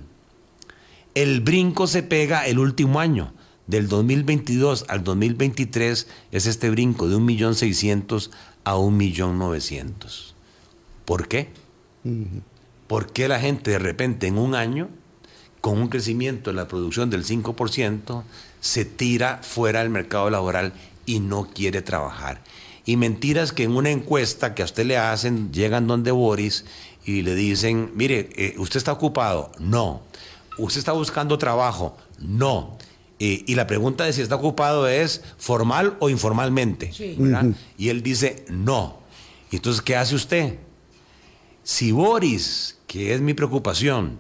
el 1.22 1.42
brinco 1.42 1.88
se 1.88 2.04
pega 2.04 2.46
el 2.46 2.60
último 2.60 3.00
año. 3.00 3.34
Del 3.66 3.88
2022 3.88 4.86
al 4.88 5.04
2023 5.04 6.08
es 6.32 6.46
este 6.46 6.70
brinco 6.70 7.10
de 7.10 7.18
1.600.000 7.18 8.30
a 8.64 8.76
1.900.000. 8.76 10.34
¿Por 11.06 11.28
qué? 11.28 11.50
¿por 12.86 13.12
qué 13.12 13.28
la 13.28 13.40
gente 13.40 13.72
de 13.72 13.80
repente 13.80 14.28
en 14.28 14.38
un 14.38 14.54
año, 14.54 14.90
con 15.60 15.80
un 15.80 15.90
crecimiento 15.90 16.52
en 16.52 16.56
la 16.56 16.68
producción 16.68 17.10
del 17.10 17.26
5%, 17.26 18.24
se 18.62 18.86
tira 18.86 19.40
fuera 19.42 19.80
del 19.80 19.90
mercado 19.90 20.30
laboral 20.30 20.72
y 21.08 21.20
no 21.20 21.50
quiere 21.52 21.82
trabajar? 21.82 22.44
Y 22.86 22.96
mentiras 22.96 23.52
que 23.52 23.64
en 23.64 23.76
una 23.76 23.90
encuesta 23.90 24.54
que 24.54 24.62
a 24.62 24.66
usted 24.66 24.86
le 24.86 24.98
hacen, 24.98 25.52
llegan 25.52 25.88
donde 25.88 26.12
Boris 26.12 26.64
y 27.04 27.24
le 27.24 27.34
dicen, 27.34 27.92
mire, 27.96 28.30
eh, 28.36 28.54
¿usted 28.60 28.78
está 28.78 28.92
ocupado? 28.94 29.52
No. 29.58 30.04
¿Usted 30.58 30.80
está 30.80 30.92
buscando 30.92 31.38
trabajo? 31.38 31.98
No. 32.20 32.78
Eh, 33.20 33.44
y 33.48 33.56
la 33.56 33.68
pregunta 33.68 34.06
de 34.06 34.14
si 34.14 34.22
está 34.22 34.36
ocupado 34.36 34.88
es 34.88 35.24
formal 35.38 35.98
o 36.00 36.10
informalmente. 36.10 36.92
Y 37.78 37.90
él 37.90 38.04
dice, 38.04 38.46
no. 38.50 39.00
Y 39.52 39.58
entonces, 39.58 39.82
¿qué 39.82 39.96
hace 39.96 40.16
usted? 40.16 40.60
Si 41.64 41.92
Boris, 41.92 42.78
que 42.88 43.14
es 43.14 43.22
mi 43.22 43.34
preocupación, 43.34 44.20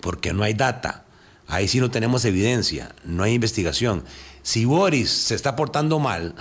porque 0.00 0.32
no 0.32 0.42
hay 0.42 0.54
data, 0.54 1.04
ahí 1.46 1.68
sí 1.68 1.80
no 1.80 1.90
tenemos 1.90 2.24
evidencia, 2.24 2.94
no 3.04 3.22
hay 3.22 3.34
investigación. 3.34 4.04
Si 4.42 4.64
Boris 4.64 5.10
se 5.10 5.34
está 5.34 5.56
portando 5.56 5.98
mal, 5.98 6.34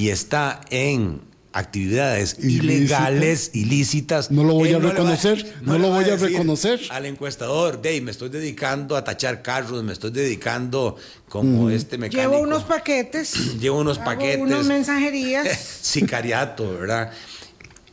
y 0.00 0.08
está 0.08 0.62
en 0.70 1.20
actividades 1.52 2.36
ilegales, 2.38 3.50
ilícitas. 3.54 4.30
No 4.30 4.44
lo 4.44 4.54
voy 4.54 4.72
a 4.72 4.78
reconocer, 4.78 5.54
no, 5.62 5.78
lo 5.78 5.90
voy 5.90 6.04
a, 6.04 6.16
reconocer. 6.16 6.80
Al 6.90 7.06
encuestador, 7.06 7.82
Dave, 7.82 8.00
me 8.00 8.10
estoy 8.10 8.28
dedicando 8.28 8.96
a 8.96 9.04
tachar 9.04 9.42
carros, 9.42 9.82
me 9.82 9.92
estoy 9.92 10.10
dedicando 10.10 10.96
como 11.28 11.64
mm. 11.64 11.70
este 11.70 11.98
mecánico. 11.98 12.30
Llevo 12.30 12.42
unos 12.42 12.62
paquetes. 12.64 13.58
Llevo 13.58 13.80
unos 13.80 13.98
paquetes. 14.10 14.40
Unas 14.40 14.66
mensajerías. 14.66 15.58
Sicariato, 15.58 16.78
¿verdad? 16.78 17.12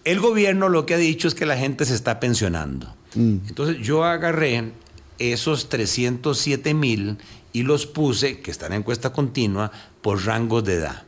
El 0.03 0.19
gobierno 0.19 0.69
lo 0.69 0.85
que 0.85 0.93
ha 0.93 0.97
dicho 0.97 1.27
es 1.27 1.35
que 1.35 1.45
la 1.45 1.57
gente 1.57 1.85
se 1.85 1.95
está 1.95 2.19
pensionando. 2.19 2.93
Mm. 3.15 3.37
Entonces 3.47 3.77
yo 3.81 4.03
agarré 4.03 4.71
esos 5.19 5.69
307 5.69 6.73
mil 6.73 7.17
y 7.53 7.63
los 7.63 7.87
puse, 7.87 8.39
que 8.39 8.51
están 8.51 8.71
en 8.71 8.79
encuesta 8.79 9.11
continua, 9.11 9.71
por 10.01 10.25
rangos 10.25 10.63
de 10.63 10.75
edad. 10.75 11.06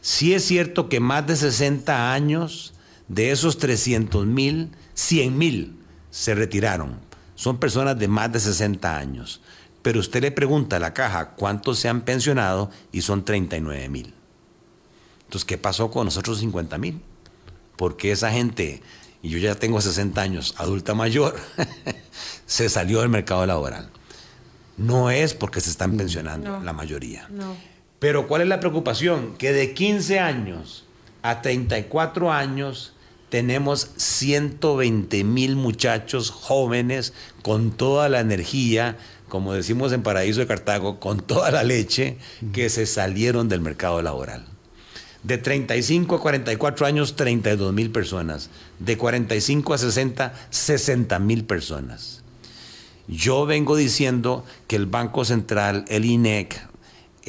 Sí 0.00 0.34
es 0.34 0.44
cierto 0.44 0.88
que 0.88 1.00
más 1.00 1.26
de 1.26 1.36
60 1.36 2.12
años 2.12 2.74
de 3.08 3.30
esos 3.30 3.58
300 3.58 4.26
mil, 4.26 4.70
100 4.94 5.38
mil 5.38 5.76
se 6.10 6.34
retiraron. 6.34 6.98
Son 7.34 7.58
personas 7.58 7.98
de 7.98 8.08
más 8.08 8.32
de 8.32 8.40
60 8.40 8.96
años. 8.96 9.40
Pero 9.82 10.00
usted 10.00 10.22
le 10.22 10.32
pregunta 10.32 10.76
a 10.76 10.80
la 10.80 10.92
caja 10.92 11.30
cuántos 11.30 11.78
se 11.78 11.88
han 11.88 12.02
pensionado 12.02 12.70
y 12.92 13.02
son 13.02 13.24
39 13.24 13.88
mil. 13.88 14.14
Entonces, 15.24 15.44
¿qué 15.44 15.58
pasó 15.58 15.90
con 15.90 16.06
nosotros 16.06 16.38
50 16.38 16.78
mil? 16.78 17.00
Porque 17.76 18.10
esa 18.10 18.30
gente, 18.30 18.82
y 19.22 19.28
yo 19.28 19.38
ya 19.38 19.54
tengo 19.54 19.80
60 19.80 20.20
años, 20.20 20.54
adulta 20.58 20.94
mayor, 20.94 21.36
se 22.46 22.68
salió 22.68 23.00
del 23.00 23.08
mercado 23.08 23.46
laboral. 23.46 23.90
No 24.76 25.10
es 25.10 25.34
porque 25.34 25.60
se 25.60 25.70
están 25.70 25.96
pensionando 25.96 26.60
la 26.60 26.72
mayoría. 26.72 27.28
No. 27.30 27.56
Pero 27.98 28.28
¿cuál 28.28 28.42
es 28.42 28.48
la 28.48 28.60
preocupación? 28.60 29.36
Que 29.36 29.52
de 29.52 29.74
15 29.74 30.20
años 30.20 30.84
a 31.22 31.42
34 31.42 32.32
años 32.32 32.92
tenemos 33.28 33.90
120 33.96 35.24
mil 35.24 35.56
muchachos 35.56 36.30
jóvenes 36.30 37.12
con 37.42 37.72
toda 37.72 38.08
la 38.08 38.20
energía, 38.20 38.96
como 39.28 39.52
decimos 39.52 39.92
en 39.92 40.02
Paraíso 40.02 40.40
de 40.40 40.46
Cartago, 40.46 41.00
con 41.00 41.20
toda 41.20 41.50
la 41.50 41.64
leche, 41.64 42.16
que 42.52 42.70
se 42.70 42.86
salieron 42.86 43.48
del 43.48 43.60
mercado 43.60 44.00
laboral. 44.00 44.46
De 45.24 45.36
35 45.36 46.14
a 46.14 46.20
44 46.20 46.86
años, 46.86 47.16
32 47.16 47.74
mil 47.74 47.90
personas. 47.90 48.50
De 48.78 48.96
45 48.96 49.74
a 49.74 49.78
60, 49.78 50.34
60 50.50 51.18
mil 51.18 51.44
personas. 51.44 52.22
Yo 53.08 53.44
vengo 53.44 53.74
diciendo 53.76 54.44
que 54.68 54.76
el 54.76 54.86
Banco 54.86 55.24
Central, 55.24 55.84
el 55.88 56.04
INEC, 56.04 56.68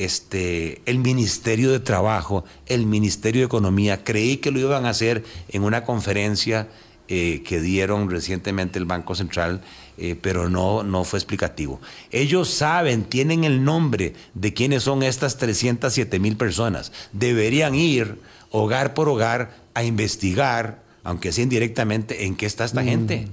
este, 0.05 0.81
el 0.85 0.99
Ministerio 0.99 1.71
de 1.71 1.79
Trabajo, 1.79 2.45
el 2.67 2.85
Ministerio 2.85 3.41
de 3.41 3.47
Economía. 3.47 4.03
Creí 4.03 4.37
que 4.37 4.49
lo 4.49 4.59
iban 4.59 4.85
a 4.85 4.91
hacer 4.91 5.25
en 5.49 5.63
una 5.63 5.83
conferencia 5.83 6.69
eh, 7.09 7.41
que 7.43 7.59
dieron 7.59 8.09
recientemente 8.09 8.79
el 8.79 8.85
Banco 8.85 9.13
Central, 9.13 9.61
eh, 9.97 10.15
pero 10.19 10.49
no, 10.49 10.83
no 10.83 11.03
fue 11.03 11.19
explicativo. 11.19 11.81
Ellos 12.11 12.49
saben, 12.49 13.03
tienen 13.03 13.43
el 13.43 13.65
nombre 13.65 14.13
de 14.35 14.53
quiénes 14.53 14.83
son 14.83 15.03
estas 15.03 15.37
307 15.37 16.17
mil 16.19 16.37
personas. 16.37 16.93
Deberían 17.11 17.75
ir 17.75 18.19
hogar 18.51 18.93
por 18.93 19.09
hogar 19.09 19.53
a 19.73 19.83
investigar, 19.83 20.81
aunque 21.03 21.33
sea 21.33 21.43
indirectamente, 21.43 22.25
en 22.25 22.37
qué 22.37 22.45
está 22.45 22.63
esta 22.63 22.83
mm. 22.83 22.85
gente, 22.85 23.27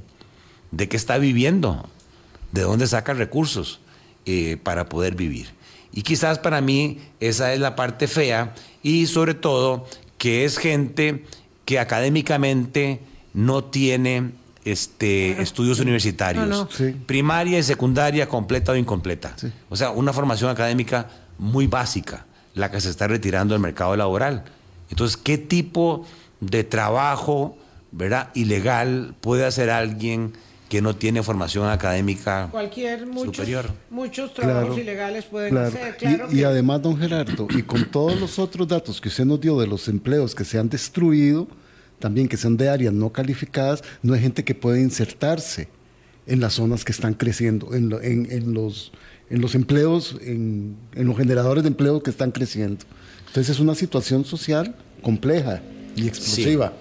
de 0.72 0.88
qué 0.88 0.96
está 0.96 1.18
viviendo, 1.18 1.88
de 2.50 2.62
dónde 2.62 2.88
saca 2.88 3.14
recursos 3.14 3.78
eh, 4.24 4.56
para 4.60 4.88
poder 4.88 5.14
vivir. 5.14 5.55
Y 5.96 6.02
quizás 6.02 6.38
para 6.38 6.60
mí 6.60 7.00
esa 7.20 7.54
es 7.54 7.58
la 7.58 7.74
parte 7.74 8.06
fea 8.06 8.54
y 8.82 9.06
sobre 9.06 9.32
todo 9.32 9.86
que 10.18 10.44
es 10.44 10.58
gente 10.58 11.24
que 11.64 11.78
académicamente 11.78 13.00
no 13.32 13.64
tiene 13.64 14.32
este, 14.66 15.40
estudios 15.40 15.80
universitarios, 15.80 16.68
primaria 17.06 17.58
y 17.58 17.62
secundaria 17.62 18.28
completa 18.28 18.72
o 18.72 18.76
incompleta. 18.76 19.34
O 19.70 19.76
sea, 19.76 19.90
una 19.90 20.12
formación 20.12 20.50
académica 20.50 21.08
muy 21.38 21.66
básica, 21.66 22.26
la 22.54 22.70
que 22.70 22.78
se 22.82 22.90
está 22.90 23.08
retirando 23.08 23.54
del 23.54 23.62
mercado 23.62 23.96
laboral. 23.96 24.44
Entonces, 24.90 25.16
¿qué 25.16 25.38
tipo 25.38 26.06
de 26.40 26.62
trabajo 26.62 27.56
¿verdad? 27.90 28.28
ilegal 28.34 29.14
puede 29.22 29.46
hacer 29.46 29.70
alguien? 29.70 30.34
Que 30.68 30.82
no 30.82 30.96
tiene 30.96 31.22
formación 31.22 31.68
académica 31.68 32.48
Cualquier, 32.50 33.06
muchos, 33.06 33.36
superior. 33.36 33.70
Muchos 33.90 34.34
trabajos 34.34 34.76
ilegales 34.78 35.24
pueden 35.24 35.56
hacer. 35.56 35.96
y, 36.32 36.42
además, 36.42 36.82
don 36.82 36.98
Gerardo, 36.98 37.46
y 37.50 37.62
con 37.62 37.84
todos 37.90 38.18
los 38.20 38.38
otros 38.38 38.66
datos 38.66 39.00
que 39.00 39.08
usted 39.08 39.24
nos 39.24 39.40
dio 39.40 39.58
de 39.60 39.66
los 39.66 39.86
empleos 39.88 40.34
que 40.34 40.44
se 40.44 40.58
han 40.58 40.68
destruido, 40.68 41.46
también 41.98 42.28
que 42.28 42.36
son 42.36 42.56
de 42.56 42.68
áreas 42.68 42.92
no 42.92 43.10
calificadas, 43.10 43.82
no 44.02 44.14
hay 44.14 44.20
gente 44.20 44.44
que 44.44 44.54
puede 44.54 44.80
insertarse 44.80 45.68
en 46.26 46.40
las 46.40 46.54
zonas 46.54 46.84
que 46.84 46.92
están 46.92 47.14
creciendo, 47.14 47.72
en, 47.72 47.92
en, 48.02 48.52
los, 48.52 48.92
en 49.30 49.40
los 49.40 49.54
empleos, 49.54 50.16
en, 50.20 50.76
en 50.94 51.06
los 51.06 51.16
generadores 51.16 51.62
de 51.62 51.68
empleo 51.68 52.02
que 52.02 52.10
están 52.10 52.32
creciendo. 52.32 52.84
Entonces 53.28 53.50
es 53.50 53.60
una 53.60 53.74
situación 53.74 54.24
social 54.24 54.74
compleja 55.02 55.62
y 55.94 56.08
explosiva. 56.08 56.72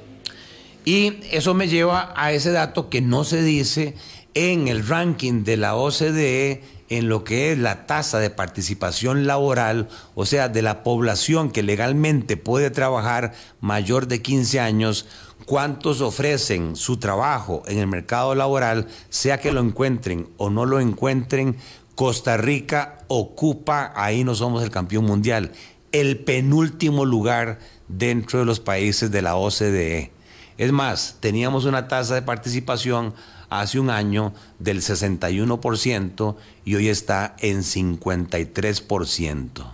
Y 0.86 1.18
eso 1.32 1.54
me 1.56 1.68
lleva 1.68 2.14
a 2.16 2.32
ese 2.32 2.52
dato 2.52 2.90
que 2.90 3.02
no 3.02 3.24
se 3.24 3.42
dice 3.42 3.96
en 4.36 4.68
el 4.68 4.88
ranking 4.88 5.44
de 5.44 5.58
la 5.58 5.76
OCDE 5.76 6.62
en 6.90 7.10
lo 7.10 7.24
que 7.24 7.52
es 7.52 7.58
la 7.58 7.88
tasa 7.88 8.20
de 8.20 8.30
participación 8.30 9.26
laboral, 9.26 9.90
o 10.14 10.26
sea, 10.26 10.50
de 10.50 10.62
la 10.62 10.84
población 10.84 11.50
que 11.50 11.64
legalmente 11.64 12.38
puede 12.38 12.70
trabajar 12.70 13.34
mayor 13.60 14.08
de 14.08 14.22
15 14.22 14.60
años, 14.60 15.08
cuántos 15.46 16.02
ofrecen 16.02 16.76
su 16.76 16.98
trabajo 16.98 17.64
en 17.66 17.80
el 17.80 17.88
mercado 17.88 18.36
laboral, 18.36 18.88
sea 19.10 19.40
que 19.40 19.52
lo 19.52 19.62
encuentren 19.62 20.30
o 20.38 20.50
no 20.50 20.66
lo 20.66 20.80
encuentren, 20.80 21.58
Costa 21.96 22.38
Rica 22.38 23.00
ocupa, 23.08 23.94
ahí 23.96 24.24
no 24.24 24.36
somos 24.36 24.64
el 24.64 24.70
campeón 24.70 25.06
mundial, 25.06 25.54
el 25.92 26.20
penúltimo 26.20 27.06
lugar 27.06 27.60
dentro 27.88 28.40
de 28.40 28.46
los 28.46 28.60
países 28.60 29.12
de 29.12 29.22
la 29.22 29.38
OCDE. 29.38 30.15
Es 30.58 30.72
más, 30.72 31.18
teníamos 31.20 31.66
una 31.66 31.88
tasa 31.88 32.16
de 32.16 32.22
participación 32.22 33.14
hace 33.50 33.80
un 33.80 33.90
año 33.90 34.34
del 34.60 34.82
61% 34.82 36.36
y 36.64 36.76
hoy 36.76 36.90
está 36.90 37.36
en 37.40 37.64
53%. 37.64 39.66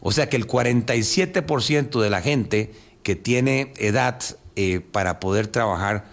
O 0.00 0.12
sea 0.12 0.28
que 0.28 0.36
el 0.36 0.46
47% 0.46 2.00
de 2.00 2.10
la 2.10 2.20
gente 2.20 2.74
que 3.02 3.16
tiene 3.16 3.72
edad 3.76 4.20
eh, 4.56 4.80
para 4.80 5.20
poder 5.20 5.46
trabajar 5.46 6.06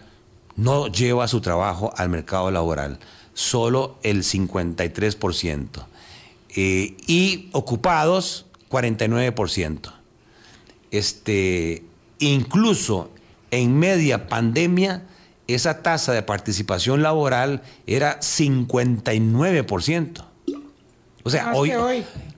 no 0.56 0.88
lleva 0.88 1.28
su 1.28 1.42
trabajo 1.42 1.94
al 1.98 2.10
mercado 2.10 2.52
laboral, 2.52 3.00
solo 3.34 3.98
el 4.04 4.24
53%. 4.24 5.86
Eh, 6.56 6.96
y 7.08 7.50
ocupados, 7.52 8.46
49%. 8.70 9.92
Este, 10.92 11.84
incluso 12.20 13.10
en 13.54 13.78
media 13.78 14.28
pandemia, 14.28 15.06
esa 15.47 15.82
tasa 15.84 16.12
de 16.12 16.24
participación 16.24 17.04
laboral 17.04 17.62
era 17.86 18.20
59%. 18.20 20.26
O 21.24 21.30
sea, 21.30 21.54
hoy, 21.54 21.72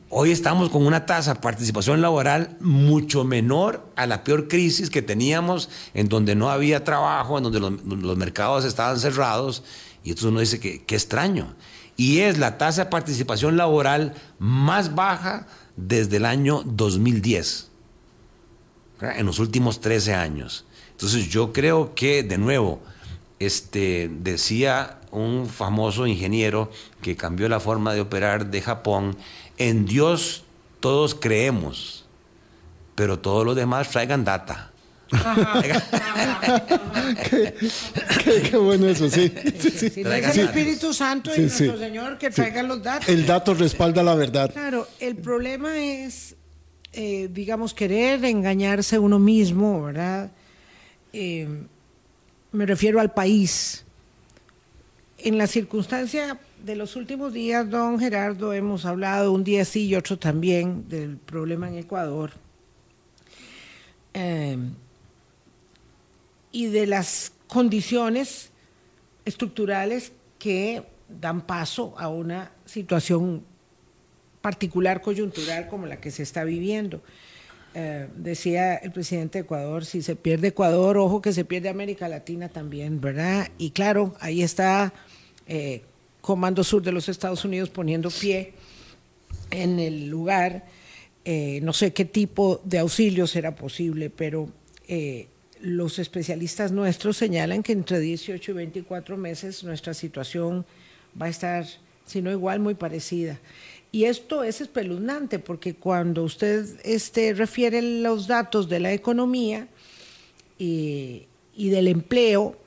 hoy. 0.09 0.31
estamos 0.31 0.69
con 0.69 0.85
una 0.85 1.05
tasa 1.05 1.35
de 1.35 1.39
participación 1.39 2.01
laboral 2.01 2.57
mucho 2.59 3.23
menor 3.23 3.89
a 3.95 4.07
la 4.07 4.25
peor 4.25 4.49
crisis 4.49 4.89
que 4.89 5.01
teníamos, 5.01 5.69
en 5.93 6.09
donde 6.09 6.35
no 6.35 6.49
había 6.49 6.83
trabajo, 6.83 7.37
en 7.37 7.45
donde 7.45 7.61
los, 7.61 8.17
mercados 8.17 8.65
estaban 8.65 8.99
cerrados. 8.99 9.63
Y 10.03 10.09
entonces 10.09 10.31
uno 10.31 10.41
dice 10.41 10.59
que 10.59 10.83
qué 10.83 10.95
extraño. 10.95 11.55
Y 11.95 12.19
es 12.19 12.39
la 12.39 12.57
tasa 12.57 12.83
de 12.83 12.89
participación 12.89 13.55
laboral 13.55 14.15
más 14.37 14.95
baja 14.95 15.47
desde 15.77 16.17
el 16.17 16.25
año 16.25 16.61
2010, 16.65 17.71
en 18.99 19.25
los 19.25 19.39
últimos 19.39 19.79
13 19.79 20.13
años. 20.13 20.65
Entonces 20.95 21.27
yo 21.27 21.51
creo 21.51 21.93
que, 21.93 22.23
de 22.23 22.37
nuevo, 22.37 22.79
este, 23.39 24.09
decía 24.09 24.99
un 25.11 25.49
famoso 25.49 26.07
ingeniero 26.07 26.71
que 27.01 27.17
cambió 27.17 27.49
la 27.49 27.59
forma 27.59 27.93
de 27.93 27.99
operar 27.99 28.47
de 28.47 28.61
Japón, 28.61 29.17
en 29.57 29.85
Dios 29.85 30.45
todos 30.79 31.15
creemos, 31.15 32.05
pero 32.95 33.19
todos 33.19 33.45
los 33.45 33.57
demás 33.57 33.89
traigan 33.89 34.23
data. 34.23 34.71
qué, 38.49 38.57
bueno 38.57 38.87
eso, 38.87 39.09
sí. 39.09 39.31
sí, 39.59 39.89
sí. 39.89 40.01
el 40.01 40.39
Espíritu 40.39 40.93
Santo 40.93 41.29
y 41.35 41.41
nuestro 41.41 41.77
Señor 41.77 42.17
que 42.17 42.29
traigan 42.29 42.69
los 42.69 42.81
datos. 42.81 43.09
El 43.09 43.25
dato 43.25 43.53
respalda 43.53 44.01
la 44.01 44.15
verdad. 44.15 44.51
Claro, 44.51 44.87
el 44.99 45.17
problema 45.17 45.77
es, 45.77 46.35
eh, 46.93 47.29
digamos, 47.31 47.73
querer 47.73 48.23
engañarse 48.23 48.97
uno 48.97 49.19
mismo, 49.19 49.83
¿verdad? 49.83 50.31
Eh, 51.17 51.47
me 52.51 52.65
refiero 52.65 52.99
al 52.99 53.13
país. 53.13 53.85
En 55.17 55.37
la 55.37 55.47
circunstancia 55.47 56.37
de 56.61 56.75
los 56.75 56.97
últimos 56.97 57.31
días, 57.31 57.69
don 57.69 57.97
Gerardo, 57.97 58.51
hemos 58.51 58.85
hablado 58.85 59.31
un 59.31 59.45
día 59.45 59.63
sí 59.63 59.85
y 59.85 59.95
otro 59.95 60.19
también 60.19 60.89
del 60.89 61.15
problema 61.15 61.69
en 61.69 61.77
Ecuador. 61.77 62.31
Eh, 64.13 64.57
y 66.51 66.65
de 66.65 66.85
las 66.85 67.31
condiciones 67.47 68.51
estructurales 69.23 70.11
que 70.37 70.83
dan 71.07 71.47
paso 71.47 71.95
a 71.97 72.09
una 72.09 72.51
situación 72.65 73.45
particular 74.41 75.01
coyuntural 75.01 75.69
como 75.69 75.85
la 75.85 76.01
que 76.01 76.11
se 76.11 76.23
está 76.23 76.43
viviendo. 76.43 77.01
Eh, 77.77 78.07
decía 78.15 78.75
el 78.75 78.93
presidente 78.93 79.39
de 79.39 79.43
Ecuador, 79.43 79.83
si 79.83 80.01
se 80.01 80.15
pierde 80.15 80.47
Ecuador, 80.47 80.97
ojo 80.97 81.21
que 81.21 81.33
se 81.33 81.43
pierde 81.43 81.67
América 81.67 82.07
Latina 82.07 82.47
también, 82.47 83.01
¿verdad? 83.01 83.49
Y 83.57 83.71
claro, 83.71 84.15
ahí 84.21 84.43
está 84.43 84.93
eh, 85.45 85.81
Comando 86.21 86.63
Sur 86.63 86.83
de 86.83 86.93
los 86.93 87.09
Estados 87.09 87.43
Unidos 87.43 87.69
poniendo 87.69 88.09
pie 88.09 88.53
en 89.51 89.79
el 89.79 90.07
lugar. 90.07 90.63
Eh, 91.25 91.59
no 91.63 91.73
sé 91.73 91.91
qué 91.91 92.05
tipo 92.05 92.61
de 92.63 92.79
auxilio 92.79 93.27
será 93.27 93.53
posible, 93.53 94.09
pero 94.09 94.47
los 95.59 95.99
especialistas 95.99 96.71
nuestros 96.71 97.17
señalan 97.17 97.61
que 97.61 97.73
entre 97.73 97.99
18 97.99 98.51
y 98.51 98.53
24 98.53 99.17
meses 99.17 99.65
nuestra 99.65 99.93
situación 99.93 100.65
va 101.21 101.25
a 101.25 101.29
estar, 101.29 101.65
si 102.05 102.21
no 102.21 102.31
igual, 102.31 102.61
muy 102.61 102.75
parecida. 102.75 103.37
Y 103.95 104.03
esto 104.03 104.43
es 104.43 104.59
espeluznante 104.59 105.39
porque 105.39 105.75
cuando 105.75 106.23
usted 106.23 106.65
este, 106.83 107.33
refiere 107.33 107.81
los 107.81 108.27
datos 108.27 108.67
de 108.67 108.81
la 108.81 108.91
economía 108.91 109.69
y, 110.57 111.27
del 111.55 111.87
empleo, 111.87 112.57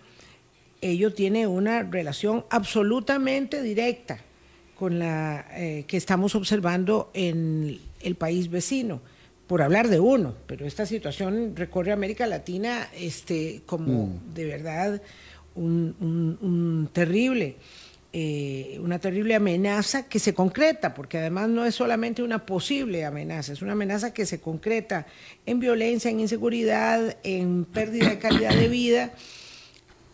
ello 0.80 1.12
tiene 1.12 1.46
una 1.46 1.82
relación 1.82 2.46
absolutamente 2.48 3.60
directa 3.60 4.20
con 4.74 4.98
la 4.98 5.46
eh, 5.50 5.84
que 5.86 5.98
estamos 5.98 6.34
observando 6.34 7.10
en 7.12 7.78
el 8.00 8.14
país 8.14 8.48
vecino 8.48 9.02
por 9.46 9.60
hablar 9.60 9.88
de 9.88 10.00
uno, 10.00 10.34
pero 10.46 10.64
esta 10.64 10.86
situación 10.86 11.54
recorre 11.54 11.92
América 11.92 12.26
Latina 12.26 12.88
este, 12.96 13.60
como 13.66 14.06
mm. 14.06 14.32
de 14.32 14.44
verdad 14.46 15.02
un, 15.56 16.88
terrible, 16.94 17.56
eh, 18.12 18.78
una 18.82 18.98
terrible 18.98 19.34
amenaza 19.34 20.08
que 20.08 20.18
se 20.18 20.32
concreta, 20.32 20.94
porque 20.94 21.18
además 21.18 21.48
no 21.50 21.66
es 21.66 21.74
solamente 21.74 22.22
una 22.22 22.46
posible 22.46 23.04
amenaza, 23.04 23.52
es 23.52 23.60
una 23.60 23.72
amenaza 23.72 24.14
que 24.14 24.24
se 24.24 24.40
concreta 24.40 25.06
en 25.44 25.60
violencia, 25.60 26.10
en 26.10 26.20
inseguridad, 26.20 27.18
en 27.22 27.66
pérdida 27.66 28.08
de 28.08 28.18
calidad 28.18 28.54
de 28.54 28.68
vida 28.68 29.12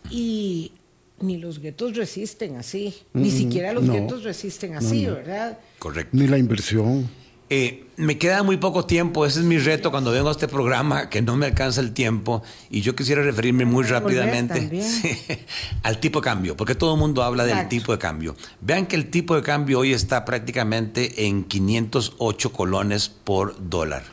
y 0.09 0.73
ni 1.21 1.37
los 1.37 1.59
guetos 1.59 1.95
resisten 1.95 2.57
así, 2.57 2.95
ni 3.13 3.31
siquiera 3.31 3.71
los 3.71 3.89
guetos 3.89 4.23
resisten 4.23 4.75
así, 4.75 5.05
¿verdad? 5.05 5.57
Correcto. 5.79 6.17
Ni 6.17 6.27
la 6.27 6.37
inversión. 6.37 7.09
Eh, 7.49 7.85
me 7.97 8.17
queda 8.17 8.41
muy 8.41 8.57
poco 8.57 8.85
tiempo, 8.85 9.23
ese 9.25 9.39
es 9.39 9.45
mi 9.45 9.59
reto 9.59 9.91
cuando 9.91 10.11
vengo 10.11 10.29
a 10.29 10.31
este 10.31 10.47
programa, 10.47 11.09
que 11.09 11.21
no 11.21 11.37
me 11.37 11.45
alcanza 11.45 11.79
el 11.79 11.93
tiempo, 11.93 12.41
y 12.71 12.81
yo 12.81 12.95
quisiera 12.95 13.21
referirme 13.21 13.65
muy 13.65 13.83
rápidamente 13.83 14.69
al 15.83 15.99
tipo 15.99 16.21
de 16.21 16.23
cambio, 16.23 16.57
porque 16.57 16.73
todo 16.73 16.95
el 16.95 16.99
mundo 16.99 17.21
habla 17.21 17.45
del 17.45 17.67
tipo 17.69 17.91
de 17.91 17.99
cambio. 17.99 18.35
Vean 18.61 18.87
que 18.87 18.95
el 18.95 19.11
tipo 19.11 19.35
de 19.35 19.43
cambio 19.43 19.79
hoy 19.79 19.93
está 19.93 20.25
prácticamente 20.25 21.27
en 21.27 21.43
508 21.43 22.51
colones 22.51 23.09
por 23.09 23.69
dólar. 23.69 24.03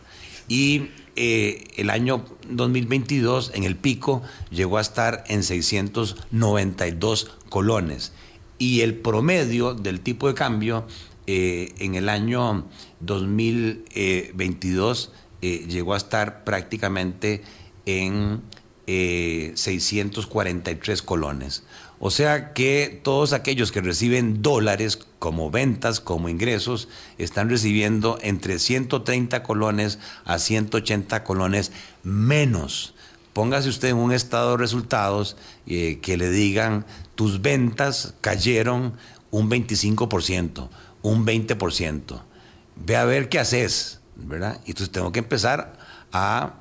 Y 0.47 0.91
eh, 1.17 1.65
el 1.77 1.89
año 1.89 2.25
2022, 2.51 3.53
en 3.55 3.65
el 3.65 3.77
pico, 3.77 4.23
llegó 4.51 4.77
a 4.77 4.83
estar 4.83 5.25
en 5.29 5.43
692 5.43 7.31
colones. 7.49 8.13
Y 8.59 8.83
el 8.83 8.95
promedio 8.95 9.75
del 9.75 10.01
tipo 10.01 10.29
de 10.29 10.35
cambio 10.35 10.87
eh, 11.27 11.73
en 11.79 11.95
el 11.95 12.09
año 12.09 12.67
2022 13.03 15.13
eh, 15.43 15.67
llegó 15.69 15.95
a 15.95 15.97
estar 15.97 16.45
prácticamente 16.45 17.43
en 17.87 18.43
643 18.87 21.01
eh, 21.01 21.05
colones. 21.05 21.65
O 21.99 22.11
sea 22.11 22.53
que 22.53 23.01
todos 23.03 23.33
aquellos 23.33 23.71
que 23.71 23.81
reciben 23.81 24.43
dólares 24.43 24.99
como 25.19 25.51
ventas, 25.51 26.01
como 26.01 26.29
ingresos, 26.29 26.89
están 27.19 27.49
recibiendo 27.49 28.19
entre 28.23 28.59
130 28.59 29.43
colones 29.45 29.99
a 30.25 30.39
180 30.39 31.23
colones 31.23 31.71
menos. 32.03 32.95
Póngase 33.33 33.69
usted 33.69 33.91
en 33.91 33.97
un 33.97 34.13
estado 34.13 34.53
de 34.53 34.57
resultados 34.59 35.37
que 35.65 36.17
le 36.19 36.31
digan 36.31 36.85
tus 37.15 37.41
ventas 37.41 38.15
cayeron 38.21 38.95
un 39.31 39.49
25%, 39.49 40.69
un 41.03 41.27
20%. 41.27 42.23
Ve 42.77 42.97
a 42.97 43.05
ver 43.05 43.29
qué 43.29 43.39
haces, 43.39 44.01
¿verdad? 44.17 44.61
Y 44.65 44.71
entonces 44.71 44.91
tengo 44.91 45.13
que 45.13 45.21
empezar 45.21 45.79
a, 46.13 46.55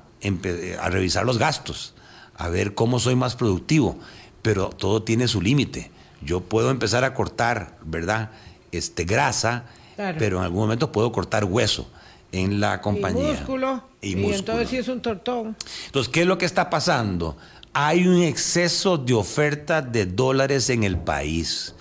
a 0.80 0.88
revisar 0.90 1.24
los 1.24 1.38
gastos, 1.38 1.94
a 2.34 2.48
ver 2.48 2.74
cómo 2.74 2.98
soy 2.98 3.14
más 3.14 3.36
productivo, 3.36 3.98
pero 4.42 4.70
todo 4.70 5.02
tiene 5.02 5.28
su 5.28 5.40
límite. 5.40 5.90
Yo 6.20 6.40
puedo 6.40 6.70
empezar 6.70 7.04
a 7.04 7.14
cortar, 7.14 7.78
¿verdad? 7.84 8.30
Este, 8.70 9.04
grasa, 9.04 9.64
pero 9.96 10.38
en 10.38 10.44
algún 10.44 10.60
momento 10.60 10.92
puedo 10.92 11.12
cortar 11.12 11.44
hueso 11.44 11.90
en 12.32 12.60
la 12.60 12.80
compañía. 12.80 13.30
Y 13.30 13.32
músculo. 13.32 13.84
Y, 14.00 14.16
y 14.16 14.32
entonces 14.32 14.68
sí 14.68 14.76
es 14.76 14.88
un 14.88 15.00
tortón. 15.00 15.56
Entonces, 15.86 16.12
¿qué 16.12 16.22
es 16.22 16.26
lo 16.26 16.38
que 16.38 16.46
está 16.46 16.70
pasando? 16.70 17.36
Hay 17.72 18.06
un 18.06 18.22
exceso 18.22 18.98
de 18.98 19.14
oferta 19.14 19.82
de 19.82 20.06
dólares 20.06 20.70
en 20.70 20.84
el 20.84 20.98
país. 20.98 21.74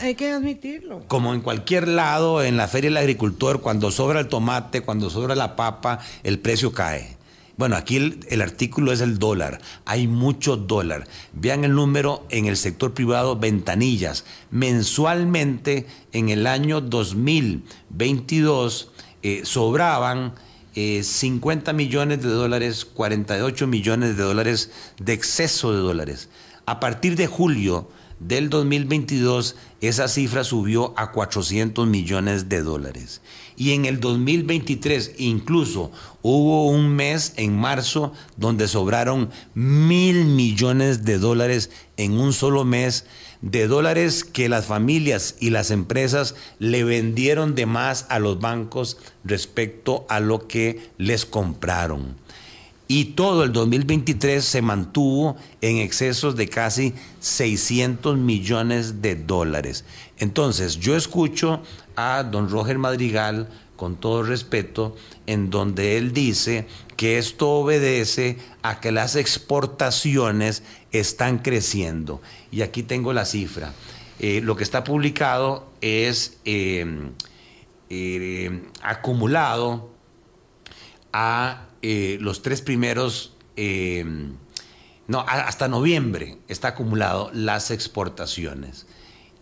Hay 0.00 0.14
que, 0.14 0.30
admitirlo. 0.30 1.02
Como 1.06 1.34
en 1.34 1.40
cualquier 1.40 1.88
lado, 1.88 2.42
en 2.42 2.56
la 2.56 2.68
feria 2.68 2.90
del 2.90 2.96
agricultor, 2.96 3.60
cuando 3.60 3.90
sobra 3.90 4.20
el 4.20 4.28
tomate, 4.28 4.80
cuando 4.80 5.10
sobra 5.10 5.34
la 5.34 5.56
papa, 5.56 5.98
el 6.22 6.38
precio 6.38 6.72
cae. 6.72 7.16
Bueno, 7.56 7.76
aquí 7.76 8.18
el, 8.28 8.42
artículo 8.42 8.92
es 8.92 9.00
el 9.00 9.18
dólar. 9.18 9.60
Hay 9.84 10.08
mucho 10.08 10.56
dólar. 10.56 11.06
Vean 11.32 11.64
el 11.64 11.74
número 11.74 12.26
en 12.30 12.46
el 12.46 12.56
sector 12.56 12.94
privado, 12.94 13.36
ventanillas. 13.36 14.24
Mensualmente, 14.50 15.86
en 16.12 16.30
el 16.30 16.48
año 16.48 16.80
2022, 16.80 18.90
eh, 19.22 19.42
sobraban 19.44 20.34
50 20.74 21.70
eh, 21.70 21.74
millones 21.74 22.22
de 22.22 22.30
dólares, 22.30 22.84
48 22.84 23.68
millones 23.68 24.16
de 24.16 24.24
dólares 24.24 24.72
de 24.98 25.12
exceso 25.12 25.72
de 25.72 25.78
dólares. 25.78 26.28
A 26.66 26.80
partir 26.80 27.14
de 27.14 27.28
julio 27.28 27.88
del 28.26 28.48
2022 28.48 29.54
esa 29.82 30.08
cifra 30.08 30.44
subió 30.44 30.94
a 30.96 31.12
400 31.12 31.86
millones 31.86 32.48
de 32.48 32.62
dólares. 32.62 33.20
Y 33.56 33.72
en 33.72 33.84
el 33.84 34.00
2023 34.00 35.12
incluso 35.18 35.92
hubo 36.22 36.68
un 36.68 36.88
mes 36.88 37.34
en 37.36 37.54
marzo 37.54 38.12
donde 38.38 38.66
sobraron 38.66 39.30
mil 39.52 40.24
millones 40.24 41.04
de 41.04 41.18
dólares 41.18 41.70
en 41.98 42.12
un 42.12 42.32
solo 42.32 42.64
mes, 42.64 43.04
de 43.42 43.66
dólares 43.66 44.24
que 44.24 44.48
las 44.48 44.64
familias 44.64 45.36
y 45.38 45.50
las 45.50 45.70
empresas 45.70 46.34
le 46.58 46.82
vendieron 46.82 47.54
de 47.54 47.66
más 47.66 48.06
a 48.08 48.18
los 48.18 48.40
bancos 48.40 48.96
respecto 49.22 50.06
a 50.08 50.20
lo 50.20 50.48
que 50.48 50.90
les 50.96 51.26
compraron 51.26 52.23
y 52.86 53.06
todo 53.06 53.44
el 53.44 53.52
2023 53.52 54.44
se 54.44 54.60
mantuvo 54.60 55.36
en 55.60 55.78
excesos 55.78 56.36
de 56.36 56.48
casi 56.48 56.94
600 57.20 58.18
millones 58.18 59.00
de 59.00 59.16
dólares. 59.16 59.84
Entonces, 60.18 60.78
yo 60.78 60.96
escucho 60.96 61.62
a 61.96 62.22
don 62.24 62.50
Roger 62.50 62.78
Madrigal, 62.78 63.48
con 63.76 63.96
todo 63.96 64.22
respeto, 64.22 64.94
en 65.26 65.50
donde 65.50 65.96
él 65.96 66.12
dice 66.12 66.66
que 66.96 67.18
esto 67.18 67.50
obedece 67.50 68.38
a 68.62 68.80
que 68.80 68.92
las 68.92 69.16
exportaciones 69.16 70.62
están 70.92 71.38
creciendo. 71.38 72.20
Y 72.52 72.62
aquí 72.62 72.82
tengo 72.82 73.12
la 73.12 73.24
cifra. 73.24 73.72
Eh, 74.20 74.40
lo 74.42 74.56
que 74.56 74.62
está 74.62 74.84
publicado 74.84 75.66
es 75.80 76.38
eh, 76.44 77.10
eh, 77.90 78.62
acumulado 78.82 79.90
a 81.12 81.66
eh, 81.86 82.16
los 82.18 82.40
tres 82.40 82.62
primeros 82.62 83.34
eh, 83.56 84.06
no, 85.06 85.20
hasta 85.20 85.68
noviembre 85.68 86.38
está 86.48 86.68
acumulado 86.68 87.30
las 87.34 87.70
exportaciones. 87.70 88.86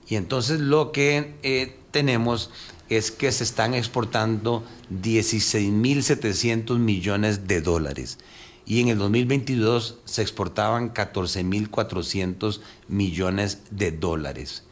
Y 0.09 0.17
entonces 0.17 0.59
lo 0.59 0.91
que 0.91 1.37
eh, 1.45 1.77
tenemos 1.93 2.51
es 2.89 3.13
que 3.13 3.31
se 3.31 3.45
están 3.45 3.75
exportando 3.75 4.65
16.700 4.93 6.79
millones 6.79 7.47
de 7.47 7.61
dólares 7.61 8.19
y 8.67 8.81
en 8.81 8.89
el 8.89 8.99
2022 8.99 9.99
se 10.05 10.23
exportaban 10.23 10.93
14.400 10.93 12.59
millones 12.89 13.61
de 13.71 13.93
dólares. 13.93 14.65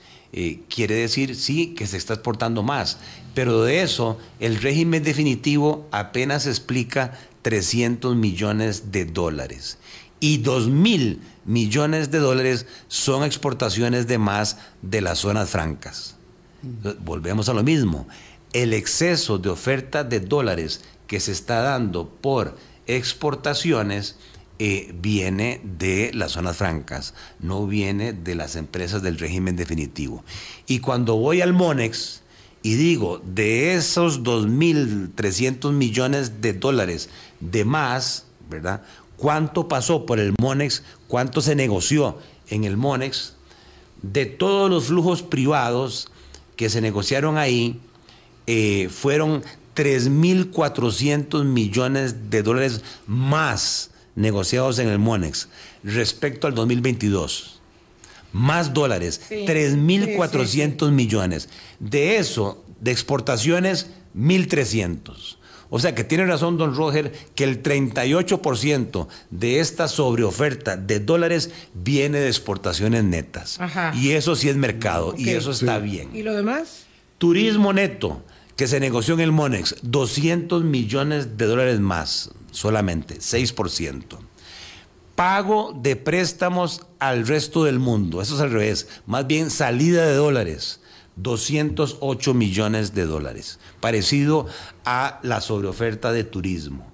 Quiere 0.69 0.95
decir, 0.95 1.35
sí, 1.35 1.75
que 1.75 1.89
se 1.89 1.97
está 1.97 2.15
exportando 2.15 2.63
más, 2.63 2.99
pero 3.35 3.63
de 3.63 3.83
eso 3.83 4.17
el 4.39 4.61
régimen 4.61 5.03
definitivo 5.03 5.89
apenas 5.91 6.47
explica 6.47 7.19
300 7.43 8.17
millones 8.17 8.93
de 8.93 9.05
dólares. 9.05 9.79
Y 10.21 10.43
2.000 10.43 11.19
millones 11.45 12.11
de 12.11 12.19
dólares 12.19 12.67
son 12.89 13.25
exportaciones 13.25 14.07
de 14.07 14.19
más 14.19 14.59
de 14.83 15.01
las 15.01 15.21
zonas 15.21 15.51
francas. 15.51 16.17
Volvemos 17.05 17.49
a 17.49 17.55
lo 17.55 17.63
mismo. 17.63 18.07
El 18.53 18.75
exceso 18.75 19.39
de 19.39 19.49
oferta 19.49 20.05
de 20.05 20.21
dólares 20.21 20.83
que 21.07 21.21
se 21.21 21.33
está 21.33 21.61
dando 21.63 22.09
por 22.09 22.57
exportaciones 22.87 24.17
eh, 24.59 24.93
viene 25.01 25.63
de 25.65 26.11
las 26.13 26.33
zonas 26.33 26.59
francas, 26.59 27.15
no 27.39 27.67
viene 27.67 28.13
de 28.13 28.35
las 28.35 28.57
empresas 28.57 29.01
del 29.01 29.19
régimen 29.19 29.57
definitivo. 29.57 30.23
Y 30.67 30.81
cuando 30.81 31.17
voy 31.17 31.41
al 31.41 31.55
Monex 31.55 32.21
y 32.63 32.75
digo, 32.75 33.23
de 33.25 33.75
esos 33.75 34.23
2.300 34.23 35.73
millones 35.73 36.43
de 36.43 36.53
dólares 36.53 37.09
de 37.41 37.65
más, 37.65 38.27
¿verdad? 38.49 38.83
¿Cuánto 39.17 39.69
pasó 39.69 40.07
por 40.07 40.21
el 40.21 40.35
Monex? 40.39 40.83
¿Cuánto 41.09 41.41
se 41.41 41.55
negoció 41.55 42.19
en 42.49 42.65
el 42.65 42.77
Monex? 42.77 43.35
De 44.03 44.27
todos 44.27 44.71
los 44.71 44.87
flujos 44.87 45.23
privados 45.23 46.09
que 46.57 46.71
se 46.71 46.81
negociaron 46.81 47.39
ahí, 47.39 47.81
eh, 48.47 48.89
fueron 48.91 49.43
3.400 49.77 51.45
millones 51.45 52.31
de 52.31 52.43
dólares 52.43 52.83
más 53.07 53.91
negociados 54.15 54.79
en 54.79 54.89
el 54.89 54.99
MONEX 54.99 55.49
respecto 55.83 56.47
al 56.47 56.55
2022. 56.55 57.61
Más 58.33 58.75
dólares, 58.75 59.21
3.400 59.31 60.91
millones. 60.91 61.49
De 61.79 62.19
eso, 62.19 62.65
de 62.81 62.93
exportaciones, 62.93 63.89
1.300. 64.17 65.37
O 65.71 65.79
sea 65.79 65.95
que 65.95 66.05
tiene 66.05 66.27
razón 66.27 66.59
don 66.59 66.75
Roger 66.75 67.13
que 67.35 67.45
el 67.45 67.63
38% 67.63 69.07
de 69.31 69.61
esta 69.61 69.87
sobreoferta 69.89 70.77
de 70.77 70.99
dólares 70.99 71.51
viene 71.75 72.19
de 72.19 72.27
exportaciones 72.27 73.05
netas. 73.05 73.59
Y 73.95 74.11
eso 74.11 74.35
sí 74.35 74.49
es 74.49 74.57
mercado 74.57 75.15
y 75.17 75.31
eso 75.31 75.53
está 75.53 75.79
bien. 75.79 76.11
¿Y 76.15 76.23
lo 76.23 76.35
demás? 76.35 76.87
Turismo 77.19 77.73
neto, 77.73 78.23
que 78.57 78.67
se 78.67 78.81
negoció 78.81 79.15
en 79.15 79.21
el 79.21 79.33
Monex, 79.33 79.77
200 79.83 80.65
millones 80.65 81.39
de 81.39 81.47
dólares 81.47 81.81
más, 81.81 82.31
solamente, 82.51 83.19
6%. 83.19 84.03
Pago 85.15 85.79
de 85.81 85.97
préstamos 85.97 86.87
al 86.99 87.27
resto 87.27 87.65
del 87.65 87.79
mundo, 87.79 88.23
eso 88.23 88.35
es 88.35 88.41
al 88.41 88.51
revés, 88.51 88.89
más 89.07 89.27
bien 89.27 89.51
salida 89.51 90.05
de 90.07 90.15
dólares, 90.15 90.81
208 91.23 92.35
millones 92.35 92.95
de 92.95 93.07
dólares, 93.07 93.59
parecido 93.81 94.47
a 94.85 95.21
la 95.23 95.41
sobreoferta 95.41 96.13
de 96.13 96.25
turismo. 96.25 96.91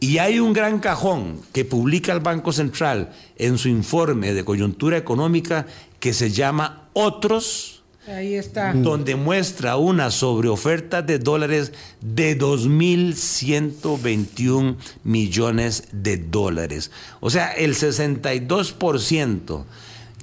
Y 0.00 0.18
hay 0.18 0.40
un 0.40 0.52
gran 0.52 0.80
cajón 0.80 1.40
que 1.52 1.64
publica 1.64 2.12
el 2.12 2.20
Banco 2.20 2.52
Central 2.52 3.12
en 3.36 3.56
su 3.56 3.68
informe 3.68 4.34
de 4.34 4.44
coyuntura 4.44 4.96
económica 4.96 5.66
que 6.00 6.12
se 6.12 6.30
llama 6.30 6.88
Otros 6.92 7.82
Ahí 8.08 8.34
está. 8.34 8.72
Donde 8.72 9.14
muestra 9.14 9.76
una 9.76 10.10
sobreoferta 10.10 11.02
de 11.02 11.20
dólares 11.20 11.70
de 12.00 12.36
2.121 12.36 14.74
millones 15.04 15.84
de 15.92 16.16
dólares. 16.16 16.90
O 17.20 17.30
sea, 17.30 17.52
el 17.52 17.76
62% 17.76 19.64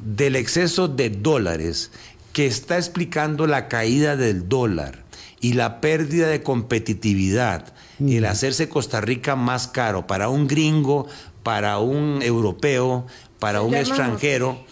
del 0.04 0.36
exceso 0.36 0.90
de 0.90 1.10
dólares 1.10 1.92
que 2.40 2.46
está 2.46 2.78
explicando 2.78 3.48
la 3.48 3.68
caída 3.68 4.16
del 4.16 4.48
dólar 4.48 5.04
y 5.42 5.56
la 5.56 5.82
pérdida 5.82 6.30
de 6.30 6.42
competitividad, 6.42 7.74
el 8.00 8.24
hacerse 8.24 8.70
Costa 8.70 9.02
Rica 9.02 9.36
más 9.36 9.68
caro 9.68 10.08
para 10.08 10.30
un 10.30 10.48
gringo, 10.48 11.06
para 11.44 11.80
un 11.80 12.22
europeo, 12.22 13.06
para 13.40 13.62
un 13.62 13.76
extranjero 13.76 14.64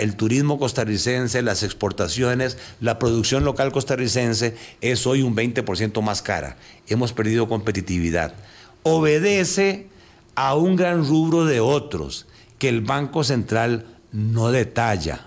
el 0.00 0.16
turismo 0.16 0.58
costarricense, 0.58 1.40
las 1.40 1.62
exportaciones, 1.62 2.58
la 2.82 2.98
producción 2.98 3.42
local 3.42 3.72
costarricense 3.72 4.54
es 4.82 5.06
hoy 5.06 5.22
un 5.22 5.34
20% 5.34 6.02
más 6.02 6.20
cara. 6.20 6.58
Hemos 6.88 7.14
perdido 7.14 7.48
competitividad. 7.48 8.34
Obedece 8.82 9.86
a 10.34 10.56
un 10.56 10.76
gran 10.76 11.08
rubro 11.08 11.46
de 11.46 11.60
otros 11.60 12.26
que 12.58 12.68
el 12.68 12.82
Banco 12.82 13.24
Central 13.24 13.86
no 14.12 14.50
detalla. 14.50 15.24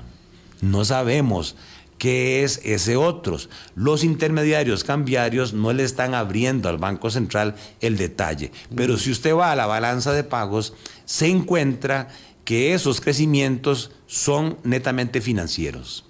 No 0.62 0.86
sabemos 0.86 1.56
qué 1.98 2.44
es 2.44 2.62
ese 2.64 2.96
otros. 2.96 3.50
Los 3.76 4.04
intermediarios 4.04 4.84
cambiarios 4.84 5.54
no 5.54 5.74
le 5.74 5.84
están 5.84 6.14
abriendo 6.14 6.70
al 6.70 6.78
Banco 6.78 7.10
Central 7.10 7.56
el 7.82 7.98
detalle. 7.98 8.52
Pero 8.76 8.98
si 8.98 9.12
usted 9.12 9.36
va 9.36 9.52
a 9.52 9.56
la 9.56 9.66
balanza 9.66 10.14
de 10.14 10.24
pagos, 10.24 10.74
se 11.06 11.28
encuentra 11.28 12.10
que 12.46 12.74
esos 12.74 13.02
crecimientos 13.02 13.92
son 14.06 14.58
netamente 14.64 15.22
financieros. 15.22 16.06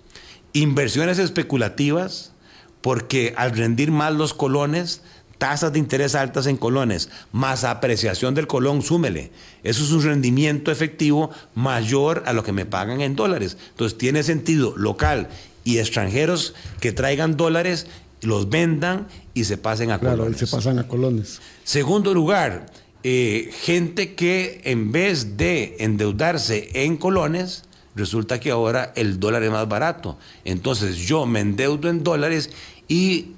Inversiones 0.53 1.19
especulativas, 1.19 2.33
porque 2.81 3.33
al 3.38 3.55
rendir 3.55 3.91
más 3.91 4.13
los 4.13 4.33
colones, 4.33 5.01
tasas 5.38 5.73
de 5.73 5.79
interés 5.79 6.15
altas 6.15 6.47
en 6.47 6.57
colones, 6.57 7.09
más 7.31 7.63
apreciación 7.63 8.35
del 8.35 8.47
colón, 8.47 8.81
súmele. 8.81 9.31
Eso 9.63 9.83
es 9.83 9.91
un 9.91 10.03
rendimiento 10.03 10.71
efectivo 10.71 11.31
mayor 11.55 12.23
a 12.25 12.33
lo 12.33 12.43
que 12.43 12.51
me 12.51 12.65
pagan 12.65 13.01
en 13.01 13.15
dólares. 13.15 13.57
Entonces 13.69 13.97
tiene 13.97 14.23
sentido 14.23 14.75
local 14.77 15.29
y 15.68 15.80
extranjeros 15.80 16.53
que 16.80 16.93
traigan 16.93 17.36
dólares, 17.36 17.88
los 18.22 18.49
vendan 18.49 19.07
y 19.34 19.43
se 19.43 19.57
pasen 19.57 19.91
a 19.91 19.99
claro, 19.99 20.20
colones. 20.20 20.39
se 20.39 20.47
pasan 20.47 20.80
a 20.80 20.88
colones. 20.88 21.41
Segundo 21.65 22.13
lugar, 22.13 22.68
eh, 23.03 23.51
gente 23.63 24.15
que 24.15 24.61
en 24.63 24.93
vez 24.93 25.36
de 25.36 25.76
endeudarse 25.80 26.70
en 26.74 26.95
colones, 26.95 27.63
resulta 27.95 28.39
que 28.39 28.49
ahora 28.49 28.93
el 28.95 29.20
dólar 29.20 29.43
es 29.43 29.51
más 29.51 29.68
barato. 29.68 30.18
Entonces 30.45 30.95
yo 30.95 31.26
me 31.26 31.41
endeudo 31.41 31.89
en 31.89 32.01
dólares 32.01 32.49
y 32.88 33.34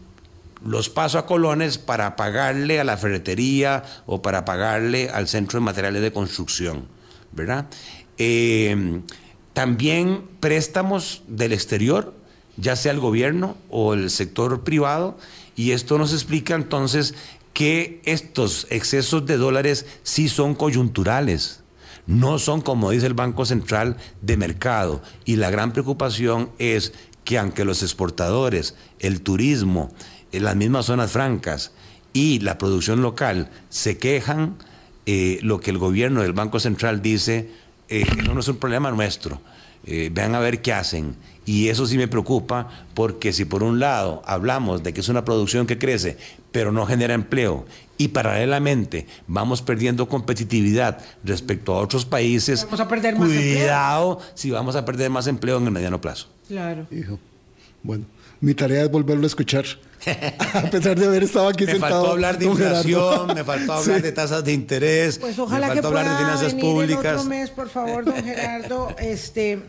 los 0.63 0.87
paso 0.89 1.17
a 1.17 1.25
colones 1.25 1.79
para 1.79 2.15
pagarle 2.15 2.79
a 2.79 2.83
la 2.83 2.95
ferretería 2.95 3.83
o 4.05 4.21
para 4.21 4.45
pagarle 4.45 5.09
al 5.09 5.27
centro 5.27 5.59
de 5.59 5.65
materiales 5.65 6.03
de 6.03 6.13
construcción, 6.13 6.85
¿verdad? 7.31 7.65
Eh, 8.19 9.01
también 9.53 10.21
préstamos 10.39 11.23
del 11.27 11.53
exterior, 11.53 12.13
ya 12.59 12.75
sea 12.75 12.91
el 12.91 12.99
gobierno 12.99 13.57
o 13.69 13.93
el 13.93 14.09
sector 14.09 14.63
privado, 14.63 15.17
y 15.55 15.71
esto 15.71 15.97
nos 15.97 16.13
explica 16.13 16.55
entonces 16.55 17.15
que 17.53 18.01
estos 18.05 18.67
excesos 18.69 19.25
de 19.25 19.37
dólares 19.37 19.85
sí 20.03 20.29
son 20.29 20.55
coyunturales, 20.55 21.61
no 22.07 22.39
son, 22.39 22.61
como 22.61 22.91
dice 22.91 23.05
el 23.05 23.13
Banco 23.13 23.45
Central, 23.45 23.97
de 24.21 24.37
mercado. 24.37 25.01
Y 25.25 25.35
la 25.35 25.51
gran 25.51 25.73
preocupación 25.73 26.49
es 26.57 26.93
que 27.23 27.37
aunque 27.37 27.65
los 27.65 27.83
exportadores, 27.83 28.75
el 28.99 29.21
turismo, 29.21 29.93
en 30.31 30.43
las 30.43 30.55
mismas 30.55 30.85
zonas 30.85 31.11
francas 31.11 31.71
y 32.13 32.39
la 32.39 32.57
producción 32.57 33.01
local 33.01 33.51
se 33.69 33.97
quejan, 33.97 34.55
eh, 35.05 35.39
lo 35.41 35.59
que 35.59 35.71
el 35.71 35.77
gobierno 35.77 36.21
del 36.21 36.33
Banco 36.33 36.59
Central 36.59 37.01
dice, 37.01 37.51
eh, 37.89 38.05
no 38.23 38.39
es 38.39 38.47
un 38.47 38.57
problema 38.57 38.91
nuestro. 38.91 39.41
Eh, 39.85 40.09
vean 40.11 40.35
a 40.35 40.39
ver 40.39 40.61
qué 40.61 40.73
hacen. 40.73 41.15
Y 41.49 41.69
eso 41.69 41.87
sí 41.87 41.97
me 41.97 42.07
preocupa 42.07 42.67
porque 42.93 43.33
si 43.33 43.43
por 43.43 43.63
un 43.63 43.79
lado 43.79 44.21
hablamos 44.27 44.83
de 44.83 44.93
que 44.93 45.01
es 45.01 45.09
una 45.09 45.25
producción 45.25 45.65
que 45.65 45.79
crece, 45.79 46.15
pero 46.51 46.71
no 46.71 46.85
genera 46.85 47.15
empleo, 47.15 47.65
y 47.97 48.09
paralelamente 48.09 49.07
vamos 49.25 49.63
perdiendo 49.63 50.07
competitividad 50.07 50.99
respecto 51.23 51.73
a 51.73 51.79
otros 51.79 52.05
países, 52.05 52.65
vamos 52.65 52.81
a 52.81 52.87
perder 52.87 53.17
más 53.17 53.29
cuidado 53.29 54.19
si 54.35 54.51
vamos 54.51 54.75
a 54.75 54.85
perder 54.85 55.09
más 55.09 55.25
empleo 55.25 55.57
en 55.57 55.65
el 55.65 55.71
mediano 55.71 55.99
plazo. 55.99 56.27
Claro. 56.47 56.85
Hijo. 56.91 57.17
Bueno, 57.81 58.05
mi 58.41 58.53
tarea 58.53 58.83
es 58.83 58.91
volverlo 58.91 59.23
a 59.23 59.27
escuchar. 59.27 59.65
a 60.53 60.69
pesar 60.69 60.99
de 60.99 61.07
haber 61.07 61.23
estado 61.23 61.47
aquí 61.47 61.65
me 61.65 61.71
sentado. 61.71 61.93
Me 61.93 61.99
faltó 61.99 62.11
hablar 62.11 62.37
de 62.37 62.45
inflación, 62.45 63.33
me 63.33 63.43
faltó 63.43 63.73
hablar 63.73 64.03
de 64.03 64.11
tasas 64.11 64.43
de 64.43 64.53
interés, 64.53 65.17
pues 65.17 65.39
ojalá 65.39 65.69
me 65.69 65.73
faltó 65.73 65.89
que 65.89 65.97
hablar 65.97 66.11
de 66.11 66.23
finanzas 66.23 66.53
venir 66.53 66.63
públicas. 66.63 67.17
Otro 67.17 67.29
mes, 67.29 67.49
por 67.49 67.69
favor, 67.69 68.05
don 68.05 68.23
Gerardo, 68.23 68.95
este, 68.99 69.63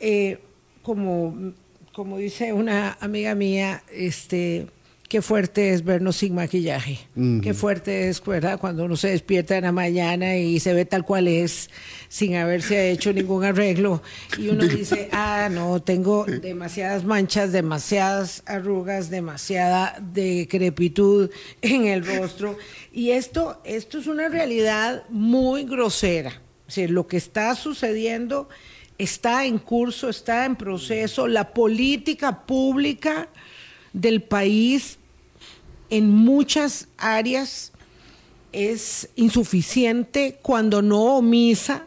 eh, 0.00 0.38
como, 0.86 1.52
como 1.92 2.16
dice 2.16 2.52
una 2.52 2.96
amiga 3.00 3.34
mía, 3.34 3.82
este, 3.92 4.68
qué 5.08 5.20
fuerte 5.20 5.72
es 5.72 5.84
vernos 5.84 6.14
sin 6.14 6.32
maquillaje. 6.32 7.00
Qué 7.42 7.54
fuerte 7.54 8.08
es, 8.08 8.24
¿verdad? 8.24 8.60
Cuando 8.60 8.84
uno 8.84 8.94
se 8.94 9.08
despierta 9.08 9.56
en 9.56 9.64
la 9.64 9.72
mañana 9.72 10.36
y 10.36 10.60
se 10.60 10.72
ve 10.74 10.84
tal 10.84 11.04
cual 11.04 11.26
es, 11.26 11.70
sin 12.08 12.36
haberse 12.36 12.92
hecho 12.92 13.12
ningún 13.12 13.42
arreglo. 13.42 14.00
Y 14.38 14.46
uno 14.46 14.64
dice, 14.64 15.08
ah, 15.10 15.48
no, 15.50 15.82
tengo 15.82 16.24
demasiadas 16.24 17.02
manchas, 17.02 17.50
demasiadas 17.50 18.44
arrugas, 18.46 19.10
demasiada 19.10 19.98
decrepitud 20.00 21.30
en 21.62 21.88
el 21.88 22.06
rostro. 22.06 22.56
Y 22.92 23.10
esto, 23.10 23.60
esto 23.64 23.98
es 23.98 24.06
una 24.06 24.28
realidad 24.28 25.02
muy 25.08 25.64
grosera. 25.64 26.40
O 26.68 26.70
sea, 26.70 26.86
lo 26.86 27.08
que 27.08 27.16
está 27.16 27.56
sucediendo 27.56 28.48
está 28.98 29.44
en 29.44 29.58
curso, 29.58 30.08
está 30.08 30.44
en 30.44 30.56
proceso. 30.56 31.26
La 31.26 31.52
política 31.52 32.46
pública 32.46 33.28
del 33.92 34.22
país 34.22 34.98
en 35.90 36.10
muchas 36.10 36.88
áreas 36.98 37.72
es 38.52 39.08
insuficiente 39.16 40.38
cuando 40.42 40.82
no 40.82 41.16
omisa 41.16 41.84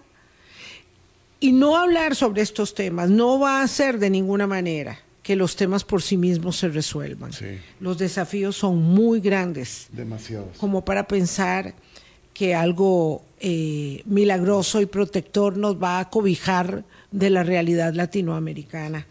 y 1.39 1.51
no 1.51 1.77
hablar 1.77 2.15
sobre 2.15 2.41
estos 2.41 2.73
temas 2.73 3.09
no 3.09 3.39
va 3.39 3.61
a 3.61 3.63
hacer 3.63 3.97
de 3.97 4.09
ninguna 4.09 4.45
manera 4.45 4.99
que 5.23 5.35
los 5.35 5.55
temas 5.55 5.83
por 5.83 6.01
sí 6.01 6.17
mismos 6.17 6.57
se 6.57 6.69
resuelvan. 6.69 7.31
Los 7.79 7.97
desafíos 7.97 8.55
son 8.55 8.81
muy 8.81 9.19
grandes. 9.19 9.87
Demasiados. 9.91 10.57
Como 10.57 10.83
para 10.83 11.07
pensar 11.07 11.75
que 12.33 12.55
algo 12.55 13.23
eh, 13.39 14.01
milagroso 14.05 14.81
y 14.81 14.85
protector 14.85 15.57
nos 15.57 15.81
va 15.81 15.99
a 15.99 16.09
cobijar 16.09 16.83
de 17.11 17.29
la 17.29 17.43
realidad 17.43 17.93
latinoamericana. 17.93 19.07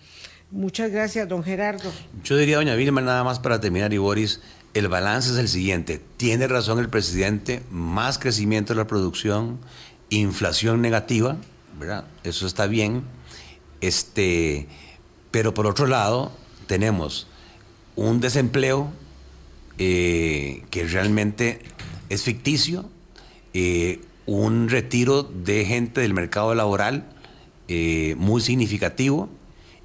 Muchas 0.50 0.90
gracias, 0.90 1.28
don 1.28 1.44
Gerardo. 1.44 1.92
Yo 2.24 2.36
diría, 2.36 2.56
doña 2.56 2.74
Vilma, 2.74 3.00
nada 3.00 3.22
más 3.22 3.38
para 3.38 3.60
terminar, 3.60 3.92
y 3.92 3.98
Boris, 3.98 4.40
el 4.74 4.88
balance 4.88 5.30
es 5.30 5.36
el 5.36 5.48
siguiente. 5.48 6.00
Tiene 6.16 6.48
razón 6.48 6.78
el 6.78 6.88
presidente, 6.88 7.62
más 7.70 8.18
crecimiento 8.18 8.72
de 8.72 8.78
la 8.78 8.86
producción, 8.86 9.58
inflación 10.10 10.80
negativa, 10.80 11.36
¿verdad? 11.78 12.04
Eso 12.24 12.46
está 12.46 12.66
bien. 12.66 13.02
Este, 13.80 14.66
pero 15.30 15.52
por 15.52 15.66
otro 15.66 15.86
lado, 15.86 16.32
tenemos 16.66 17.26
un 17.94 18.20
desempleo 18.20 18.90
eh, 19.78 20.64
que 20.70 20.84
realmente 20.84 21.60
es 22.08 22.22
ficticio, 22.22 22.88
eh, 23.52 24.00
un 24.24 24.68
retiro 24.68 25.22
de 25.22 25.64
gente 25.64 26.00
del 26.00 26.14
mercado 26.14 26.54
laboral 26.54 27.04
eh, 27.68 28.14
muy 28.18 28.40
significativo 28.40 29.28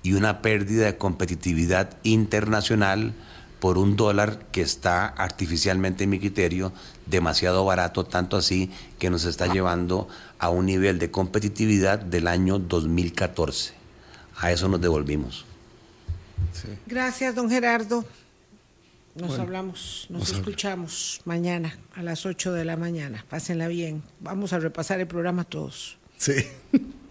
y 0.04 0.14
una 0.14 0.42
pérdida 0.42 0.86
de 0.86 0.98
competitividad 0.98 1.98
internacional 2.04 3.14
por 3.60 3.78
un 3.78 3.96
dólar 3.96 4.48
que 4.52 4.62
está 4.62 5.08
artificialmente, 5.08 6.04
en 6.04 6.10
mi 6.10 6.20
criterio, 6.20 6.74
demasiado 7.06 7.64
barato, 7.64 8.06
tanto 8.06 8.36
así 8.36 8.70
que 9.00 9.10
nos 9.10 9.24
está 9.24 9.48
llevando 9.48 10.10
a 10.38 10.50
un 10.50 10.66
nivel 10.66 11.00
de 11.00 11.12
competitividad 11.12 12.00
del 12.00 12.28
año 12.28 12.60
2014. 12.60 13.74
A 14.38 14.52
eso 14.52 14.68
nos 14.68 14.82
devolvimos. 14.82 15.46
Gracias, 16.88 17.36
don 17.36 17.50
Gerardo. 17.50 18.04
Nos 19.16 19.40
hablamos, 19.40 20.08
nos, 20.10 20.32
escuchamos 20.32 21.22
mañana 21.24 21.78
a 21.96 22.02
las 22.02 22.26
8 22.26 22.52
de 22.52 22.66
la 22.66 22.76
mañana. 22.76 23.24
Pásenla 23.30 23.68
bien. 23.68 24.04
Vamos 24.20 24.54
a 24.54 24.60
repasar 24.60 25.00
el 25.00 25.08
programa 25.08 25.44
todos. 25.44 25.98
Sí. 26.18 26.34